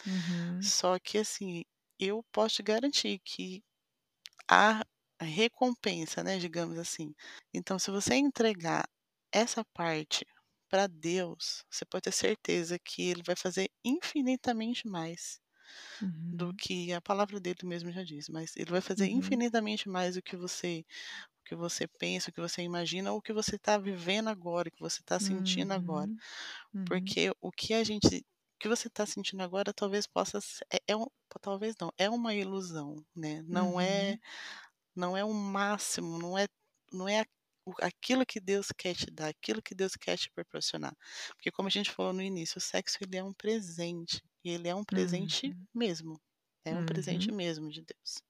Uhum. 0.06 0.74
Só 0.80 0.98
que, 1.00 1.18
assim, 1.18 1.64
eu 2.00 2.24
posso 2.32 2.56
te 2.58 2.64
garantir 2.64 3.20
que 3.24 3.64
há 4.50 4.84
recompensa, 5.22 6.24
né, 6.24 6.40
digamos 6.40 6.78
assim. 6.80 7.14
Então, 7.54 7.80
se 7.80 7.92
você 7.92 8.16
entregar 8.16 8.86
essa 9.36 9.66
parte 9.66 10.26
pra 10.70 10.88
Deus, 10.88 11.66
você 11.72 11.86
pode 11.86 12.04
ter 12.04 12.14
certeza 12.14 12.80
que 12.80 13.04
Ele 13.04 13.24
vai 13.24 13.36
fazer 13.38 13.70
infinitamente 13.86 14.88
mais 14.88 15.42
do 16.32 16.52
Uhum. 16.52 16.60
que 16.60 16.92
a 16.94 17.02
palavra 17.02 17.40
dele 17.40 17.60
mesmo 17.64 17.92
já 17.92 18.04
diz, 18.04 18.30
mas 18.30 18.56
Ele 18.58 18.72
vai 18.72 18.82
fazer 18.82 19.08
Uhum. 19.08 19.10
infinitamente 19.10 19.88
mais 19.90 20.16
do 20.16 20.22
que 20.24 20.36
você 20.38 20.86
o 21.42 21.46
que 21.50 21.56
você 21.56 21.88
pensa, 21.88 22.30
o 22.32 22.34
que 22.34 22.42
você 22.42 22.62
imagina 22.64 23.12
ou 23.14 23.20
o 23.20 23.22
que 23.22 23.34
você 23.34 23.58
tá 23.60 23.78
vivendo 23.78 24.30
agora, 24.30 24.70
o 24.70 24.72
que 24.72 24.82
você 24.82 25.04
tá 25.04 25.20
sentindo 25.20 25.74
agora. 25.74 26.10
Uhum. 26.10 26.22
Uhum. 26.74 26.86
Porque 26.86 27.32
o 27.42 27.52
que 27.52 27.74
a 27.74 27.84
gente 27.84 28.26
o 28.56 28.60
que 28.60 28.70
você 28.70 28.90
tá 28.90 29.06
sentindo 29.06 29.44
agora 29.44 29.74
talvez 29.74 30.08
possa 30.08 30.40
é 30.74 30.80
é 30.90 30.96
um 30.98 31.08
talvez 31.42 31.76
não, 31.82 31.92
é 31.98 32.10
uma 32.10 32.34
ilusão, 32.36 33.06
né, 33.16 33.42
não 33.44 33.80
é 33.82 34.04
Uhum. 34.06 34.20
não 34.96 35.16
é 35.18 35.24
o 35.24 35.34
máximo, 35.34 36.18
não 36.20 36.38
é 36.38 36.48
não 36.94 37.08
é 37.10 37.26
aquilo 37.82 38.26
que 38.26 38.40
Deus 38.40 38.68
quer 38.78 38.96
te 38.96 39.12
dar, 39.12 39.30
aquilo 39.30 39.62
que 39.62 39.76
Deus 39.76 39.96
quer 39.96 40.18
te 40.18 40.30
proporcionar. 40.32 40.96
Porque 41.36 41.52
como 41.52 41.68
a 41.68 41.72
gente 41.72 41.92
falou 41.92 42.14
no 42.14 42.22
início, 42.22 42.58
o 42.60 42.62
sexo 42.62 42.98
ele 43.02 43.18
é 43.18 43.24
um 43.24 43.34
presente, 43.34 44.22
e 44.44 44.50
ele 44.52 44.68
é 44.68 44.76
um 44.76 44.84
presente 44.84 45.50
Uhum. 45.50 45.68
mesmo, 45.74 46.22
é 46.66 46.78
um 46.78 46.84
presente 46.86 47.32
Uhum. 47.32 47.34
mesmo 47.34 47.70
de 47.70 47.82
Deus. 47.82 48.22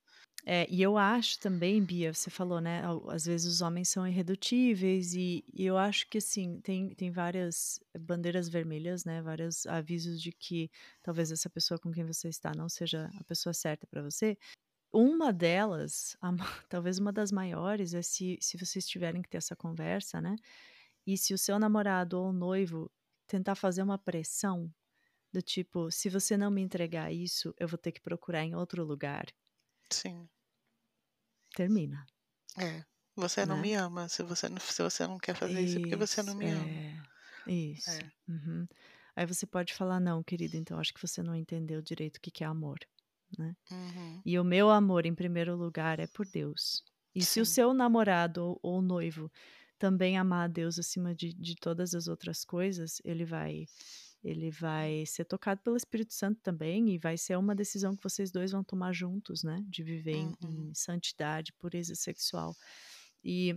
É, 0.47 0.67
e 0.69 0.81
eu 0.81 0.97
acho 0.97 1.39
também, 1.39 1.83
Bia, 1.83 2.13
você 2.13 2.29
falou, 2.29 2.59
né, 2.61 2.81
às 3.09 3.25
vezes 3.25 3.47
os 3.51 3.61
homens 3.61 3.89
são 3.89 4.07
irredutíveis 4.07 5.13
e 5.13 5.43
e 5.53 5.65
eu 5.65 5.77
acho 5.77 6.07
que, 6.09 6.17
assim, 6.19 6.59
tem 6.61 6.93
tem 6.93 7.11
várias 7.11 7.79
bandeiras 7.99 8.47
vermelhas, 8.49 9.05
né, 9.05 9.21
vários 9.21 9.65
avisos 9.65 10.21
de 10.21 10.31
que 10.31 10.69
talvez 11.01 11.31
essa 11.31 11.49
pessoa 11.49 11.79
com 11.79 11.91
quem 11.91 12.05
você 12.05 12.27
está 12.29 12.51
não 12.55 12.69
seja 12.69 13.09
a 13.19 13.23
pessoa 13.23 13.53
certa 13.53 13.87
pra 13.87 14.03
você. 14.03 14.37
Uma 14.93 15.33
delas, 15.33 16.15
a 16.21 16.31
talvez 16.69 16.97
uma 16.99 17.11
das 17.11 17.31
maiores 17.31 17.93
é 17.93 18.01
se 18.01 18.37
se 18.41 18.57
vocês 18.57 18.85
tiverem 18.87 19.21
que 19.21 19.29
ter 19.29 19.37
essa 19.37 19.55
conversa, 19.55 20.21
né, 20.21 20.35
e 21.07 21.17
se 21.17 21.33
o 21.33 21.37
seu 21.37 21.59
namorado 21.59 22.19
ou 22.21 22.33
noivo 22.33 22.91
tentar 23.27 23.55
fazer 23.55 23.83
uma 23.83 23.97
pressão, 23.99 24.73
do 25.33 25.41
tipo: 25.41 25.91
"Se 25.91 26.09
você 26.09 26.37
não 26.37 26.51
me 26.51 26.61
entregar 26.61 27.11
isso, 27.13 27.53
eu 27.59 27.67
vou 27.67 27.77
ter 27.79 27.91
que 27.93 28.01
procurar 28.01 28.43
em 28.43 28.55
outro 28.55 28.85
lugar". 28.85 29.27
Sim. 29.89 30.29
Termina. 31.53 32.05
É, 32.57 32.83
você 33.15 33.45
não 33.45 33.57
Né? 33.57 33.57
me 33.57 33.73
ama, 33.75 34.09
se 34.09 34.23
você 34.23 34.49
não 34.49 34.59
se 34.59 34.81
você 34.83 35.07
não 35.07 35.17
quer 35.17 35.35
fazer 35.35 35.61
isso 35.63 35.77
é 35.77 35.81
porque 35.81 35.95
você 35.95 36.21
não 36.23 36.33
Isso, 36.33 36.35
me 36.35 36.49
ama. 36.49 36.83
é, 36.83 37.05
isso. 37.45 38.03
É. 38.03 38.11
Uhum. 38.27 38.67
Aí 39.15 39.25
você 39.25 39.45
pode 39.45 39.73
falar: 39.73 39.99
"Não, 39.99 40.23
querido, 40.23 40.57
então 40.57 40.79
acho 40.79 40.93
que 40.93 41.01
você 41.01 41.21
não 41.23 41.35
entendeu 41.35 41.81
direito 41.81 42.17
o 42.17 42.21
que 42.21 42.31
que 42.31 42.43
é 42.43 42.47
amor", 42.47 42.79
né. 43.37 43.55
Uhum. 43.69 44.23
E 44.25 44.39
o 44.39 44.43
meu 44.43 44.69
amor, 44.69 45.05
em 45.05 45.15
primeiro 45.15 45.55
lugar, 45.55 45.99
é 45.99 46.07
por 46.07 46.27
Deus. 46.27 46.83
E 47.15 47.23
se 47.25 47.39
o 47.41 47.45
Sim. 47.45 47.47
seu 47.47 47.73
namorado 47.73 48.43
ou 48.43 48.59
ou 48.63 48.81
noivo 48.81 49.31
também 49.79 50.17
amar 50.17 50.45
a 50.45 50.47
Deus 50.47 50.79
acima 50.79 51.13
de, 51.15 51.33
de 51.33 51.55
todas 51.55 51.93
as 51.95 52.07
outras 52.07 52.45
coisas, 52.45 53.01
ele 53.05 53.25
vai 53.25 53.65
ele 54.23 54.49
vai 54.51 55.05
ser 55.05 55.25
tocado 55.25 55.61
pelo 55.63 55.77
Espírito 55.77 56.13
Santo 56.13 56.41
também 56.41 56.89
e 56.93 56.97
vai 56.97 57.17
ser 57.17 57.37
uma 57.37 57.55
decisão 57.55 57.95
que 57.95 58.03
vocês 58.03 58.31
dois 58.31 58.51
vão 58.51 58.63
tomar 58.63 58.91
juntos, 58.93 59.43
né? 59.43 59.63
De 59.67 59.83
viver 59.83 60.15
em, 60.15 60.33
Uhum. 60.41 60.69
em 60.69 60.73
santidade, 60.73 61.53
pureza 61.53 61.95
sexual. 61.95 62.55
E 63.23 63.55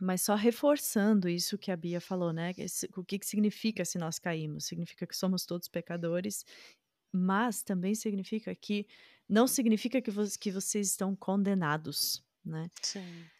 mas 0.00 0.22
só 0.22 0.34
reforçando 0.34 1.28
isso 1.28 1.56
que 1.58 1.70
a 1.70 1.76
Bia 1.76 2.00
falou, 2.00 2.32
né? 2.32 2.52
Esse- 2.58 2.88
o 2.96 3.04
que, 3.04 3.18
que 3.18 3.26
significa 3.26 3.84
se 3.84 3.98
nós 3.98 4.18
caímos? 4.18 4.66
Significa 4.66 5.06
que 5.06 5.16
somos 5.16 5.46
todos 5.46 5.68
pecadores, 5.68 6.44
mas 7.16 7.62
também 7.62 7.94
significa 7.94 8.54
que 8.54 8.86
não 9.28 9.46
significa 9.46 10.00
que, 10.00 10.10
vo- 10.10 10.24
que 10.40 10.50
vocês 10.52 10.88
estão 10.90 11.16
condenados, 11.16 12.24
né? 12.44 12.70
Sim. 12.82 13.30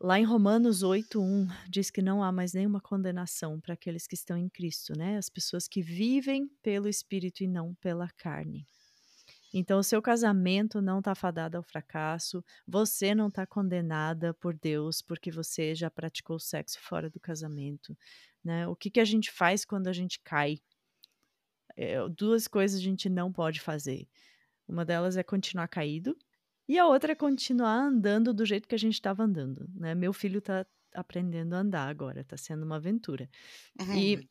Lá 0.00 0.18
em 0.20 0.24
Romanos 0.24 0.82
8:1 0.82 1.46
diz 1.68 1.90
que 1.90 2.02
não 2.02 2.22
há 2.22 2.30
mais 2.30 2.52
nenhuma 2.52 2.80
condenação 2.80 3.58
para 3.60 3.74
aqueles 3.74 4.06
que 4.06 4.14
estão 4.14 4.36
em 4.36 4.48
Cristo, 4.48 4.92
né? 4.96 5.16
As 5.16 5.28
pessoas 5.30 5.66
que 5.66 5.80
vivem 5.82 6.48
pelo 6.62 6.88
Espírito 6.88 7.42
e 7.42 7.48
não 7.48 7.74
pela 7.76 8.08
carne. 8.10 8.66
Então, 9.54 9.78
o 9.80 9.84
seu 9.84 10.02
casamento 10.02 10.82
não 10.82 11.00
está 11.00 11.14
fadado 11.14 11.56
ao 11.56 11.62
fracasso, 11.62 12.44
você 12.66 13.14
não 13.14 13.28
está 13.28 13.46
condenada 13.46 14.34
por 14.34 14.54
Deus 14.58 15.02
porque 15.02 15.30
você 15.32 15.74
já 15.74 15.90
praticou 15.90 16.38
sexo 16.40 16.78
fora 16.80 17.10
do 17.10 17.20
casamento, 17.20 17.96
né? 18.44 18.68
O 18.68 18.76
que, 18.76 18.90
que 18.90 19.00
a 19.00 19.04
gente 19.06 19.30
faz 19.32 19.64
quando 19.64 19.88
a 19.88 19.92
gente 19.94 20.20
cai? 20.24 20.58
É, 21.76 21.96
duas 22.08 22.48
coisas 22.48 22.80
a 22.80 22.82
gente 22.82 23.08
não 23.08 23.32
pode 23.32 23.60
fazer. 23.60 24.08
Uma 24.68 24.84
delas 24.84 25.16
é 25.16 25.22
continuar 25.22 25.68
caído 25.68 26.16
e 26.68 26.78
a 26.78 26.86
outra 26.86 27.12
é 27.12 27.14
continuar 27.14 27.86
andando 27.86 28.34
do 28.34 28.44
jeito 28.44 28.66
que 28.66 28.74
a 28.74 28.78
gente 28.78 28.94
estava 28.94 29.22
andando, 29.22 29.68
né? 29.74 29.94
Meu 29.94 30.12
filho 30.12 30.38
está 30.38 30.66
aprendendo 30.94 31.54
a 31.54 31.58
andar 31.58 31.88
agora, 31.88 32.20
está 32.22 32.36
sendo 32.36 32.64
uma 32.64 32.76
aventura. 32.76 33.28
Uhum, 33.80 33.94
E-. 33.96 34.28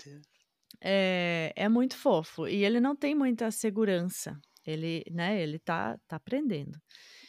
É, 0.82 1.54
é 1.56 1.70
muito 1.70 1.96
fofo 1.96 2.48
e 2.48 2.66
ele 2.66 2.82
não 2.82 2.96
tem 2.96 3.16
muita 3.16 3.50
segurança. 3.52 4.38
Ele, 4.66 5.06
né, 5.12 5.42
ele 5.42 5.60
tá, 5.60 5.98
tá 6.08 6.18
aprendendo. 6.18 6.78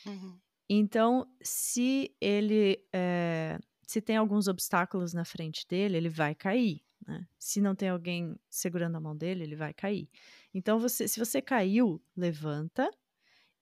Uhum. 0.06 0.38
Então, 0.68 1.30
se 1.42 2.16
ele 2.20 2.82
eh, 2.92 3.58
se 3.86 4.00
tem 4.00 4.16
alguns 4.16 4.48
obstáculos 4.48 5.14
na 5.14 5.24
frente 5.24 5.64
dele, 5.66 5.96
ele 5.96 6.08
vai 6.08 6.34
cair. 6.34 6.82
Né? 7.06 7.26
Se 7.38 7.60
não 7.60 7.74
tem 7.74 7.88
alguém 7.88 8.36
segurando 8.50 8.96
a 8.96 9.00
mão 9.00 9.16
dele, 9.16 9.44
ele 9.44 9.56
vai 9.56 9.74
cair. 9.74 10.08
Então, 10.54 10.78
você, 10.78 11.08
se 11.08 11.18
você 11.18 11.42
caiu, 11.42 12.02
levanta 12.16 12.90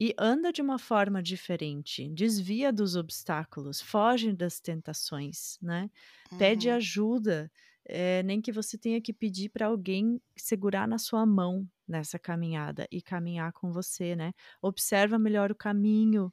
e 0.01 0.15
anda 0.19 0.53
de 0.53 0.61
uma 0.61 0.79
forma 0.79 1.23
diferente, 1.23 2.09
desvia 2.11 2.73
dos 2.73 2.97
obstáculos, 2.97 3.81
foge 3.81 4.33
das 4.33 4.61
tentações, 4.61 5.59
né? 5.63 5.91
Pede 6.37 6.69
Uhum. 6.69 6.71
ajuda, 6.71 7.51
eh, 7.87 8.23
nem 8.25 8.41
que 8.41 8.51
você 8.53 8.77
tenha 8.77 9.01
que 9.01 9.13
pedir 9.13 9.51
para 9.51 9.67
alguém 9.67 10.21
segurar 10.37 10.89
na 10.89 10.99
sua 10.99 11.25
mão 11.25 11.69
nessa 11.87 12.19
caminhada 12.19 12.89
e 12.91 13.01
caminhar 13.01 13.53
com 13.53 13.71
você, 13.73 14.17
né? 14.17 14.33
Observa 14.61 15.19
melhor 15.19 15.53
o 15.53 15.55
caminho, 15.57 16.33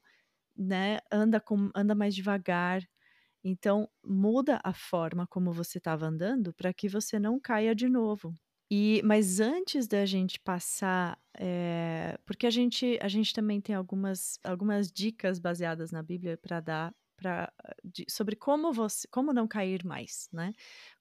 né? 0.56 0.99
Anda 1.12 1.39
com, 1.41 1.70
anda 1.76 1.95
mais 1.95 2.16
devagar. 2.16 2.82
Então, 3.43 3.89
muda 4.05 4.59
a 4.63 4.73
forma 4.73 5.25
como 5.27 5.51
você 5.51 5.77
estava 5.79 6.05
andando 6.05 6.53
para 6.53 6.73
que 6.73 6.87
você 6.89 7.19
não 7.19 7.39
caia 7.39 7.73
de 7.75 7.89
novo. 7.89 8.33
E, 8.69 9.01
mas 9.03 9.39
antes 9.39 9.87
da 9.87 10.05
gente 10.05 10.39
passar, 10.39 11.19
eh, 11.37 12.17
porque 12.25 12.47
a 12.47 12.49
gente, 12.49 12.97
a 13.01 13.07
gente 13.09 13.33
também 13.33 13.59
tem 13.59 13.75
algumas, 13.75 14.39
algumas 14.43 14.91
dicas 14.91 15.39
baseadas 15.39 15.91
na 15.91 16.01
Bíblia 16.03 16.37
para 16.37 16.59
dar 16.61 16.95
pra, 17.17 17.51
de- 17.83 18.05
sobre 18.09 18.35
como 18.35 18.71
você, 18.73 19.07
como 19.11 19.33
não 19.33 19.47
cair 19.47 19.83
mais, 19.85 20.29
né? 20.31 20.53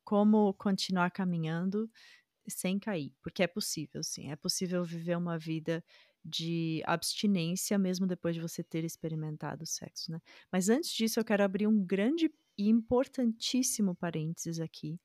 Como 0.04 0.52
continuar 0.54 1.10
caminhando 1.10 1.90
sem 2.48 2.78
cair, 2.78 3.14
porque 3.22 3.42
é 3.42 3.46
possível, 3.46 4.02
sim, 4.02 4.30
é 4.30 4.36
possível 4.36 4.84
viver 4.84 5.16
uma 5.16 5.38
vida 5.38 5.84
de 6.24 6.82
abstinência 6.84 7.78
mesmo 7.78 8.06
depois 8.06 8.34
de 8.34 8.40
você 8.40 8.62
ter 8.62 8.84
experimentado 8.84 9.64
o 9.64 9.66
sexo, 9.66 10.12
né? 10.12 10.20
Mas 10.52 10.68
antes 10.68 10.90
disso, 10.90 11.18
eu 11.18 11.24
quero 11.24 11.42
abrir 11.42 11.66
um 11.66 11.84
grande 11.84 12.30
e 12.58 12.68
importantíssimo 12.68 13.94
parênteses 13.94 14.60
aqui, 14.60 15.00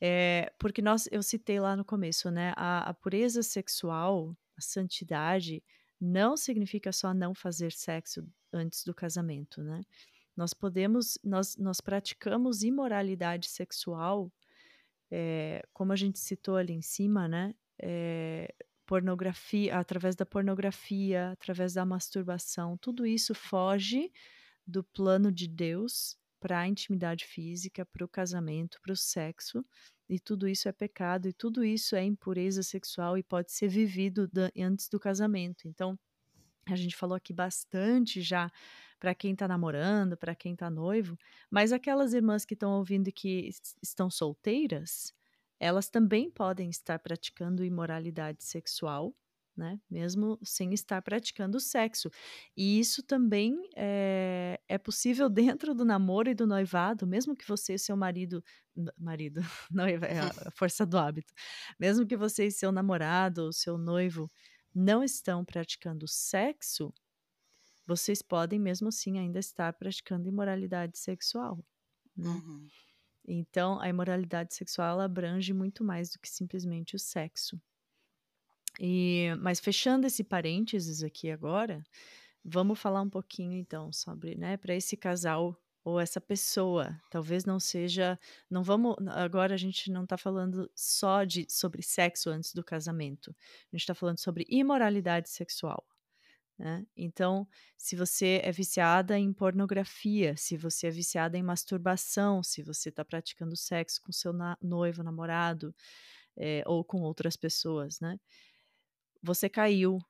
é, 0.00 0.52
porque 0.58 0.82
nós, 0.82 1.08
eu 1.10 1.22
citei 1.22 1.60
lá 1.60 1.76
no 1.76 1.84
começo, 1.84 2.30
né? 2.30 2.52
A, 2.56 2.90
a 2.90 2.94
pureza 2.94 3.42
sexual, 3.42 4.36
a 4.56 4.60
santidade, 4.60 5.62
não 6.00 6.36
significa 6.36 6.92
só 6.92 7.14
não 7.14 7.34
fazer 7.34 7.72
sexo 7.72 8.26
antes 8.52 8.84
do 8.84 8.94
casamento, 8.94 9.62
né? 9.62 9.82
Nós 10.36 10.52
podemos, 10.52 11.18
nós, 11.24 11.56
nós 11.56 11.80
praticamos 11.80 12.62
imoralidade 12.62 13.48
sexual, 13.48 14.30
é, 15.10 15.62
como 15.72 15.92
a 15.92 15.96
gente 15.96 16.18
citou 16.18 16.56
ali 16.56 16.74
em 16.74 16.82
cima, 16.82 17.26
né? 17.26 17.54
É, 17.80 18.54
pornografia, 18.86 19.76
através 19.78 20.16
da 20.16 20.24
pornografia, 20.26 21.30
através 21.32 21.74
da 21.74 21.84
masturbação, 21.84 22.76
tudo 22.78 23.06
isso 23.06 23.34
foge 23.34 24.12
do 24.66 24.82
plano 24.84 25.32
de 25.32 25.48
Deus 25.48 26.16
para 26.40 26.60
a 26.60 26.68
intimidade 26.68 27.24
física, 27.24 27.84
para 27.84 28.04
o 28.04 28.08
casamento, 28.08 28.80
para 28.82 28.92
o 28.92 28.96
sexo, 28.96 29.64
e 30.08 30.20
tudo 30.20 30.46
isso 30.48 30.68
é 30.68 30.72
pecado, 30.72 31.28
e 31.28 31.32
tudo 31.32 31.64
isso 31.64 31.96
é 31.96 32.04
impureza 32.04 32.62
sexual 32.62 33.18
e 33.18 33.22
pode 33.22 33.52
ser 33.52 33.68
vivido 33.68 34.30
antes 34.56 34.88
do 34.88 35.00
casamento. 35.00 35.66
Então, 35.66 35.98
a 36.66 36.76
gente 36.76 36.96
falou 36.96 37.16
aqui 37.16 37.32
bastante 37.32 38.20
já 38.20 38.50
para 38.98 39.14
quem 39.14 39.32
está 39.32 39.46
namorando, 39.46 40.16
para 40.16 40.34
quem 40.34 40.52
está 40.52 40.70
noivo, 40.70 41.16
mas 41.50 41.72
aquelas 41.72 42.12
irmãs 42.12 42.44
que 42.44 42.54
estão 42.54 42.72
ouvindo 42.72 43.08
e 43.08 43.12
que 43.12 43.48
es- 43.48 43.76
estão 43.82 44.10
solteiras, 44.10 45.12
elas 45.60 45.88
também 45.88 46.30
podem 46.30 46.70
estar 46.70 46.98
praticando 46.98 47.64
imoralidade 47.64 48.44
sexual, 48.44 49.14
né? 49.56 49.80
Mesmo 49.90 50.38
sem 50.44 50.74
estar 50.74 51.00
praticando 51.02 51.58
sexo. 51.60 52.10
E 52.56 52.78
isso 52.78 53.02
também 53.02 53.56
é, 53.76 54.60
é 54.68 54.78
possível 54.78 55.28
dentro 55.30 55.74
do 55.74 55.84
namoro 55.84 56.28
e 56.30 56.34
do 56.34 56.46
noivado, 56.46 57.06
mesmo 57.06 57.34
que 57.36 57.46
você 57.48 57.74
e 57.74 57.78
seu 57.78 57.96
marido, 57.96 58.42
marido, 58.98 59.40
noiva 59.70 60.06
é 60.06 60.20
a 60.20 60.50
força 60.52 60.84
do 60.86 60.98
hábito, 60.98 61.32
mesmo 61.80 62.06
que 62.06 62.16
você 62.16 62.46
e 62.46 62.50
seu 62.52 62.70
namorado 62.72 63.44
ou 63.44 63.52
seu 63.52 63.78
noivo 63.78 64.30
não 64.74 65.02
estão 65.02 65.44
praticando 65.44 66.06
sexo, 66.06 66.92
vocês 67.86 68.22
podem 68.22 68.58
mesmo 68.60 68.88
assim 68.88 69.18
ainda 69.18 69.38
estar 69.38 69.72
praticando 69.74 70.28
imoralidade 70.28 70.98
sexual. 70.98 71.64
Né? 72.16 72.42
Uhum. 72.42 72.70
Então, 73.26 73.80
a 73.80 73.88
imoralidade 73.88 74.54
sexual 74.54 75.00
abrange 75.00 75.52
muito 75.52 75.82
mais 75.84 76.10
do 76.10 76.18
que 76.18 76.28
simplesmente 76.28 76.94
o 76.94 76.98
sexo. 76.98 77.60
E, 78.80 79.34
mas 79.40 79.58
fechando 79.58 80.06
esse 80.06 80.22
parênteses 80.22 81.02
aqui 81.02 81.30
agora, 81.30 81.82
vamos 82.44 82.78
falar 82.78 83.02
um 83.02 83.10
pouquinho 83.10 83.52
então 83.58 83.92
sobre, 83.92 84.36
né, 84.36 84.56
para 84.56 84.74
esse 84.74 84.96
casal 84.96 85.60
ou 85.84 86.00
essa 86.00 86.20
pessoa, 86.20 87.00
talvez 87.10 87.44
não 87.44 87.60
seja, 87.60 88.18
não 88.50 88.62
vamos, 88.62 88.96
agora 89.08 89.54
a 89.54 89.56
gente 89.56 89.90
não 89.90 90.02
está 90.02 90.16
falando 90.18 90.70
só 90.74 91.24
de 91.24 91.46
sobre 91.48 91.80
sexo 91.82 92.28
antes 92.28 92.52
do 92.52 92.64
casamento, 92.64 93.30
a 93.30 93.76
gente 93.76 93.82
está 93.82 93.94
falando 93.94 94.18
sobre 94.18 94.44
imoralidade 94.48 95.30
sexual. 95.30 95.86
Né? 96.58 96.86
Então, 96.96 97.46
se 97.76 97.94
você 97.96 98.40
é 98.42 98.50
viciada 98.50 99.18
em 99.18 99.32
pornografia, 99.32 100.36
se 100.36 100.56
você 100.56 100.86
é 100.88 100.90
viciada 100.90 101.36
em 101.36 101.42
masturbação, 101.42 102.42
se 102.42 102.62
você 102.62 102.88
está 102.88 103.04
praticando 103.04 103.54
sexo 103.56 104.00
com 104.02 104.10
seu 104.12 104.32
na- 104.32 104.56
noivo, 104.62 105.02
namorado, 105.02 105.74
eh, 106.36 106.62
ou 106.66 106.84
com 106.84 107.02
outras 107.02 107.36
pessoas, 107.36 108.00
né? 108.00 108.18
Você 109.22 109.48
caiu, 109.48 109.96
o 109.96 110.02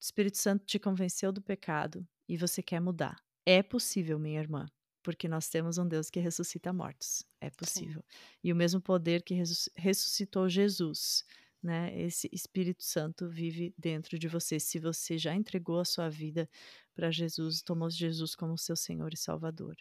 Espírito 0.00 0.38
Santo 0.38 0.64
te 0.64 0.78
convenceu 0.78 1.32
do 1.32 1.42
pecado 1.42 2.06
e 2.28 2.36
você 2.36 2.62
quer 2.62 2.80
mudar. 2.80 3.16
É 3.46 3.62
possível, 3.62 4.18
minha 4.18 4.40
irmã, 4.40 4.66
porque 5.02 5.28
nós 5.28 5.48
temos 5.48 5.78
um 5.78 5.86
Deus 5.86 6.10
que 6.10 6.20
ressuscita 6.20 6.72
mortos. 6.72 7.24
É 7.40 7.50
possível. 7.50 8.02
E 8.42 8.52
o 8.52 8.56
mesmo 8.56 8.80
poder 8.80 9.22
que 9.22 9.34
ressus- 9.34 9.68
ressuscitou 9.76 10.48
Jesus, 10.48 11.24
né? 11.64 11.98
Esse 11.98 12.28
Espírito 12.32 12.84
Santo 12.84 13.28
vive 13.28 13.74
dentro 13.78 14.18
de 14.18 14.28
você. 14.28 14.60
Se 14.60 14.78
você 14.78 15.16
já 15.18 15.34
entregou 15.34 15.80
a 15.80 15.84
sua 15.84 16.08
vida 16.08 16.48
para 16.94 17.10
Jesus, 17.10 17.62
tomou 17.62 17.90
Jesus 17.90 18.34
como 18.34 18.58
seu 18.58 18.76
Senhor 18.76 19.12
e 19.12 19.16
Salvador. 19.16 19.76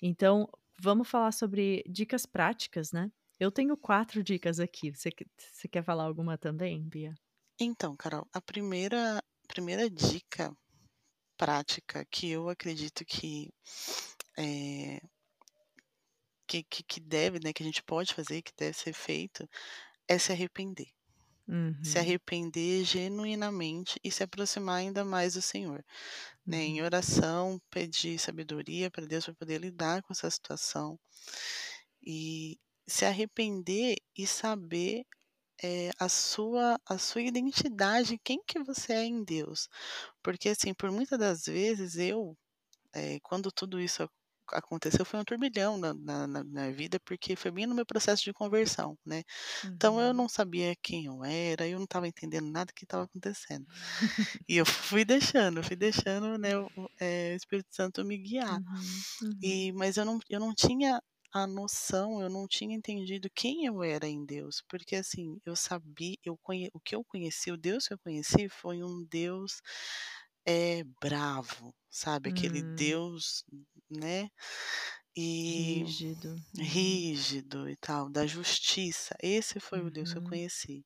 Então, 0.00 0.48
vamos 0.80 1.08
falar 1.08 1.32
sobre 1.32 1.82
dicas 1.88 2.26
práticas, 2.26 2.92
né? 2.92 3.10
Eu 3.40 3.50
tenho 3.50 3.76
quatro 3.76 4.22
dicas 4.22 4.60
aqui. 4.60 4.90
Você, 4.90 5.10
você 5.52 5.68
quer 5.68 5.82
falar 5.82 6.04
alguma 6.04 6.36
também, 6.36 6.82
Bia? 6.82 7.14
Então, 7.58 7.96
Carol, 7.96 8.26
a 8.32 8.40
primeira, 8.40 9.22
primeira 9.48 9.88
dica 9.90 10.54
prática 11.36 12.04
que 12.10 12.30
eu 12.30 12.48
acredito 12.48 13.04
que 13.04 13.48
é, 14.36 15.00
que, 16.48 16.62
que, 16.64 16.82
que 16.82 17.00
deve, 17.00 17.38
né, 17.38 17.52
que 17.52 17.62
a 17.62 17.66
gente 17.66 17.82
pode 17.82 18.14
fazer, 18.14 18.42
que 18.42 18.52
deve 18.56 18.76
ser 18.76 18.92
feito, 18.92 19.48
é 20.08 20.18
se 20.18 20.32
arrepender, 20.32 20.88
Se 21.82 21.98
Uhum. 21.98 22.00
arrepender 22.00 22.84
genuinamente 22.84 24.00
e 24.04 24.10
se 24.12 24.22
aproximar 24.24 24.76
ainda 24.78 25.04
mais 25.04 25.34
do 25.34 25.42
Senhor, 25.42 25.84
né, 26.46 26.58
em 26.64 26.82
Uhum. 27.06 27.28
oração, 27.28 27.60
pedir 27.70 28.18
sabedoria 28.20 28.90
para 28.90 29.06
Deus 29.06 29.24
para 29.26 29.34
poder 29.36 29.60
lidar 29.60 30.02
com 30.02 30.12
essa 30.14 30.30
situação. 30.30 30.98
E 32.06 32.58
se 32.88 33.04
arrepender 33.04 33.96
e 34.16 34.26
saber, 34.26 35.04
eh, 35.62 35.90
a 36.00 36.08
sua 36.08 36.78
a 36.86 36.98
sua 36.98 37.22
identidade, 37.22 38.18
quem 38.24 38.42
que 38.46 38.62
você 38.64 38.94
é 38.94 39.04
em 39.04 39.24
Deus. 39.24 39.68
Porque, 40.22 40.50
assim, 40.50 40.74
por 40.74 40.90
muitas 40.92 41.18
das 41.18 41.44
vezes 41.46 41.96
eu, 41.96 42.36
eh, 42.94 43.18
quando 43.22 43.52
tudo 43.52 43.80
isso 43.80 44.08
aconteceu, 44.52 45.04
foi 45.04 45.20
um 45.20 45.24
turbilhão 45.24 45.78
na 45.78 45.94
na 45.94 46.26
na 46.26 46.44
minha 46.44 46.72
vida, 46.72 47.00
porque 47.04 47.36
foi 47.36 47.50
bem 47.50 47.66
no 47.66 47.74
meu 47.74 47.86
processo 47.86 48.24
de 48.24 48.32
conversão, 48.32 48.98
né. 49.06 49.22
Então 49.76 50.00
eu 50.00 50.12
Uhum. 50.12 50.14
não 50.14 50.28
sabia 50.28 50.74
quem 50.82 51.06
eu 51.06 51.24
era, 51.24 51.66
eu 51.68 51.78
não 51.78 51.84
estava 51.86 52.08
entendendo 52.08 52.50
nada 52.50 52.72
que 52.74 52.84
estava 52.84 53.04
acontecendo. 53.04 53.66
E 54.48 54.56
eu 54.56 54.66
fui 54.66 55.04
deixando, 55.04 55.62
fui 55.62 55.76
deixando, 55.76 56.38
né, 56.38 56.58
o 56.58 56.68
eh, 57.00 57.32
o 57.34 57.36
Espírito 57.36 57.68
Santo 57.74 58.04
me 58.04 58.18
guiar. 58.18 58.60
Uhum, 58.60 59.04
uhum. 59.22 59.42
E 59.42 59.72
mas 59.72 59.96
eu 59.96 60.04
não 60.04 60.18
eu 60.28 60.40
não 60.40 60.54
tinha 60.54 61.00
a 61.32 61.46
noção, 61.46 62.22
eu 62.22 62.30
não 62.30 62.46
tinha 62.48 62.74
entendido 62.76 63.28
quem 63.34 63.66
eu 63.66 63.82
era 63.82 64.08
em 64.08 64.24
Deus, 64.24 64.62
porque, 64.68 64.96
assim, 64.96 65.38
eu 65.44 65.54
sabi 65.56 66.18
eu 66.24 66.38
conhe 66.38 66.70
o 66.74 66.80
que 66.80 66.94
eu 66.96 67.04
conheci, 67.04 67.50
o 67.52 67.56
Deus 67.58 67.86
que 67.88 67.94
eu 67.94 67.98
conheci 67.98 68.48
foi 68.48 68.82
um 68.84 69.04
Deus, 69.04 69.60
eh, 70.48 70.84
bravo, 71.02 71.74
sabe, 71.90 72.30
aquele 72.30 72.62
Hum. 72.62 72.78
Deus, 72.78 73.44
né, 73.90 74.30
e 75.16 75.86
Rígido. 75.86 76.36
Uhum. 76.54 77.02
rígido 77.12 77.68
e 77.70 77.76
tal, 77.78 78.10
da 78.10 78.26
justiça. 78.26 79.14
Esse 79.22 79.60
foi 79.60 79.82
o 79.82 79.90
Deus 79.92 80.12
que 80.12 80.18
eu 80.18 80.22
Uhum. 80.22 80.24
conheci, 80.24 80.84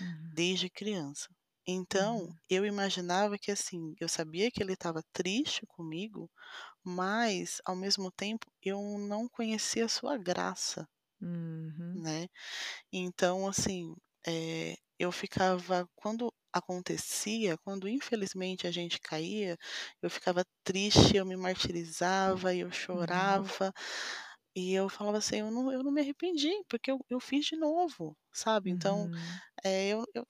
Uhum. 0.00 0.32
desde 0.32 0.70
criança. 0.70 1.28
Então, 1.66 2.28
Uhum. 2.28 2.40
eu 2.50 2.66
imaginava 2.66 3.38
que, 3.38 3.50
assim, 3.52 3.94
eu 4.00 4.08
sabia 4.08 4.50
que 4.52 4.62
ele 4.62 4.74
estava 4.74 5.02
triste 5.12 5.66
comigo, 5.68 6.30
mas, 6.84 7.60
ao 7.66 7.76
mesmo 7.76 8.10
tempo, 8.12 8.46
eu 8.62 8.80
não 8.98 9.28
conhecia 9.28 9.86
a 9.86 9.88
sua 9.90 10.18
graça. 10.18 10.88
Uhum. 11.20 12.04
Né. 12.04 12.26
Então, 12.92 13.48
assim, 13.48 13.94
eh, 14.26 14.76
eu 14.98 15.12
ficava 15.12 15.88
quando 15.96 16.32
acontecia, 16.52 17.56
quando 17.58 17.88
infelizmente 17.88 18.66
a 18.66 18.70
gente 18.72 19.00
caía, 19.00 19.56
eu 20.02 20.10
ficava 20.10 20.44
triste, 20.64 21.16
eu 21.16 21.26
me 21.26 21.36
martirizava 21.36 22.54
eu 22.54 22.70
Uhum. 22.92 23.52
chorava, 23.52 23.72
e 24.56 24.74
eu 24.74 24.88
falava 24.88 25.18
assim: 25.18 25.38
"Eu 25.40 25.50
não 25.50 25.72
eu 25.72 25.82
não 25.82 25.92
me 25.92 26.00
arrependi, 26.02 26.50
porque 26.68 26.90
eu 26.90 26.98
eu 27.10 27.20
fiz 27.20 27.46
de 27.46 27.56
novo", 27.56 28.16
sabe. 28.32 28.70
Então, 28.70 29.08
Uhum. 29.08 29.42
eh, 29.64 29.88
eu 29.90 30.04
eu 30.14 30.26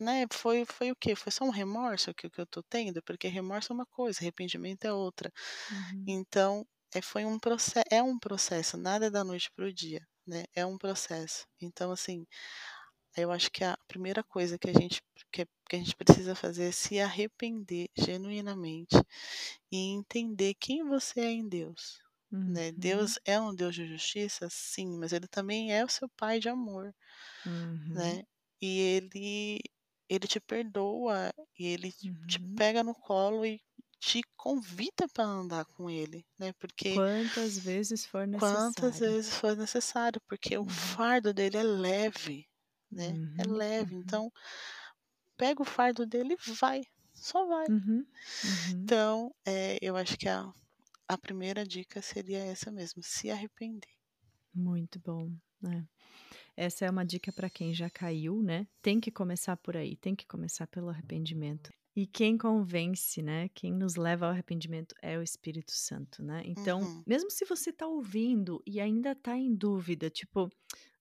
né, 0.00 0.26
foi 0.32 0.64
foi 0.66 0.90
o 0.92 0.96
quê? 0.96 1.16
Foi 1.16 1.32
só 1.32 1.44
um 1.44 1.50
remorso 1.50 2.14
que 2.14 2.30
que 2.30 2.40
eu 2.42 2.46
tô 2.48 2.62
tendo? 2.64 3.02
Porque 3.04 3.28
remorso 3.28 3.72
é 3.72 3.76
uma 3.76 3.86
coisa, 3.86 4.20
arrependimento 4.20 4.84
é 4.86 4.92
outra. 4.94 5.32
Uhum. 5.70 6.08
Então, 6.08 6.66
eh, 6.94 7.02
foi 7.02 7.24
um 7.26 7.38
proce 7.38 7.82
é 7.90 8.02
um 8.02 8.18
processo, 8.18 8.76
nada 8.78 9.06
é 9.06 9.10
da 9.10 9.24
noite 9.24 9.50
para 9.56 9.66
o 9.66 9.72
dia, 9.72 10.06
né, 10.26 10.44
é 10.54 10.64
um 10.66 10.78
processo. 10.78 11.46
Então, 11.60 11.92
assim, 11.92 12.26
eu 13.20 13.30
acho 13.32 13.50
que 13.50 13.64
a 13.64 13.76
primeira 13.88 14.22
coisa 14.24 14.58
que 14.58 14.68
a 14.70 14.72
gente 14.72 15.02
que 15.32 15.46
que 15.68 15.76
a 15.76 15.78
gente 15.78 15.96
precisa 15.96 16.34
fazer 16.34 16.64
é 16.68 16.72
se 16.72 16.98
arrepender 17.00 17.88
genuinamente 17.96 18.96
e 19.72 19.78
entender 19.94 20.54
quem 20.54 20.84
você 20.84 21.20
é 21.20 21.32
em 21.32 21.48
Deus, 21.48 22.00
né. 22.54 22.72
Uhum. 22.72 22.72
Deus 22.72 23.18
é 23.26 23.40
um 23.40 23.54
Deus 23.54 23.74
de 23.76 23.86
justiça? 23.86 24.48
Sim, 24.50 24.98
mas 24.98 25.12
ele 25.12 25.28
também 25.28 25.72
é 25.74 25.84
o 25.84 25.88
seu 25.90 26.08
pai 26.10 26.40
de 26.40 26.48
amor, 26.50 26.94
Uhum. 27.44 28.20
né. 28.20 28.22
E 28.62 28.80
ele 28.80 29.60
ele 30.08 30.26
te 30.28 30.40
perdoa 30.40 31.32
e 31.58 31.66
ele 31.68 31.92
te 31.92 32.10
te 32.28 32.40
Uhum. 32.40 32.56
pega 32.56 32.84
no 32.84 32.94
colo 32.94 33.44
e 33.46 33.60
te 34.00 34.22
convida 34.36 35.08
para 35.12 35.24
andar 35.24 35.64
com 35.66 35.90
ele, 35.90 36.26
né, 36.38 36.52
porque 36.54 37.00
Quantas 37.00 37.58
vezes 37.58 38.06
for 38.06 38.26
quantas 38.32 38.98
necessário. 38.98 39.00
vezes 39.00 39.34
for 39.34 39.54
necessário, 39.56 40.20
porque 40.26 40.56
o 40.56 40.64
Uhum. 40.64 40.66
fardo 40.66 41.32
dele 41.34 41.56
é 41.58 41.62
leve, 41.62 42.48
né, 42.90 43.16
é 43.38 43.44
Uhum. 43.44 43.46
leve, 43.46 43.94
Uhum. 43.94 43.94
então 43.94 44.30
pega 45.38 45.62
o 45.62 45.64
fardo 45.64 46.04
dele 46.06 46.34
e 46.34 46.52
vai, 46.52 46.82
só 47.14 47.46
vai. 47.46 47.68
Uhum. 47.68 48.06
Uhum. 48.42 48.94
Então, 48.98 49.34
eh, 49.46 49.78
eu 49.82 49.96
acho 49.96 50.16
que 50.18 50.28
a 50.28 50.52
a 51.08 51.18
primeira 51.18 51.64
dica 51.66 52.02
seria 52.02 52.38
essa 52.38 52.70
mesmo, 52.72 53.02
se 53.02 53.30
arrepender. 53.30 53.90
Muito 54.54 54.98
bom, 55.00 55.30
né. 55.60 55.86
Essa 56.56 56.86
é 56.86 56.90
uma 56.90 57.04
dica 57.06 57.32
para 57.32 57.50
quem 57.50 57.74
já 57.74 57.90
caiu, 57.90 58.42
né, 58.42 58.66
tem 58.82 59.00
que 59.00 59.10
começar 59.12 59.56
por 59.58 59.76
aí, 59.76 59.96
tem 59.96 60.14
que 60.16 60.26
começar 60.26 60.66
pelo 60.68 60.88
arrependimento. 60.90 61.70
E 61.96 62.06
quem 62.06 62.38
convence, 62.38 63.22
né, 63.22 63.48
quem 63.50 63.72
nos 63.74 63.96
leva 63.96 64.26
ao 64.26 64.32
arrependimento 64.32 64.94
é 65.02 65.18
o 65.18 65.22
Espírito 65.22 65.72
Santo, 65.72 66.22
né. 66.24 66.42
Então, 66.46 66.88
Uhum. 66.88 67.04
mesmo 67.06 67.30
se 67.30 67.44
você 67.46 67.72
tá 67.72 67.86
ouvindo 67.86 68.62
e 68.66 68.80
ainda 68.80 69.14
tá 69.16 69.36
em 69.36 69.54
dúvida, 69.54 70.10
tipo: 70.10 70.48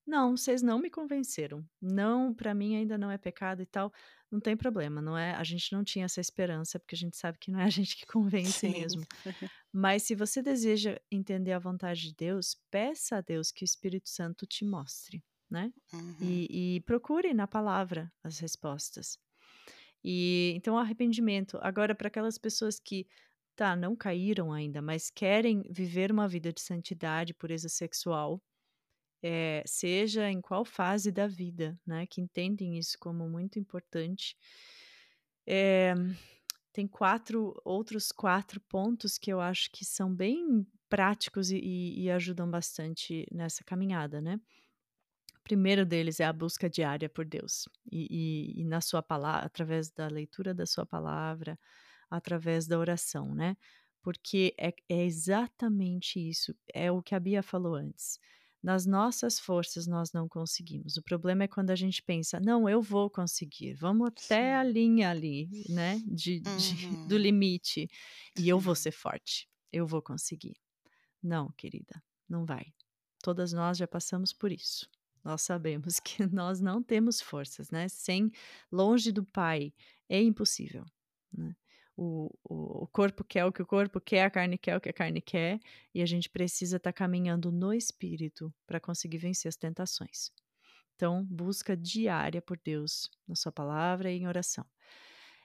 "Não, 0.07 0.37
vocês 0.37 0.61
não 0.63 0.79
me 0.79 0.89
convenceram. 0.89 1.67
Não, 1.81 2.33
para 2.33 2.53
mim 2.55 2.75
ainda 2.77 2.97
não 2.97 3.11
é 3.11 3.17
pecado 3.17 3.61
e 3.61 3.65
tal", 3.67 3.91
não 4.31 4.39
tem 4.39 4.57
problema, 4.57 5.01
não 5.01 5.17
é 5.17 5.33
a 5.35 5.43
gente 5.43 5.71
não 5.73 5.83
tinha 5.83 6.05
essa 6.05 6.21
esperança, 6.21 6.79
porque 6.79 6.95
a 6.95 6.97
gente 6.97 7.17
sabe 7.17 7.37
que 7.39 7.51
não 7.51 7.59
é 7.59 7.65
a 7.65 7.69
gente 7.69 7.95
que 7.97 8.05
convence 8.07 8.65
Sim. 8.65 8.73
mesmo. 8.79 9.07
Mas 9.73 10.03
se 10.03 10.15
você 10.15 10.41
deseja 10.41 10.99
entender 11.11 11.53
a 11.53 11.59
vontade 11.59 12.01
de 12.03 12.15
Deus, 12.15 12.55
peça 12.71 13.17
a 13.17 13.21
Deus 13.21 13.51
que 13.51 13.63
o 13.63 13.65
Espírito 13.65 14.09
Santo 14.09 14.45
te 14.47 14.65
mostre, 14.65 15.23
né. 15.49 15.73
Uhum. 15.93 16.41
E 16.49 16.77
e 16.77 16.81
procure 16.81 17.33
na 17.33 17.47
palavra 17.47 18.11
as 18.23 18.39
respostas. 18.39 19.19
E 20.03 20.53
então 20.55 20.77
arrependimento. 20.77 21.57
Agora 21.61 21.95
para 21.95 22.07
aquelas 22.07 22.37
pessoas 22.37 22.79
que, 22.79 23.07
tá, 23.55 23.75
não 23.75 23.95
caíram 23.95 24.53
ainda, 24.53 24.81
mas 24.81 25.09
querem 25.09 25.63
viver 25.69 26.11
uma 26.11 26.27
vida 26.27 26.53
de 26.53 26.61
santidade, 26.61 27.33
pureza 27.33 27.69
sexual, 27.69 28.41
eh, 29.23 29.63
seja 29.65 30.29
em 30.31 30.41
qual 30.41 30.65
fase 30.65 31.11
da 31.11 31.27
vida, 31.27 31.79
né, 31.85 32.05
que 32.07 32.21
entendem 32.21 32.77
isso 32.77 32.97
como 32.99 33.29
muito 33.29 33.59
importante. 33.59 34.35
Eh, 35.45 35.93
tem 36.73 36.87
4 36.87 37.59
outros 37.65 38.11
4 38.11 38.61
pontos 38.61 39.17
que 39.17 39.31
eu 39.31 39.39
acho 39.41 39.69
que 39.71 39.85
são 39.85 40.13
bem 40.13 40.65
práticos 40.89 41.51
e 41.51 41.59
e 42.03 42.11
ajudam 42.11 42.49
bastante 42.49 43.25
nessa 43.31 43.63
caminhada, 43.63 44.21
né. 44.21 44.39
O 45.39 45.43
primeiro 45.43 45.85
deles 45.85 46.19
é 46.19 46.25
a 46.25 46.33
busca 46.33 46.69
diária 46.69 47.09
por 47.09 47.25
Deus, 47.25 47.67
e 47.91 48.53
e 48.61 48.63
na 48.65 48.81
sua 48.81 49.01
pala 49.01 49.39
através 49.39 49.91
da 49.91 50.07
leitura 50.07 50.53
da 50.53 50.65
sua 50.65 50.85
palavra, 50.85 51.57
através 52.09 52.67
da 52.67 52.77
oração, 52.79 53.33
né. 53.35 53.57
Porque 54.01 54.53
é 54.59 54.73
é 54.89 55.05
exatamente 55.05 56.19
isso, 56.19 56.55
é 56.73 56.91
o 56.91 57.01
que 57.03 57.15
a 57.15 57.19
Bia 57.19 57.43
falou 57.43 57.75
antes, 57.75 58.19
nas 58.63 58.85
nossas 58.85 59.39
forças 59.39 59.87
nós 59.87 60.11
não 60.13 60.27
conseguimos, 60.27 60.97
o 60.97 61.03
problema 61.03 61.43
é 61.45 61.47
quando 61.47 61.71
a 61.71 61.75
gente 61.75 62.01
pensa: 62.03 62.39
"Não, 62.39 62.67
eu 62.69 62.81
vou 62.81 63.09
conseguir, 63.09 63.73
vamos 63.75 64.07
até 64.09 64.55
a 64.55 64.63
Sim. 64.63 64.63
linha 64.63 65.09
ali, 65.11 65.51
né, 65.69 66.01
de 66.05 66.39
de 66.41 66.75
do 67.05 67.17
Uhum. 67.17 67.17
limite, 67.17 67.87
e 68.37 68.49
eu 68.49 68.59
vou 68.59 68.75
ser 68.75 68.91
forte, 68.91 69.47
eu 69.71 69.85
vou 69.87 70.01
conseguir". 70.01 70.55
Não 71.21 71.51
querida, 71.53 72.01
não 72.29 72.45
vai. 72.45 72.65
Todas 73.23 73.53
nós 73.53 73.77
já 73.77 73.87
passamos 73.87 74.33
por 74.33 74.51
isso. 74.51 74.87
Nós 75.23 75.41
sabemos 75.41 75.99
que 76.01 76.25
nós 76.27 76.61
não 76.61 76.81
temos 76.83 77.21
forças, 77.21 77.69
né, 77.71 77.87
sem 77.89 78.31
longe 78.71 79.11
do 79.11 79.25
Pai 79.25 79.73
é 80.09 80.21
impossível, 80.21 80.85
né. 81.33 81.55
O 81.97 82.29
o 82.49 82.87
corpo 82.87 83.23
quer 83.23 83.45
o 83.45 83.51
que 83.51 83.61
o 83.61 83.65
corpo 83.65 83.99
quer, 83.99 84.23
a 84.25 84.29
carne 84.29 84.57
quer 84.57 84.77
o 84.77 84.81
que 84.81 84.89
a 84.89 84.93
carne 84.93 85.21
quer, 85.21 85.59
e 85.93 86.01
a 86.01 86.05
gente 86.05 86.29
precisa 86.29 86.77
estar 86.77 86.93
caminhando 86.93 87.51
no 87.51 87.73
espírito 87.73 88.53
para 88.65 88.79
conseguir 88.79 89.17
vencer 89.17 89.49
as 89.49 89.57
tentações. 89.57 90.31
Então, 90.95 91.25
busca 91.25 91.75
diária 91.77 92.41
por 92.41 92.59
Deus, 92.63 93.09
na 93.27 93.35
sua 93.35 93.51
palavra 93.51 94.11
e 94.11 94.17
em 94.17 94.27
oração. 94.27 94.65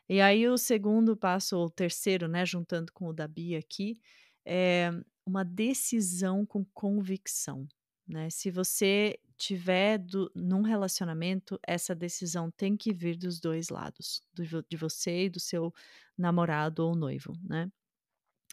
E 0.08 0.20
aí 0.20 0.48
o 0.48 0.58
segundo 0.58 1.16
passo, 1.16 1.56
ou 1.56 1.70
terceiro, 1.70 2.28
né, 2.28 2.44
juntando 2.46 2.92
com 2.92 3.06
o 3.08 3.12
da 3.12 3.26
Bia 3.28 3.58
aqui, 3.58 4.00
é 4.44 4.90
uma 5.26 5.44
decisão 5.44 6.44
com 6.46 6.64
convicção, 6.74 7.66
né. 8.12 8.30
Se 8.30 8.50
você 8.50 9.18
tiver 9.38 9.98
do 9.98 10.30
num 10.36 10.62
relacionamento, 10.62 11.58
essa 11.66 11.94
decisão 11.94 12.50
tem 12.50 12.76
que 12.76 12.92
vir 12.94 13.16
dos 13.16 13.40
2 13.40 13.68
lados, 13.70 14.22
do 14.34 14.44
de 14.68 14.76
você 14.76 15.24
e 15.26 15.30
do 15.30 15.40
seu 15.40 15.72
namorado 16.18 16.86
ou 16.86 16.94
noivo, 16.96 17.34
né. 17.44 17.70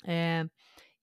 Eh, 0.05 0.47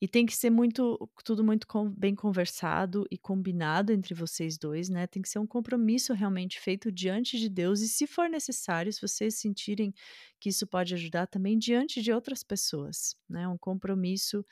e 0.03 0.09
tem 0.09 0.27
que 0.27 0.37
ser 0.37 0.51
muito 0.51 1.11
tudo 1.25 1.45
muito 1.45 1.67
con 1.69 1.91
bem 1.91 2.15
conversado 2.15 3.07
e 3.11 3.19
combinado 3.19 3.93
entre 3.93 4.15
vocês 4.15 4.59
2, 4.59 4.89
né, 4.91 5.07
tem 5.07 5.23
que 5.23 5.29
ser 5.31 5.39
um 5.41 5.47
compromisso 5.47 6.13
realmente 6.15 6.61
feito 6.61 6.93
diante 6.93 7.39
de 7.39 7.49
Deus 7.51 7.81
e 7.83 7.89
se 7.89 8.07
for 8.07 8.29
necessário, 8.31 8.93
se 8.93 9.01
vocês 9.03 9.37
sentirem 9.41 9.95
que 10.41 10.51
isso 10.51 10.67
pode 10.67 10.95
ajudar 10.95 11.27
também 11.29 11.59
diante 11.59 12.03
de 12.03 12.13
outras 12.13 12.43
pessoas, 12.45 13.17
né, 13.29 13.49
um 13.49 13.59
compromisso 13.59 14.45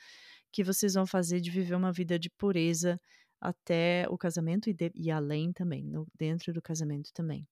que 0.51 0.63
vocês 0.63 0.93
vão 0.95 1.05
fazer 1.07 1.41
de 1.41 1.51
viver 1.51 1.75
uma 1.75 1.91
vida 1.93 2.19
de 2.19 2.29
pureza 2.29 2.99
até 3.41 4.05
o 4.09 4.17
casamento 4.17 4.69
e 4.69 4.73
de 4.73 4.91
e 4.95 5.11
além 5.11 5.53
também, 5.53 5.85
no 5.85 6.07
dentro 6.17 6.53
do 6.53 6.61
casamento 6.61 7.11
também. 7.13 7.47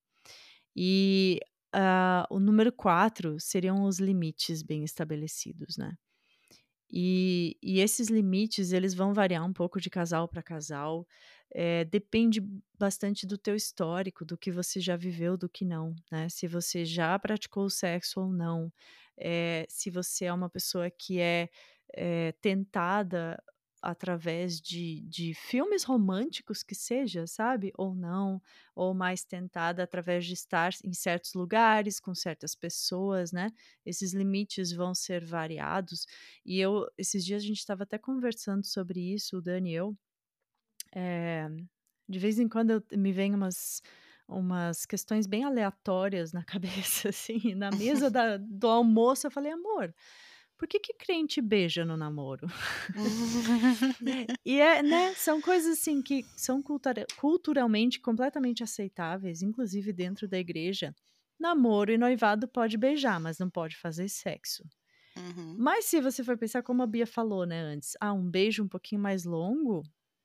E 0.75 1.39
uh, 1.75 2.25
o 2.35 2.39
número 2.39 2.71
quatro 2.71 3.39
seriam 3.39 3.83
os 3.83 3.99
limites 3.99 4.63
bem 4.63 4.83
estabelecidos, 4.83 5.77
né? 5.77 5.97
E, 6.95 7.57
e 7.61 7.79
esses 7.79 8.07
limites, 8.09 8.71
eles 8.71 8.93
vão 8.93 9.13
variar 9.13 9.43
um 9.43 9.51
pouco 9.53 9.81
de 9.81 9.89
casal 9.89 10.27
para 10.27 10.43
casal. 10.43 11.07
É, 11.51 11.85
depende 11.85 12.39
bastante 12.77 13.25
do 13.25 13.37
teu 13.37 13.55
histórico, 13.55 14.23
do 14.23 14.37
que 14.37 14.51
você 14.51 14.79
já 14.79 14.95
viveu, 14.95 15.35
do 15.35 15.49
que 15.49 15.65
não, 15.65 15.95
né? 16.11 16.29
Se 16.29 16.47
você 16.47 16.85
já 16.85 17.17
praticou 17.17 17.69
sexo 17.69 18.21
ou 18.21 18.31
não, 18.31 18.71
é, 19.17 19.65
se 19.69 19.89
você 19.89 20.25
é 20.25 20.33
uma 20.33 20.49
pessoa 20.49 20.89
que 20.91 21.19
é, 21.19 21.49
é 21.95 22.31
tentada 22.41 23.41
através 23.83 24.61
de, 24.61 25.01
de 25.01 25.33
filmes 25.33 25.83
românticos 25.83 26.63
que 26.63 26.73
seja, 26.73 27.27
sabe? 27.27 27.73
Ou 27.77 27.93
não, 27.93 28.41
ou 28.73 28.93
mais 28.93 29.25
tentada 29.25 29.83
através 29.83 30.25
de 30.25 30.33
estar 30.33 30.71
em 30.85 30.93
certos 30.93 31.33
lugares, 31.33 31.99
com 31.99 32.15
certas 32.15 32.55
pessoas, 32.55 33.33
né? 33.33 33.51
Esses 33.85 34.13
limites 34.13 34.71
vão 34.71 34.95
ser 34.95 35.25
variados. 35.25 36.07
E 36.45 36.59
eu, 36.59 36.87
esses 36.97 37.25
dias 37.25 37.43
a 37.43 37.45
gente 37.45 37.59
estava 37.59 37.83
até 37.83 37.97
conversando 37.97 38.65
sobre 38.65 39.01
isso, 39.13 39.37
o 39.37 39.41
Dani 39.41 39.71
e 39.71 39.75
eu. 39.75 39.97
É, 40.95 41.49
de 42.07 42.19
vez 42.19 42.39
em 42.39 42.47
quando 42.47 42.71
eu, 42.71 42.83
me 42.97 43.11
vem 43.11 43.35
umas 43.35 43.81
umas 44.25 44.85
questões 44.85 45.27
bem 45.27 45.43
aleatórias 45.43 46.31
na 46.31 46.43
cabeça, 46.45 47.09
assim, 47.09 47.53
na 47.55 47.69
mesa 47.71 48.09
da, 48.09 48.37
do 48.37 48.67
almoço, 48.67 49.27
eu 49.27 49.31
falei, 49.31 49.51
amor, 49.51 49.93
por 50.63 50.67
que, 50.67 50.79
que 50.79 50.93
crente 50.93 51.41
beija 51.41 51.83
no 51.83 51.97
namoro? 51.97 52.47
e 54.45 54.61
é, 54.61 54.81
né, 54.81 55.13
são 55.13 55.41
coisas 55.41 55.77
assim 55.77 56.01
que 56.01 56.25
são 56.37 56.63
cultura 56.63 57.05
culturalmente 57.17 57.99
completamente 57.99 58.63
aceitáveis, 58.63 59.41
inclusive 59.41 59.91
dentro 59.91 60.25
da 60.25 60.39
igreja. 60.39 60.95
Namoro 61.37 61.91
e 61.91 61.97
noivado 61.97 62.47
pode 62.47 62.77
beijar, 62.77 63.19
mas 63.19 63.37
não 63.39 63.49
pode 63.49 63.75
fazer 63.75 64.07
sexo. 64.07 64.63
Uhum. 65.17 65.57
Mas 65.59 65.83
se 65.83 65.99
você 65.99 66.23
for 66.23 66.37
pensar, 66.37 66.63
como 66.63 66.81
a 66.81 66.87
Bia 66.87 67.05
falou, 67.05 67.45
né, 67.45 67.59
antes, 67.59 67.97
ah, 67.99 68.13
um 68.13 68.31
beijo 68.31 68.63
um 68.63 68.67
pouquinho 68.69 69.01
mais 69.01 69.25
longo 69.25 69.83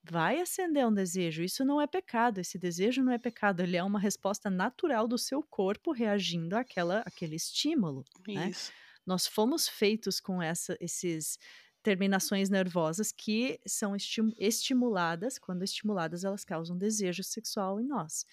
vai 0.09 0.41
acender 0.41 0.86
um 0.86 0.95
desejo. 0.95 1.43
Isso 1.43 1.64
não 1.64 1.80
é 1.80 1.86
pecado, 1.89 2.39
esse 2.39 2.57
desejo 2.57 3.03
não 3.03 3.12
é 3.12 3.18
pecado, 3.18 3.61
ele 3.61 3.76
é 3.76 3.82
uma 3.82 3.99
resposta 3.99 4.49
natural 4.49 5.09
do 5.09 5.18
seu 5.18 5.43
corpo 5.43 5.91
reagindo 5.91 6.55
àquela, 6.55 7.01
àquele 7.01 7.34
estímulo. 7.34 8.05
Né? 8.24 8.51
Isso. 8.51 8.70
Né? 8.70 8.88
Nós 9.09 9.26
fomos 9.26 9.66
feitos 9.66 10.20
com 10.20 10.42
essa, 10.42 10.76
esses 10.78 11.38
terminações 11.82 12.50
nervosas 12.50 13.11
que 13.11 13.59
são 13.66 13.96
estimuladas, 14.38 15.38
quando 15.38 15.62
estimuladas, 15.62 16.24
elas 16.24 16.44
causam 16.44 16.76
desejo 16.76 17.24
sexual 17.24 17.80
em 17.80 17.86
nós. 17.86 18.26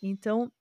Então, 0.00 0.52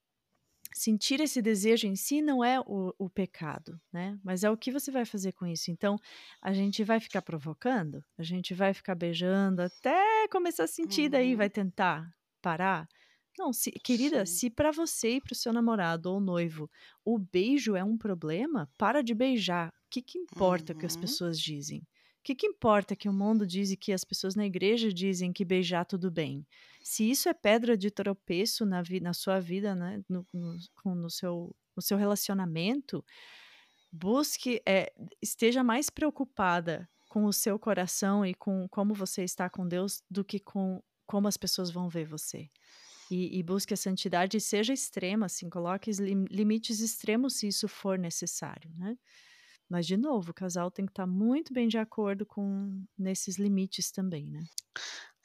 sentir 0.73 1.21
esse 1.21 1.43
desejo 1.43 1.85
em 1.85 1.95
si 1.95 2.23
não 2.23 2.43
é 2.43 2.59
o, 2.59 2.91
o, 2.97 3.07
pecado, 3.07 3.79
né? 3.93 4.17
Mas 4.23 4.43
é 4.43 4.49
o 4.49 4.57
que 4.57 4.71
você 4.71 4.89
vai 4.89 5.05
fazer 5.05 5.33
com 5.33 5.45
isso. 5.45 5.69
Então, 5.69 5.95
a 6.41 6.51
gente 6.53 6.83
vai 6.83 6.99
ficar 6.99 7.21
provocando, 7.21 8.03
a 8.17 8.23
gente 8.23 8.55
vai 8.55 8.73
ficar 8.73 8.95
beijando 8.95 9.61
até 9.61 10.27
começar 10.29 10.63
a 10.63 10.67
sentir, 10.67 11.03
uhum. 11.03 11.09
daí 11.09 11.35
vai 11.35 11.51
tentar 11.51 12.11
parar. 12.41 12.89
Não, 13.37 13.53
se, 13.53 13.71
querida, 13.71 14.25
Sim. 14.25 14.33
se 14.33 14.49
para 14.49 14.71
você 14.71 15.15
e 15.15 15.21
para 15.21 15.33
o 15.33 15.35
seu 15.35 15.53
namorado 15.53 16.11
ou 16.11 16.19
noivo 16.19 16.69
o 17.03 17.17
beijo 17.17 17.75
é 17.75 17.83
um 17.83 17.97
problema, 17.97 18.69
para 18.77 19.01
de 19.01 19.13
beijar. 19.13 19.69
O 19.69 19.89
que, 19.89 20.01
que 20.01 20.17
importa 20.17 20.73
o 20.73 20.77
que 20.77 20.85
as 20.85 20.95
uhum. 20.95 21.01
pessoas 21.01 21.39
dizem? 21.39 21.79
O 21.79 22.23
que, 22.23 22.35
que 22.35 22.45
importa 22.45 22.95
que 22.95 23.09
o 23.09 23.13
mundo 23.13 23.47
diz 23.47 23.71
e 23.71 23.77
que 23.77 23.91
as 23.91 24.03
pessoas 24.03 24.35
na 24.35 24.45
igreja 24.45 24.93
dizem 24.93 25.33
que 25.33 25.43
beijar 25.43 25.85
tudo 25.85 26.11
bem? 26.11 26.45
Se 26.83 27.09
isso 27.09 27.27
é 27.27 27.33
pedra 27.33 27.75
de 27.75 27.89
tropeço 27.89 28.65
na, 28.65 28.81
vi, 28.81 28.99
na 28.99 29.13
sua 29.13 29.39
vida, 29.39 29.73
né, 29.73 30.03
no, 30.07 30.25
no, 30.31 30.95
no, 30.95 31.09
seu, 31.09 31.55
no 31.75 31.81
seu 31.81 31.97
relacionamento, 31.97 33.03
busque, 33.91 34.61
é, 34.67 34.93
esteja 35.21 35.63
mais 35.63 35.89
preocupada 35.89 36.87
com 37.09 37.25
o 37.25 37.33
seu 37.33 37.57
coração 37.57 38.25
e 38.25 38.35
com 38.35 38.67
como 38.69 38.93
você 38.93 39.23
está 39.23 39.49
com 39.49 39.67
Deus 39.67 40.03
do 40.09 40.23
que 40.23 40.39
com 40.39 40.81
como 41.07 41.27
as 41.27 41.35
pessoas 41.35 41.71
vão 41.71 41.89
ver 41.89 42.05
você 42.05 42.49
e, 43.11 43.37
e 43.37 43.43
busque 43.43 43.73
a 43.73 43.77
santidade 43.77 44.37
e 44.37 44.41
seja 44.41 44.71
extrema, 44.71 45.25
assim, 45.25 45.49
coloque 45.49 45.91
lim, 45.91 46.23
limites 46.31 46.79
extremos 46.79 47.35
se 47.35 47.47
isso 47.49 47.67
for 47.67 47.99
necessário, 47.99 48.71
né? 48.77 48.97
Mas, 49.67 49.85
de 49.85 49.97
novo, 49.97 50.31
o 50.31 50.33
casal 50.33 50.71
tem 50.71 50.85
que 50.85 50.91
estar 50.91 51.05
muito 51.05 51.53
bem 51.53 51.67
de 51.67 51.77
acordo 51.77 52.25
com 52.25 52.85
nesses 52.97 53.37
limites 53.37 53.91
também, 53.91 54.27
né? 54.27 54.45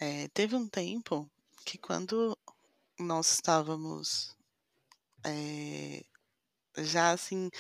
É, 0.01 0.29
teve 0.29 0.57
um 0.57 0.69
tempo 0.69 1.31
que 1.65 1.79
quando 1.79 2.37
nós 2.99 3.33
estávamos 3.33 4.37
é, 5.25 6.05
já 6.79 7.13
assim, 7.13 7.51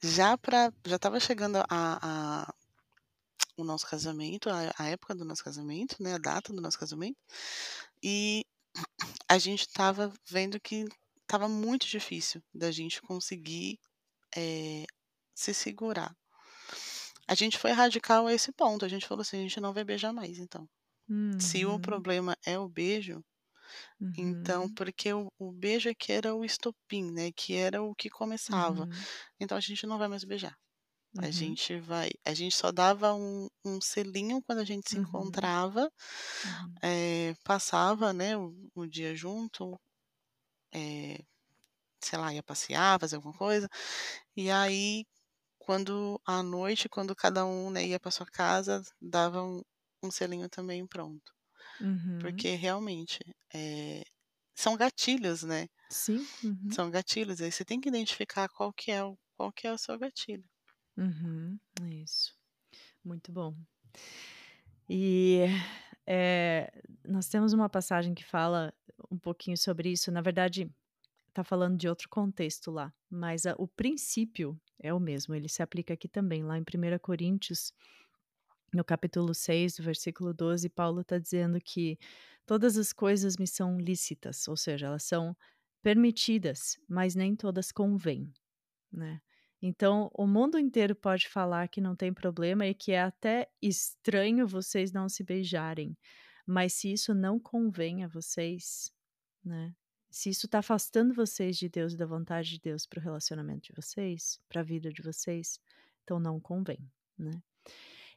já 0.00 0.38
para 0.38 0.72
já 0.86 0.96
estava 0.96 1.18
chegando 1.18 1.56
a, 1.56 1.64
a, 1.68 2.54
o 3.56 3.64
nosso 3.64 3.86
casamento, 3.86 4.48
a, 4.48 4.72
a, 4.78 4.88
época 4.88 5.14
do 5.14 5.24
nosso 5.24 5.42
casamento, 5.44 6.00
né, 6.00 6.14
a 6.14 6.18
data 6.18 6.52
do 6.52 6.60
nosso 6.60 6.78
casamento, 6.78 7.16
e 8.02 8.44
a 9.32 9.38
gente 9.38 9.60
estava 9.60 10.12
vendo 10.28 10.60
que 10.60 10.84
estava 11.22 11.48
muito 11.48 11.86
difícil 11.86 12.42
da 12.52 12.70
gente 12.70 13.00
conseguir 13.00 13.78
é, 14.36 14.84
se 15.34 15.54
segurar. 15.54 16.14
A 17.26 17.34
gente 17.34 17.56
foi 17.56 17.70
radical 17.70 18.26
a 18.26 18.34
esse 18.34 18.52
ponto. 18.52 18.84
A 18.84 18.88
gente 18.88 19.06
falou 19.06 19.22
assim: 19.22 19.38
a 19.38 19.42
gente 19.42 19.58
não 19.58 19.72
vai 19.72 19.84
beijar 19.84 20.12
mais, 20.12 20.38
então. 20.38 20.68
Uhum. 21.08 21.40
Se 21.40 21.64
o 21.64 21.70
uhum. 21.70 21.80
problema 21.80 22.36
é 22.44 22.58
o 22.58 22.68
beijo, 22.68 23.24
então, 23.98 24.24
uhum. 24.24 24.30
então, 24.30 24.74
porque 24.74 25.10
o, 25.14 25.32
o, 25.38 25.50
beijo 25.50 25.88
é 25.88 25.94
que 25.94 26.12
era 26.12 26.34
o 26.34 26.44
estopim, 26.44 27.10
né? 27.10 27.32
Que 27.32 27.54
era 27.54 27.82
o 27.82 27.94
que 27.94 28.10
começava. 28.10 28.82
Uhum. 28.82 28.90
Então 29.40 29.56
a 29.56 29.60
gente 29.62 29.86
não 29.86 29.96
vai 29.96 30.08
mais 30.08 30.24
beijar. 30.24 30.54
A 31.18 31.26
uhum. 31.26 31.32
gente 31.32 31.78
vai. 31.78 32.10
A 32.24 32.32
gente 32.32 32.56
só 32.56 32.72
dava 32.72 33.12
um, 33.14 33.48
um 33.64 33.80
selinho 33.80 34.42
quando 34.42 34.60
a 34.60 34.64
gente 34.64 34.88
se 34.88 34.96
uhum. 34.96 35.02
encontrava, 35.02 35.90
é, 36.82 37.34
passava 37.44 38.12
né, 38.12 38.36
o, 38.36 38.54
o, 38.74 38.86
dia 38.86 39.14
junto, 39.14 39.78
é, 40.72 41.22
sei 42.00 42.18
lá, 42.18 42.32
ia 42.32 42.42
passear, 42.42 42.98
fazer 42.98 43.16
alguma 43.16 43.34
coisa. 43.34 43.68
E 44.34 44.50
aí, 44.50 45.04
quando 45.58 46.20
à 46.24 46.42
noite, 46.42 46.88
quando 46.88 47.14
cada 47.14 47.44
um 47.44 47.70
né, 47.70 47.86
ia 47.86 48.00
para 48.00 48.10
sua 48.10 48.26
casa, 48.26 48.82
dava 49.00 49.42
um, 49.42 49.62
um 50.02 50.10
selinho 50.10 50.48
também 50.48 50.86
pronto. 50.86 51.32
Uhum. 51.78 52.18
Porque 52.20 52.54
realmente 52.54 53.18
é, 53.54 54.02
são 54.54 54.76
gatilhos, 54.76 55.42
né? 55.42 55.68
Sim. 55.90 56.26
Uhum. 56.42 56.70
São 56.72 56.90
gatilhos. 56.90 57.42
Aí 57.42 57.52
você 57.52 57.66
tem 57.66 57.80
que 57.80 57.88
identificar 57.88 58.48
qual 58.48 58.72
que 58.72 58.90
é 58.90 59.04
o, 59.04 59.18
qual 59.36 59.52
que 59.52 59.66
é 59.66 59.72
o 59.72 59.78
seu 59.78 59.98
gatilho. 59.98 60.44
Uhum, 60.96 61.58
isso. 62.02 62.34
Muito 63.04 63.32
bom. 63.32 63.56
E 64.88 65.40
é, 66.06 66.70
nós 67.06 67.28
temos 67.28 67.52
uma 67.52 67.68
passagem 67.68 68.14
que 68.14 68.24
fala 68.24 68.72
um 69.10 69.18
pouquinho 69.18 69.56
sobre 69.56 69.90
isso. 69.90 70.10
Na 70.12 70.20
verdade, 70.20 70.70
está 71.28 71.44
falando 71.44 71.78
de 71.78 71.88
outro 71.88 72.08
contexto 72.08 72.70
lá, 72.70 72.92
mas 73.10 73.46
a, 73.46 73.54
o 73.58 73.68
princípio 73.68 74.60
é 74.80 74.92
o 74.94 75.00
mesmo. 75.00 75.34
Ele 75.34 75.48
se 75.48 75.62
aplica 75.62 75.94
aqui 75.94 76.08
também, 76.08 76.42
lá 76.44 76.58
em 76.58 76.64
1 76.64 76.98
Coríntios, 77.00 77.72
no 78.72 78.84
capítulo 78.84 79.34
6, 79.34 79.76
versículo 79.78 80.32
12, 80.32 80.68
Paulo 80.68 81.02
está 81.02 81.18
dizendo 81.18 81.58
que 81.60 81.98
todas 82.46 82.78
as 82.78 82.92
coisas 82.92 83.36
me 83.36 83.46
são 83.46 83.78
lícitas, 83.78 84.48
ou 84.48 84.56
seja, 84.56 84.86
elas 84.86 85.02
são 85.04 85.36
permitidas, 85.82 86.78
mas 86.88 87.14
nem 87.14 87.36
todas 87.36 87.70
convêm, 87.72 88.32
né? 88.92 89.20
Então, 89.62 90.10
o 90.12 90.26
mundo 90.26 90.58
inteiro 90.58 90.92
pode 90.92 91.28
falar 91.28 91.68
que 91.68 91.80
não 91.80 91.94
tem 91.94 92.12
problema 92.12 92.66
e 92.66 92.74
que 92.74 92.90
é 92.90 93.00
até 93.00 93.48
estranho 93.62 94.44
vocês 94.44 94.90
não 94.90 95.08
se 95.08 95.22
beijarem. 95.22 95.96
Mas 96.44 96.72
se 96.72 96.92
isso 96.92 97.14
não 97.14 97.38
convém 97.38 98.02
a 98.02 98.08
vocês, 98.08 98.92
né? 99.44 99.72
Se 100.10 100.28
isso 100.28 100.46
está 100.46 100.58
afastando 100.58 101.14
vocês 101.14 101.56
de 101.56 101.68
Deus 101.68 101.94
e 101.94 101.96
da 101.96 102.04
vontade 102.04 102.50
de 102.50 102.60
Deus 102.60 102.84
para 102.84 102.98
o 102.98 103.02
relacionamento 103.02 103.62
de 103.62 103.72
vocês, 103.72 104.38
para 104.48 104.60
a 104.60 104.64
vida 104.64 104.92
de 104.92 105.00
vocês, 105.00 105.60
então 106.02 106.18
não 106.18 106.40
convém, 106.40 106.90
né? 107.16 107.30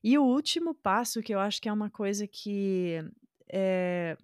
E 0.04 0.18
o 0.18 0.24
último 0.24 0.74
passo, 0.74 1.22
que 1.22 1.34
eu 1.34 1.40
acho 1.40 1.62
que 1.62 1.70
é 1.70 1.74
uma 1.74 1.90
coisa 1.90 2.28
que 2.28 2.96
é... 3.52 4.18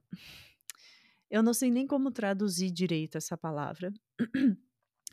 eu 1.29 1.41
não 1.43 1.53
sei 1.53 1.69
nem 1.69 1.85
como 1.85 2.11
traduzir 2.11 2.71
direito 2.71 3.17
essa 3.17 3.37
palavra, 3.37 3.93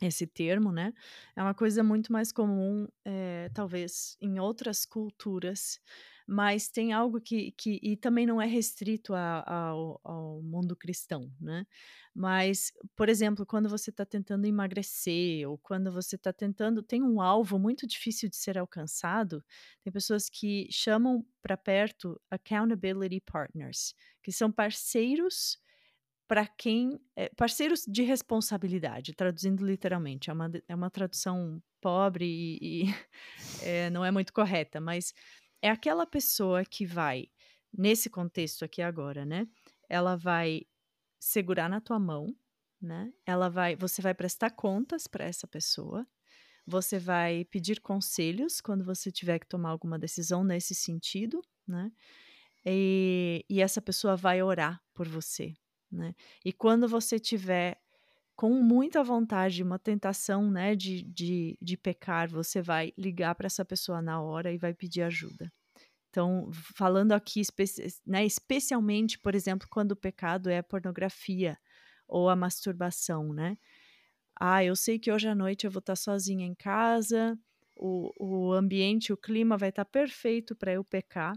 esse 0.07 0.25
termo, 0.25 0.71
né? 0.71 0.93
É 1.35 1.41
uma 1.41 1.53
coisa 1.53 1.83
muito 1.83 2.11
mais 2.11 2.31
comum, 2.31 2.87
é, 3.05 3.49
talvez, 3.53 4.17
em 4.21 4.39
outras 4.39 4.85
culturas, 4.85 5.79
mas 6.27 6.69
tem 6.69 6.93
algo 6.93 7.19
que, 7.19 7.51
que 7.53 7.79
e 7.81 7.97
também 7.97 8.25
não 8.25 8.39
é 8.39 8.45
restrito 8.45 9.15
a, 9.15 9.39
a, 9.39 9.57
ao, 9.69 9.99
ao, 10.03 10.41
mundo 10.43 10.75
cristão, 10.75 11.31
né? 11.41 11.65
Mas, 12.13 12.71
por 12.95 13.09
exemplo, 13.09 13.45
quando 13.45 13.67
você 13.67 13.89
está 13.89 14.05
tentando 14.05 14.45
emagrecer 14.45 15.49
ou 15.49 15.57
quando 15.57 15.91
você 15.91 16.15
está 16.15 16.31
tentando, 16.31 16.83
tem 16.83 17.01
um 17.01 17.19
alvo 17.19 17.57
muito 17.57 17.87
difícil 17.87 18.29
de 18.29 18.35
ser 18.35 18.57
alcançado, 18.57 19.43
tem 19.83 19.91
pessoas 19.91 20.29
que 20.29 20.67
chamam 20.71 21.25
para 21.41 21.57
perto 21.57 22.19
accountability 22.29 23.21
partners, 23.21 23.95
que 24.21 24.31
são 24.31 24.51
parceiros 24.51 25.57
para 26.29 26.45
quem. 26.45 27.01
É, 27.15 27.27
parceiros 27.29 27.83
de 27.87 28.03
responsabilidade, 28.03 29.15
traduzindo 29.15 29.65
literalmente. 29.65 30.29
É 30.29 30.33
uma, 30.33 30.51
é 30.67 30.75
uma 30.75 30.89
tradução 30.91 31.61
pobre 31.81 32.25
e, 32.25 32.83
e 32.83 32.95
é, 33.65 33.89
não 33.89 34.05
é 34.05 34.11
muito 34.11 34.31
correta, 34.31 34.79
mas 34.79 35.11
é 35.59 35.71
aquela 35.71 36.05
pessoa 36.05 36.63
que 36.63 36.85
vai, 36.85 37.27
nesse 37.75 38.11
contexto 38.11 38.63
aqui 38.63 38.81
agora, 38.81 39.25
né? 39.25 39.47
Ela 39.89 40.15
vai 40.15 40.61
segurar 41.19 41.67
na 41.67 41.81
tua 41.81 41.97
mão, 41.97 42.27
né? 42.79 43.11
Ela 43.25 43.49
vai, 43.49 43.75
você 43.75 43.99
vai 43.99 44.13
prestar 44.13 44.51
contas 44.51 45.07
para 45.07 45.25
essa 45.25 45.47
pessoa. 45.47 46.07
Você 46.67 46.99
vai 46.99 47.43
pedir 47.45 47.81
conselhos 47.81 48.61
quando 48.61 48.85
você 48.85 49.11
tiver 49.11 49.39
que 49.39 49.47
tomar 49.47 49.71
alguma 49.71 49.97
decisão 49.97 50.43
nesse 50.43 50.75
sentido, 50.75 51.41
né? 51.67 51.91
E, 52.63 53.43
e 53.49 53.61
essa 53.61 53.81
pessoa 53.81 54.15
vai 54.15 54.43
orar 54.43 54.79
por 54.93 55.07
você, 55.07 55.55
né? 55.91 56.13
E 56.43 56.53
quando 56.53 56.87
você 56.87 57.19
tiver 57.19 57.79
com 58.35 58.51
muita 58.63 59.03
vontade, 59.03 59.61
uma 59.63 59.77
tentação, 59.77 60.49
né, 60.49 60.75
de, 60.75 61.03
de, 61.03 61.57
de 61.61 61.75
pecar, 61.75 62.29
você 62.29 62.61
vai 62.61 62.93
ligar 62.97 63.35
para 63.35 63.47
essa 63.47 63.65
pessoa 63.65 64.01
na 64.01 64.21
hora 64.21 64.51
e 64.51 64.57
vai 64.57 64.73
pedir 64.73 65.01
ajuda. 65.01 65.51
Então, 66.09 66.49
falando 66.75 67.11
aqui, 67.11 67.41
né, 68.05 68.25
especialmente, 68.25 69.19
por 69.19 69.35
exemplo, 69.35 69.67
quando 69.69 69.91
o 69.91 69.95
pecado 69.95 70.49
é 70.49 70.59
a 70.59 70.63
pornografia 70.63 71.57
ou 72.07 72.29
a 72.29 72.35
masturbação, 72.35 73.33
né? 73.33 73.57
Ah, 74.39 74.63
eu 74.63 74.75
sei 74.75 74.97
que 74.99 75.11
hoje 75.11 75.27
à 75.27 75.35
noite 75.35 75.65
eu 75.65 75.71
vou 75.71 75.79
estar 75.79 75.95
sozinha 75.95 76.45
em 76.45 76.55
casa, 76.55 77.37
o, 77.75 78.11
o 78.17 78.53
ambiente, 78.53 79.13
o 79.13 79.17
clima 79.17 79.57
vai 79.57 79.69
estar 79.69 79.85
perfeito 79.85 80.55
para 80.55 80.73
eu 80.73 80.83
pecar. 80.83 81.33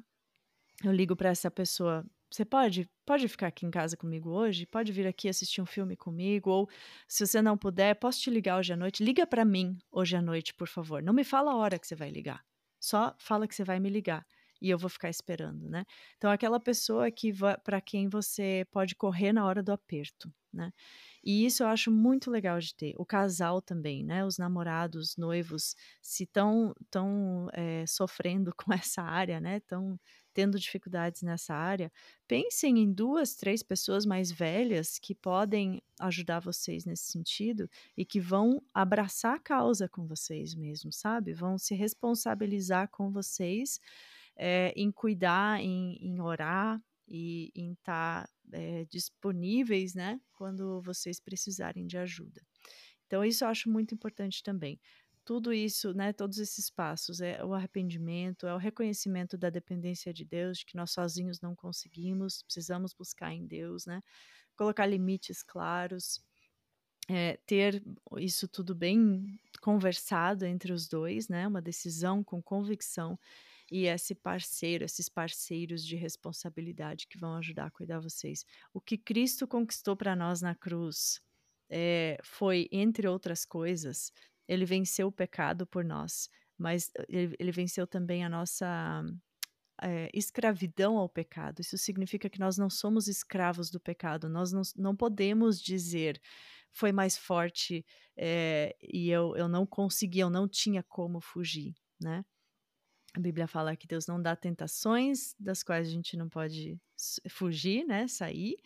Eu 0.85 0.93
ligo 0.93 1.17
para 1.17 1.31
essa 1.31 1.51
pessoa 1.51 2.05
você 2.37 2.45
pode, 2.45 2.89
pode 3.07 3.28
ficar 3.28 3.49
aqui 3.49 3.66
em 3.66 3.70
casa 3.70 3.97
comigo 3.97 4.30
hoje? 4.30 4.66
Pode 4.66 4.93
vir 4.93 5.07
aqui 5.07 5.28
assistir 5.28 5.61
um 5.61 5.66
filme 5.66 5.97
comigo? 5.97 6.51
Ou, 6.51 6.68
se 7.09 7.26
você 7.26 7.43
não 7.43 7.57
puder, 7.57 7.95
posso 7.97 8.20
te 8.20 8.30
ligar 8.30 8.59
hoje 8.59 8.72
à 8.72 8.76
noite? 8.76 9.05
Liga 9.05 9.26
para 9.26 9.45
mim 9.45 9.78
hoje 9.91 10.16
à 10.16 10.22
noite, 10.22 10.55
por 10.55 10.68
favor. 10.68 11.03
Não 11.03 11.12
me 11.12 11.24
fala 11.24 11.53
a 11.53 11.57
hora 11.57 11.78
que 11.78 11.87
você 11.87 11.95
vai 11.95 12.11
ligar. 12.11 12.45
Só 12.80 13.14
fala 13.18 13.47
que 13.47 13.55
você 13.55 13.64
vai 13.64 13.78
me 13.78 13.89
ligar 13.89 14.26
e 14.61 14.70
eu 14.70 14.78
vou 14.78 14.89
ficar 14.89 15.11
esperando, 15.11 15.68
né? 15.68 15.85
Então, 16.16 16.30
aquela 16.30 16.61
pessoa 16.61 17.11
que 17.11 17.33
para 17.64 17.80
quem 17.80 18.09
você 18.09 18.64
pode 18.70 18.95
correr 18.95 19.33
na 19.33 19.45
hora 19.45 19.62
do 19.62 19.72
aperto, 19.72 20.33
né? 20.53 20.72
E 21.23 21.47
isso 21.47 21.62
eu 21.62 21.68
acho 21.68 21.91
muito 21.91 22.31
legal 22.31 22.59
de 22.59 22.75
ter. 22.75 22.95
O 22.99 23.07
casal 23.07 23.62
também, 23.62 24.05
né? 24.05 24.25
Os 24.25 24.39
namorados, 24.39 25.16
noivos, 25.16 25.77
se 26.01 26.25
estão 26.25 26.75
tão, 26.91 27.49
é, 27.53 27.85
sofrendo 27.87 28.53
com 28.57 28.73
essa 28.73 29.03
área, 29.03 29.41
né? 29.41 29.59
Estão 29.59 29.99
tendo 30.35 30.59
dificuldades 30.59 31.23
nessa 31.23 31.55
área, 31.55 31.93
pensem 32.27 32.79
em 32.79 32.93
duas, 32.93 33.35
três 33.35 33.62
pessoas 33.62 34.07
mais 34.07 34.31
velhas 34.33 34.99
que 34.99 35.14
podem 35.14 35.83
ajudar 36.01 36.41
vocês 36.41 36.85
nesse 36.85 37.05
sentido 37.05 37.68
e 37.97 38.05
que 38.05 38.20
vão 38.20 38.62
abraçar 38.73 39.37
a 39.37 39.41
causa 39.41 39.89
com 39.89 40.07
vocês 40.07 40.55
mesmo, 40.55 40.93
sabe? 40.93 41.35
Vão 41.35 41.59
se 41.59 41.75
responsabilizar 41.75 42.89
com 42.89 43.11
vocês 43.11 43.79
é, 44.37 44.73
em 44.75 44.91
cuidar, 44.91 45.61
em, 45.61 45.99
em 46.01 46.20
orar 46.20 46.81
e 47.07 47.53
em 47.55 47.73
estar 47.73 48.25
tá, 48.25 48.31
é, 48.53 48.84
disponíveis, 48.86 49.95
né? 49.95 50.20
Quando 50.32 50.80
vocês 50.82 51.20
precisarem 51.20 51.86
de 51.86 51.99
ajuda. 51.99 52.43
Então, 53.07 53.24
isso 53.24 53.45
eu 53.45 53.49
acho 53.49 53.70
muito 53.70 53.95
importante 53.95 54.43
também 54.43 54.80
tudo 55.24 55.53
isso, 55.53 55.95
né, 55.95 56.12
todos 56.12 56.38
esses 56.38 56.68
passos, 56.68 57.20
é 57.20 57.45
o 57.45 57.55
arrependimento, 57.55 58.47
é 58.47 58.55
o 58.55 58.59
reconhecimento 58.59 59.38
da 59.38 59.51
dependência 59.51 60.12
de 60.12 60.24
Deus, 60.24 60.59
de 60.59 60.66
que 60.66 60.76
nós 60.76 60.90
sozinhos 60.93 61.40
não 61.40 61.55
conseguimos, 61.55 62.43
precisamos 62.43 62.93
buscar 62.93 63.32
em 63.32 63.47
Deus, 63.47 63.86
né, 63.86 64.03
colocar 64.57 64.86
limites 64.86 65.43
claros, 65.43 66.20
é, 67.09 67.36
ter 67.47 67.82
isso 68.18 68.49
tudo 68.49 68.74
bem 68.74 69.38
conversado 69.61 70.45
entre 70.45 70.72
os 70.72 70.88
dois, 70.88 71.28
né, 71.28 71.47
uma 71.47 71.62
decisão 71.62 72.22
com 72.24 72.43
convicção 72.43 73.18
e 73.73 73.87
esse 73.87 74.14
parceiro, 74.14 74.85
esses 74.85 75.09
parceiros 75.09 75.83
de 75.83 75.97
responsabilidade 75.97 77.07
que 77.09 77.18
vão 77.18 77.37
ajudar 77.37 77.66
a 77.66 77.70
cuidar 77.70 78.01
vocês. 78.01 78.45
O 78.75 78.81
que 78.81 78.99
Cristo 78.99 79.49
conquistou 79.49 79.97
para 79.97 80.14
nós 80.14 80.43
na 80.43 80.55
cruz 80.55 81.23
é, 81.70 82.18
foi, 82.23 82.68
entre 82.70 83.09
outras 83.09 83.47
coisas, 83.47 84.12
ele 84.47 84.66
venceu 84.66 85.09
o 85.09 85.12
pecado 85.12 85.66
por 85.66 85.83
nós, 85.83 86.29
mas 86.59 86.91
eh, 86.95 87.07
ele, 87.09 87.37
ele 87.39 87.51
venceu 87.51 87.87
também 87.87 88.23
a 88.23 88.29
nossa 88.29 89.03
é, 89.81 90.11
escravidão 90.12 90.99
ao 90.99 91.09
pecado. 91.09 91.61
Isso 91.61 91.79
significa 91.79 92.29
que 92.29 92.39
nós 92.39 92.59
não 92.59 92.68
somos 92.68 93.09
escravos 93.09 93.70
do 93.70 93.81
pecado, 93.81 94.29
nós 94.29 94.53
não, 94.53 94.62
não 94.77 94.95
podemos 94.95 95.59
dizer 95.59 96.20
foi 96.75 96.93
mais 96.93 97.16
forte 97.16 97.85
é, 98.16 98.77
e 98.83 99.09
eu, 99.11 99.35
eu 99.37 99.49
não 99.49 99.66
consegui, 99.66 100.20
eu 100.20 100.31
não 100.31 100.49
tinha 100.49 100.83
como 100.83 101.20
fugir, 101.20 101.75
né? 102.01 102.25
A 103.15 103.21
Bíblia 103.21 103.47
fala 103.47 103.77
que 103.77 103.87
Deus 103.87 104.07
não 104.07 104.21
dá 104.21 104.35
tentações 104.35 105.35
das 105.39 105.63
quais 105.63 105.87
a 105.87 105.91
gente 105.91 106.17
não 106.17 106.29
pode 106.29 106.79
fugir, 107.29 107.85
né? 107.85 108.09
Sair. 108.09 108.57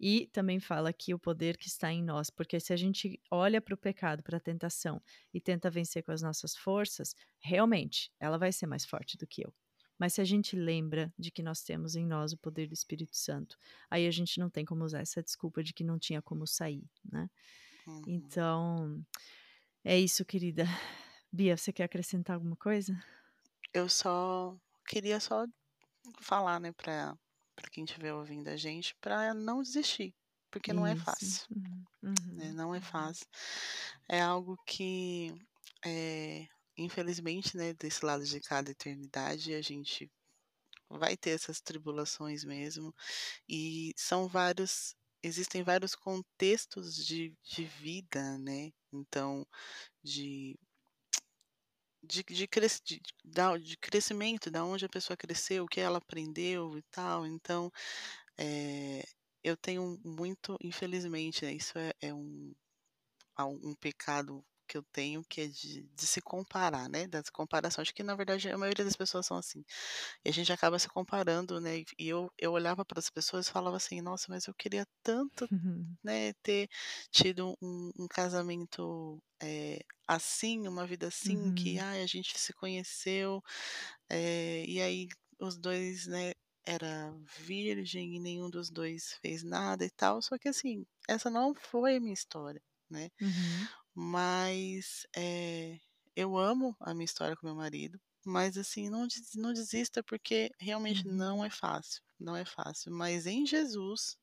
E 0.00 0.26
também 0.32 0.58
fala 0.58 0.92
que 0.92 1.14
o 1.14 1.18
poder 1.18 1.56
que 1.56 1.68
está 1.68 1.92
em 1.92 2.02
nós, 2.02 2.28
porque 2.28 2.58
se 2.58 2.72
a 2.72 2.76
gente 2.76 3.20
olha 3.30 3.60
para 3.60 3.74
o 3.74 3.78
pecado, 3.78 4.20
para 4.20 4.38
a 4.38 4.40
tentação 4.40 5.00
e 5.32 5.40
tenta 5.40 5.70
vencer 5.70 6.02
com 6.02 6.10
as 6.10 6.20
nossas 6.20 6.56
forças, 6.56 7.14
realmente 7.38 8.10
ela 8.18 8.36
vai 8.36 8.50
ser 8.50 8.66
mais 8.66 8.84
forte 8.84 9.16
do 9.16 9.26
que 9.26 9.46
eu. 9.46 9.54
Mas 9.96 10.14
se 10.14 10.20
a 10.20 10.24
gente 10.24 10.56
lembra 10.56 11.14
de 11.16 11.30
que 11.30 11.44
nós 11.44 11.62
temos 11.62 11.94
em 11.94 12.04
nós 12.04 12.32
o 12.32 12.38
poder 12.38 12.66
do 12.66 12.74
Espírito 12.74 13.16
Santo, 13.16 13.56
aí 13.88 14.04
a 14.04 14.10
gente 14.10 14.40
não 14.40 14.50
tem 14.50 14.64
como 14.64 14.84
usar 14.84 14.98
essa 14.98 15.22
desculpa 15.22 15.62
de 15.62 15.72
que 15.72 15.84
não 15.84 15.96
tinha 15.96 16.20
como 16.20 16.44
sair, 16.44 16.84
né? 17.04 17.30
Uhum. 17.86 18.02
Então, 18.08 19.06
é 19.84 19.96
isso, 19.96 20.24
querida. 20.24 20.64
Bia, 21.30 21.56
você 21.56 21.72
quer 21.72 21.84
acrescentar 21.84 22.34
alguma 22.34 22.56
coisa? 22.56 23.00
Eu 23.72 23.88
só 23.88 24.56
queria 24.86 25.18
só 25.20 25.46
falar, 26.20 26.60
né, 26.60 26.72
para 26.72 27.16
quem 27.70 27.84
estiver 27.84 28.12
ouvindo 28.12 28.48
a 28.48 28.56
gente, 28.56 28.94
para 29.00 29.32
não 29.34 29.62
desistir, 29.62 30.14
porque 30.50 30.72
não 30.72 30.86
é 30.86 30.96
fácil. 30.96 31.46
Uhum. 32.02 32.14
Né? 32.34 32.52
Não 32.52 32.74
é 32.74 32.78
uhum. 32.78 32.84
fácil. 32.84 33.26
É 34.08 34.20
algo 34.20 34.56
que, 34.66 35.34
é, 35.84 36.46
infelizmente, 36.76 37.56
né, 37.56 37.72
desse 37.74 38.04
lado 38.04 38.24
de 38.24 38.40
cada 38.40 38.70
eternidade, 38.70 39.54
a 39.54 39.62
gente 39.62 40.10
vai 40.90 41.16
ter 41.16 41.30
essas 41.30 41.60
tribulações 41.60 42.44
mesmo, 42.44 42.94
e 43.48 43.94
são 43.96 44.28
vários 44.28 44.94
existem 45.22 45.62
vários 45.62 45.94
contextos 45.94 46.96
de, 46.96 47.32
de 47.44 47.64
vida, 47.64 48.36
né? 48.38 48.72
Então, 48.92 49.46
de 50.02 50.58
de, 52.02 52.22
de, 52.24 52.46
cres, 52.48 52.80
de, 52.84 53.00
de, 53.62 53.76
crescimento, 53.78 54.50
da 54.50 54.64
onde 54.64 54.84
a 54.84 54.88
pessoa 54.88 55.16
cresceu, 55.16 55.64
o 55.64 55.68
que 55.68 55.80
ela 55.80 55.98
aprendeu 55.98 56.76
e 56.76 56.82
tal. 56.90 57.26
Então, 57.26 57.70
é, 58.38 59.04
eu 59.44 59.56
tenho 59.56 59.98
muito, 60.04 60.56
infelizmente, 60.62 61.44
né, 61.44 61.52
isso 61.52 61.78
é, 61.78 61.92
é 62.00 62.14
um, 62.14 62.54
um 63.38 63.74
pecado 63.74 64.44
que 64.72 64.78
eu 64.78 64.82
tenho, 64.90 65.22
que 65.28 65.42
é 65.42 65.46
de, 65.48 65.82
de 65.82 66.06
se 66.06 66.22
comparar, 66.22 66.88
né? 66.88 67.06
Das 67.06 67.28
comparações. 67.28 67.82
Acho 67.82 67.94
que, 67.94 68.02
na 68.02 68.14
verdade, 68.14 68.48
a 68.48 68.56
maioria 68.56 68.84
das 68.86 68.96
pessoas 68.96 69.26
são 69.26 69.36
assim. 69.36 69.62
E 70.24 70.30
a 70.30 70.32
gente 70.32 70.50
acaba 70.50 70.78
se 70.78 70.88
comparando, 70.88 71.60
né? 71.60 71.84
E 71.98 72.08
eu, 72.08 72.32
eu 72.38 72.52
olhava 72.52 72.82
para 72.82 72.98
as 72.98 73.10
pessoas 73.10 73.46
e 73.46 73.52
falava 73.52 73.76
assim, 73.76 74.00
nossa, 74.00 74.26
mas 74.30 74.46
eu 74.46 74.54
queria 74.54 74.86
tanto, 75.02 75.46
uhum. 75.52 75.94
né, 76.02 76.32
ter 76.42 76.70
tido 77.10 77.54
um, 77.60 77.90
um 77.98 78.08
casamento 78.08 79.22
é, 79.42 79.84
assim, 80.08 80.66
uma 80.66 80.86
vida 80.86 81.08
assim, 81.08 81.36
uhum. 81.36 81.54
que 81.54 81.78
ai, 81.78 82.02
a 82.02 82.06
gente 82.06 82.38
se 82.38 82.52
conheceu, 82.54 83.42
é, 84.08 84.64
e 84.66 84.80
aí 84.80 85.08
os 85.38 85.58
dois, 85.58 86.06
né, 86.06 86.32
era 86.64 87.12
virgem 87.44 88.16
e 88.16 88.20
nenhum 88.20 88.48
dos 88.48 88.70
dois 88.70 89.18
fez 89.20 89.42
nada 89.42 89.84
e 89.84 89.90
tal. 89.90 90.22
Só 90.22 90.38
que 90.38 90.48
assim, 90.48 90.86
essa 91.08 91.28
não 91.28 91.54
foi 91.54 91.96
a 91.96 92.00
minha 92.00 92.14
história, 92.14 92.62
né? 92.88 93.10
Uhum. 93.20 93.68
Mas 93.94 95.06
é, 95.16 95.78
eu 96.16 96.36
amo 96.36 96.76
a 96.80 96.94
minha 96.94 97.04
história 97.04 97.36
com 97.36 97.46
meu 97.46 97.56
marido. 97.56 98.00
Mas 98.24 98.56
assim, 98.56 98.88
não, 98.88 99.06
não 99.34 99.52
desista 99.52 100.02
porque 100.02 100.50
realmente 100.58 101.06
uhum. 101.06 101.14
não 101.14 101.44
é 101.44 101.50
fácil. 101.50 102.00
Não 102.18 102.36
é 102.36 102.44
fácil. 102.44 102.92
Mas 102.92 103.26
em 103.26 103.44
Jesus 103.44 104.16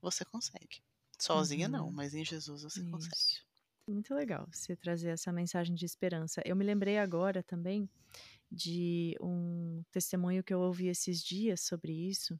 você 0.00 0.24
consegue. 0.24 0.82
Sozinha 1.18 1.66
uhum. 1.66 1.72
não, 1.72 1.90
mas 1.92 2.14
em 2.14 2.24
Jesus 2.24 2.62
você 2.62 2.80
Isso. 2.80 2.90
consegue. 2.90 3.42
Muito 3.86 4.14
legal 4.14 4.48
você 4.52 4.76
trazer 4.76 5.10
essa 5.10 5.32
mensagem 5.32 5.74
de 5.74 5.84
esperança. 5.84 6.42
Eu 6.44 6.56
me 6.56 6.64
lembrei 6.64 6.98
agora 6.98 7.42
também 7.42 7.88
de 8.50 9.16
um 9.20 9.82
testemunho 9.90 10.42
que 10.42 10.52
eu 10.52 10.60
ouvi 10.60 10.88
esses 10.88 11.22
dias 11.22 11.62
sobre 11.62 11.92
isso. 11.92 12.38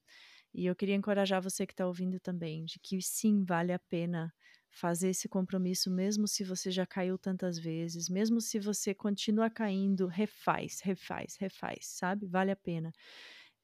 E 0.55 0.67
eu 0.67 0.77
queria 0.77 0.95
encorajar 0.95 1.41
você 1.41 1.67
que 1.67 1.73
está 1.73 1.87
ouvindo 1.87 2.21
também, 2.21 2.65
de 2.65 2.79
que 2.79 3.01
sim, 3.01 3.45
vale 3.45 3.73
a 3.73 3.79
pena 3.79 4.33
fazer 4.73 5.11
esse 5.11 5.29
compromisso, 5.29 5.91
mesmo 5.91 6.27
se 6.27 6.43
você 6.43 6.71
já 6.71 6.87
caiu 6.87 7.19
tantas 7.19 7.59
vezes, 7.59 8.09
mesmo 8.09 8.41
se 8.41 8.59
você 8.59 8.95
continua 8.95 9.51
caindo, 9.51 10.07
refaz, 10.07 10.81
refaz, 10.81 11.37
refaz, 11.39 11.87
sabe? 11.87 12.27
Vale 12.27 12.51
a 12.51 12.57
pena. 12.57 12.93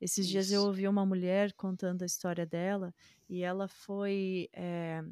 Esses 0.00 0.28
dias 0.28 0.52
eu 0.52 0.62
ouvi 0.62 0.86
uma 0.86 1.04
mulher 1.06 1.52
contando 1.54 2.02
a 2.02 2.06
história 2.06 2.46
dela 2.46 2.94
e 3.28 3.42
ela 3.42 3.66
foi 3.66 4.48
é, 4.54 5.02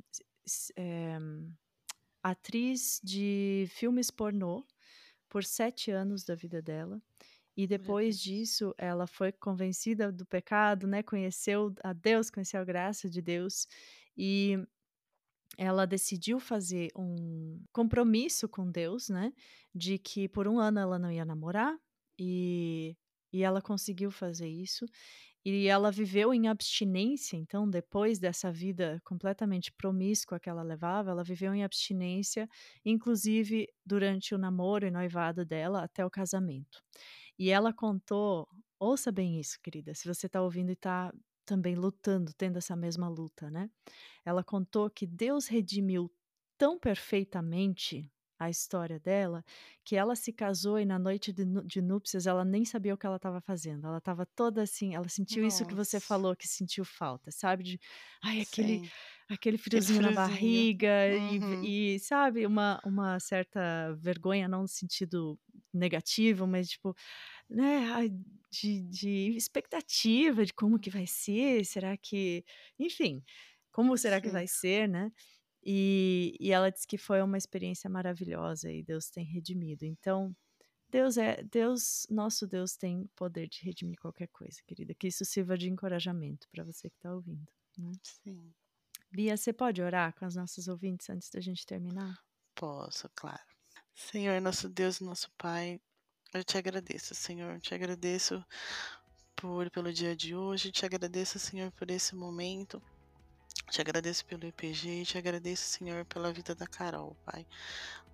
é, 0.77 1.19
atriz 2.23 3.01
de 3.03 3.67
filmes 3.71 4.11
pornô 4.11 4.65
por 5.29 5.45
sete 5.45 5.91
anos 5.91 6.25
da 6.25 6.35
vida 6.35 6.63
dela. 6.63 7.01
E 7.57 7.67
depois 7.67 8.21
disso, 8.21 8.75
ela 8.77 9.07
foi 9.07 9.33
convencida 9.33 10.13
do 10.13 10.27
pecado, 10.27 10.87
né? 10.87 11.03
Conheceu 11.03 11.75
a 11.83 11.93
Deus, 11.95 12.31
conheceu 12.31 12.61
a 12.61 12.65
graça 12.65 13.09
de 13.09 13.23
Deus. 13.23 13.67
E 14.17 14.59
ela 15.57 15.87
decidiu 15.87 16.39
fazer 16.39 16.91
um 16.97 17.63
compromisso 17.73 18.49
com 18.49 18.71
Deus, 18.71 19.09
né? 19.09 19.33
De 19.75 19.99
que 19.99 20.29
por 20.29 20.47
um 20.47 20.59
ano 20.59 20.79
ela 20.79 20.99
não 20.99 21.11
ia 21.11 21.25
namorar. 21.25 21.77
E, 22.19 22.97
e 23.33 23.43
ela 23.43 23.61
conseguiu 23.61 24.11
fazer 24.11 24.49
isso. 24.49 24.87
E 25.49 25.69
ela 25.69 25.93
viveu 25.93 26.35
em 26.35 26.49
abstinência, 26.49 27.37
então, 27.37 27.71
depois 27.71 28.19
dessa 28.19 28.51
vida 28.51 29.01
completamente 29.05 29.71
promíscua 29.71 30.41
que 30.41 30.49
ela 30.49 30.63
levava, 30.63 31.13
ela 31.13 31.23
viveu 31.23 31.55
em 31.55 31.63
abstinência, 31.63 32.49
inclusive 32.85 33.69
durante 33.85 34.35
o 34.35 34.39
namoro 34.39 34.89
e 34.89 34.91
noivado 34.91 35.45
dela 35.45 35.85
até 35.85 36.05
o 36.05 36.11
casamento. 36.11 36.83
E 37.39 37.49
ela 37.51 37.73
contou, 37.73 38.49
ouça 38.77 39.13
bem 39.13 39.39
isso, 39.39 39.57
querida, 39.63 39.95
se 39.95 40.09
você 40.09 40.27
está 40.27 40.43
ouvindo 40.43 40.71
e 40.71 40.73
está 40.73 41.13
também 41.47 41.77
lutando, 41.77 42.35
tendo 42.35 42.59
essa 42.59 42.77
mesma 42.77 43.09
luta, 43.09 43.51
né? 43.51 43.71
Ela 44.25 44.45
contou 44.45 44.91
que 44.91 45.07
Deus 45.07 45.49
redimiu 45.49 46.13
tão 46.59 46.79
perfeitamente 46.79 48.13
a 48.39 48.51
história 48.51 48.99
dela 49.01 49.45
que 49.85 49.97
ela 49.97 50.15
se 50.17 50.33
casou 50.33 50.79
e 50.79 50.85
na 50.85 50.99
noite 50.99 51.33
de, 51.33 51.45
de 51.65 51.81
núpcias 51.81 52.27
ela 52.27 52.45
nem 52.45 52.65
sabia 52.65 52.95
o 52.95 52.99
que 52.99 53.07
ela 53.07 53.17
estava 53.17 53.41
fazendo. 53.41 53.87
Ela 53.87 53.99
estava 53.99 54.27
toda 54.27 54.63
assim, 54.63 54.95
ela 54.95 55.09
sentiu 55.09 55.43
Nossa. 55.43 55.57
isso 55.57 55.67
que 55.67 55.75
você 55.75 56.01
falou 56.01 56.37
que 56.37 56.47
sentiu 56.47 56.85
falta, 56.85 57.31
sabe? 57.31 57.65
De, 57.65 57.81
ai, 58.23 58.41
aquele 58.41 58.81
Sim. 58.81 58.89
aquele 59.31 59.59
friozinho, 59.59 60.01
friozinho, 60.01 60.03
na 60.03 60.29
barriga 60.29 60.89
uhum. 61.31 61.65
e, 61.65 61.95
e, 61.95 62.01
sabe, 62.01 62.47
uma, 62.47 62.81
uma 62.85 63.19
certa 63.21 63.95
vergonha 63.99 64.49
não 64.49 64.63
no 64.63 64.69
sentido 64.69 65.39
negativo, 65.73 66.47
mas 66.47 66.69
tipo, 66.69 66.95
né, 67.49 68.09
de, 68.51 68.83
de 68.83 69.37
expectativa 69.37 70.45
de 70.45 70.53
como 70.53 70.79
que 70.79 70.91
vai 70.91 71.07
ser, 71.07 71.65
será 71.65 71.97
que, 71.97 72.45
enfim, 72.79 73.23
como 73.73 73.97
será 73.97 74.17
Sim. 74.17 74.23
que 74.23 74.31
vai 74.31 74.47
ser, 74.47 74.89
né? 74.89 75.13
E, 75.69 76.37
e 76.39 76.53
ela 76.53 76.71
disse 76.71 76.87
que 76.87 76.97
foi 76.97 77.21
uma 77.21 77.37
experiência 77.37 77.91
maravilhosa 77.91 78.71
e 78.71 78.85
Deus 78.85 79.11
tem 79.11 79.25
redimido. 79.25 79.85
Então, 79.85 80.33
Deus 80.89 81.17
é, 81.17 81.43
Deus, 81.43 82.07
nosso 82.09 82.47
Deus 82.47 82.77
tem 82.77 83.11
poder 83.17 83.49
de 83.49 83.65
redimir 83.65 83.99
qualquer 83.99 84.29
coisa, 84.29 84.63
querida. 84.65 84.95
Que 84.95 85.09
isso 85.09 85.25
sirva 85.25 85.59
de 85.59 85.69
encorajamento 85.69 86.49
para 86.53 86.63
você 86.63 86.89
que 86.89 86.95
está 86.95 87.13
ouvindo. 87.13 87.51
Né? 87.77 87.91
Sim. 88.01 88.55
Bia, 89.11 89.37
você 89.37 89.53
pode 89.53 89.83
orar 89.83 90.15
com 90.15 90.25
as 90.25 90.37
nossas 90.37 90.69
ouvintes 90.69 91.11
antes 91.11 91.31
da 91.31 91.41
gente 91.41 91.67
terminar? 91.67 92.17
Posso, 92.55 93.11
claro. 93.17 93.43
Senhor, 93.93 94.41
nosso 94.41 94.69
Deus, 94.69 95.01
nosso 95.01 95.29
Pai, 95.37 95.81
eu 96.33 96.45
te 96.45 96.57
agradeço, 96.57 97.13
Senhor. 97.13 97.55
Eu 97.55 97.61
te 97.61 97.75
agradeço 97.75 98.45
por 99.35 99.69
pelo 99.71 99.93
dia 99.93 100.15
de 100.15 100.37
hoje. 100.37 100.71
Te 100.71 100.87
agradeço, 100.87 101.41
Senhor, 101.41 101.73
por 101.73 101.91
esse 101.91 102.15
momento. 102.15 102.81
Te 103.69 103.81
agradeço 103.81 104.25
pelo 104.25 104.47
EPG, 104.47 105.05
te 105.05 105.19
agradeço, 105.19 105.65
Senhor, 105.65 106.05
pela 106.05 106.33
vida 106.33 106.55
da 106.55 106.67
Carol, 106.67 107.17
Pai. 107.25 107.45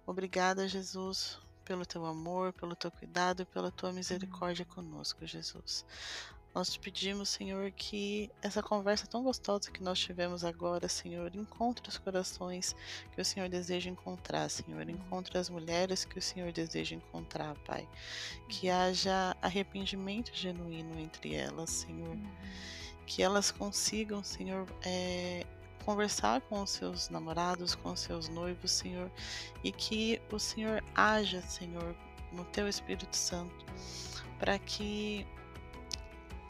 Obrigada, 0.06 0.66
Jesus, 0.66 1.38
pelo 1.62 1.84
teu 1.84 2.06
amor, 2.06 2.54
pelo 2.54 2.74
teu 2.74 2.90
cuidado, 2.90 3.44
pela 3.46 3.70
tua 3.70 3.92
misericórdia 3.92 4.64
conosco, 4.64 5.26
Jesus. 5.26 5.84
Nós 6.54 6.70
te 6.70 6.80
pedimos, 6.80 7.28
Senhor, 7.28 7.70
que 7.70 8.30
essa 8.42 8.62
conversa 8.62 9.06
tão 9.06 9.22
gostosa 9.22 9.70
que 9.70 9.82
nós 9.82 9.98
tivemos 9.98 10.42
agora, 10.42 10.88
Senhor, 10.88 11.34
encontre 11.36 11.88
os 11.88 11.98
corações 11.98 12.74
que 13.14 13.20
o 13.20 13.24
Senhor 13.24 13.48
deseja 13.48 13.90
encontrar, 13.90 14.48
Senhor. 14.50 14.88
Encontre 14.88 15.36
as 15.38 15.48
mulheres 15.48 16.04
que 16.04 16.18
o 16.18 16.22
Senhor 16.22 16.50
deseja 16.50 16.96
encontrar, 16.96 17.54
Pai. 17.64 17.88
Que 18.48 18.68
haja 18.68 19.36
arrependimento 19.40 20.30
genuíno 20.34 20.98
entre 20.98 21.34
elas, 21.34 21.70
Senhor 21.70 22.18
que 23.06 23.22
elas 23.22 23.50
consigam, 23.50 24.22
Senhor, 24.22 24.66
é, 24.84 25.44
conversar 25.84 26.40
com 26.42 26.62
os 26.62 26.70
seus 26.70 27.08
namorados, 27.08 27.74
com 27.74 27.92
os 27.92 28.00
seus 28.00 28.28
noivos, 28.28 28.70
Senhor, 28.70 29.10
e 29.62 29.72
que 29.72 30.20
o 30.30 30.38
Senhor 30.38 30.82
haja, 30.94 31.40
Senhor, 31.42 31.94
no 32.32 32.44
teu 32.46 32.68
Espírito 32.68 33.16
Santo, 33.16 33.66
para 34.38 34.58
que 34.58 35.26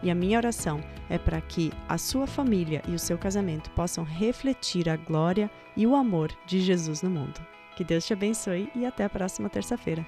E 0.02 0.12
a 0.12 0.16
minha 0.16 0.38
oração 0.38 0.82
é 1.10 1.18
para 1.18 1.42
que 1.42 1.72
a 1.88 1.98
sua 1.98 2.28
família 2.28 2.82
e 2.88 2.94
o 2.94 3.00
seu 3.00 3.18
casamento 3.18 3.70
possam 3.72 4.04
refletir 4.04 4.90
a 4.90 4.98
glória 4.98 5.50
e 5.76 5.88
o 5.88 5.96
amor 5.96 6.32
de 6.46 6.62
Jesus 6.62 7.02
no 7.02 7.10
mundo. 7.10 7.53
Que 7.76 7.84
Deus 7.84 8.06
te 8.06 8.14
abençoe 8.14 8.70
e 8.76 8.86
até 8.86 9.04
a 9.04 9.10
próxima 9.10 9.50
terça-feira. 9.50 10.06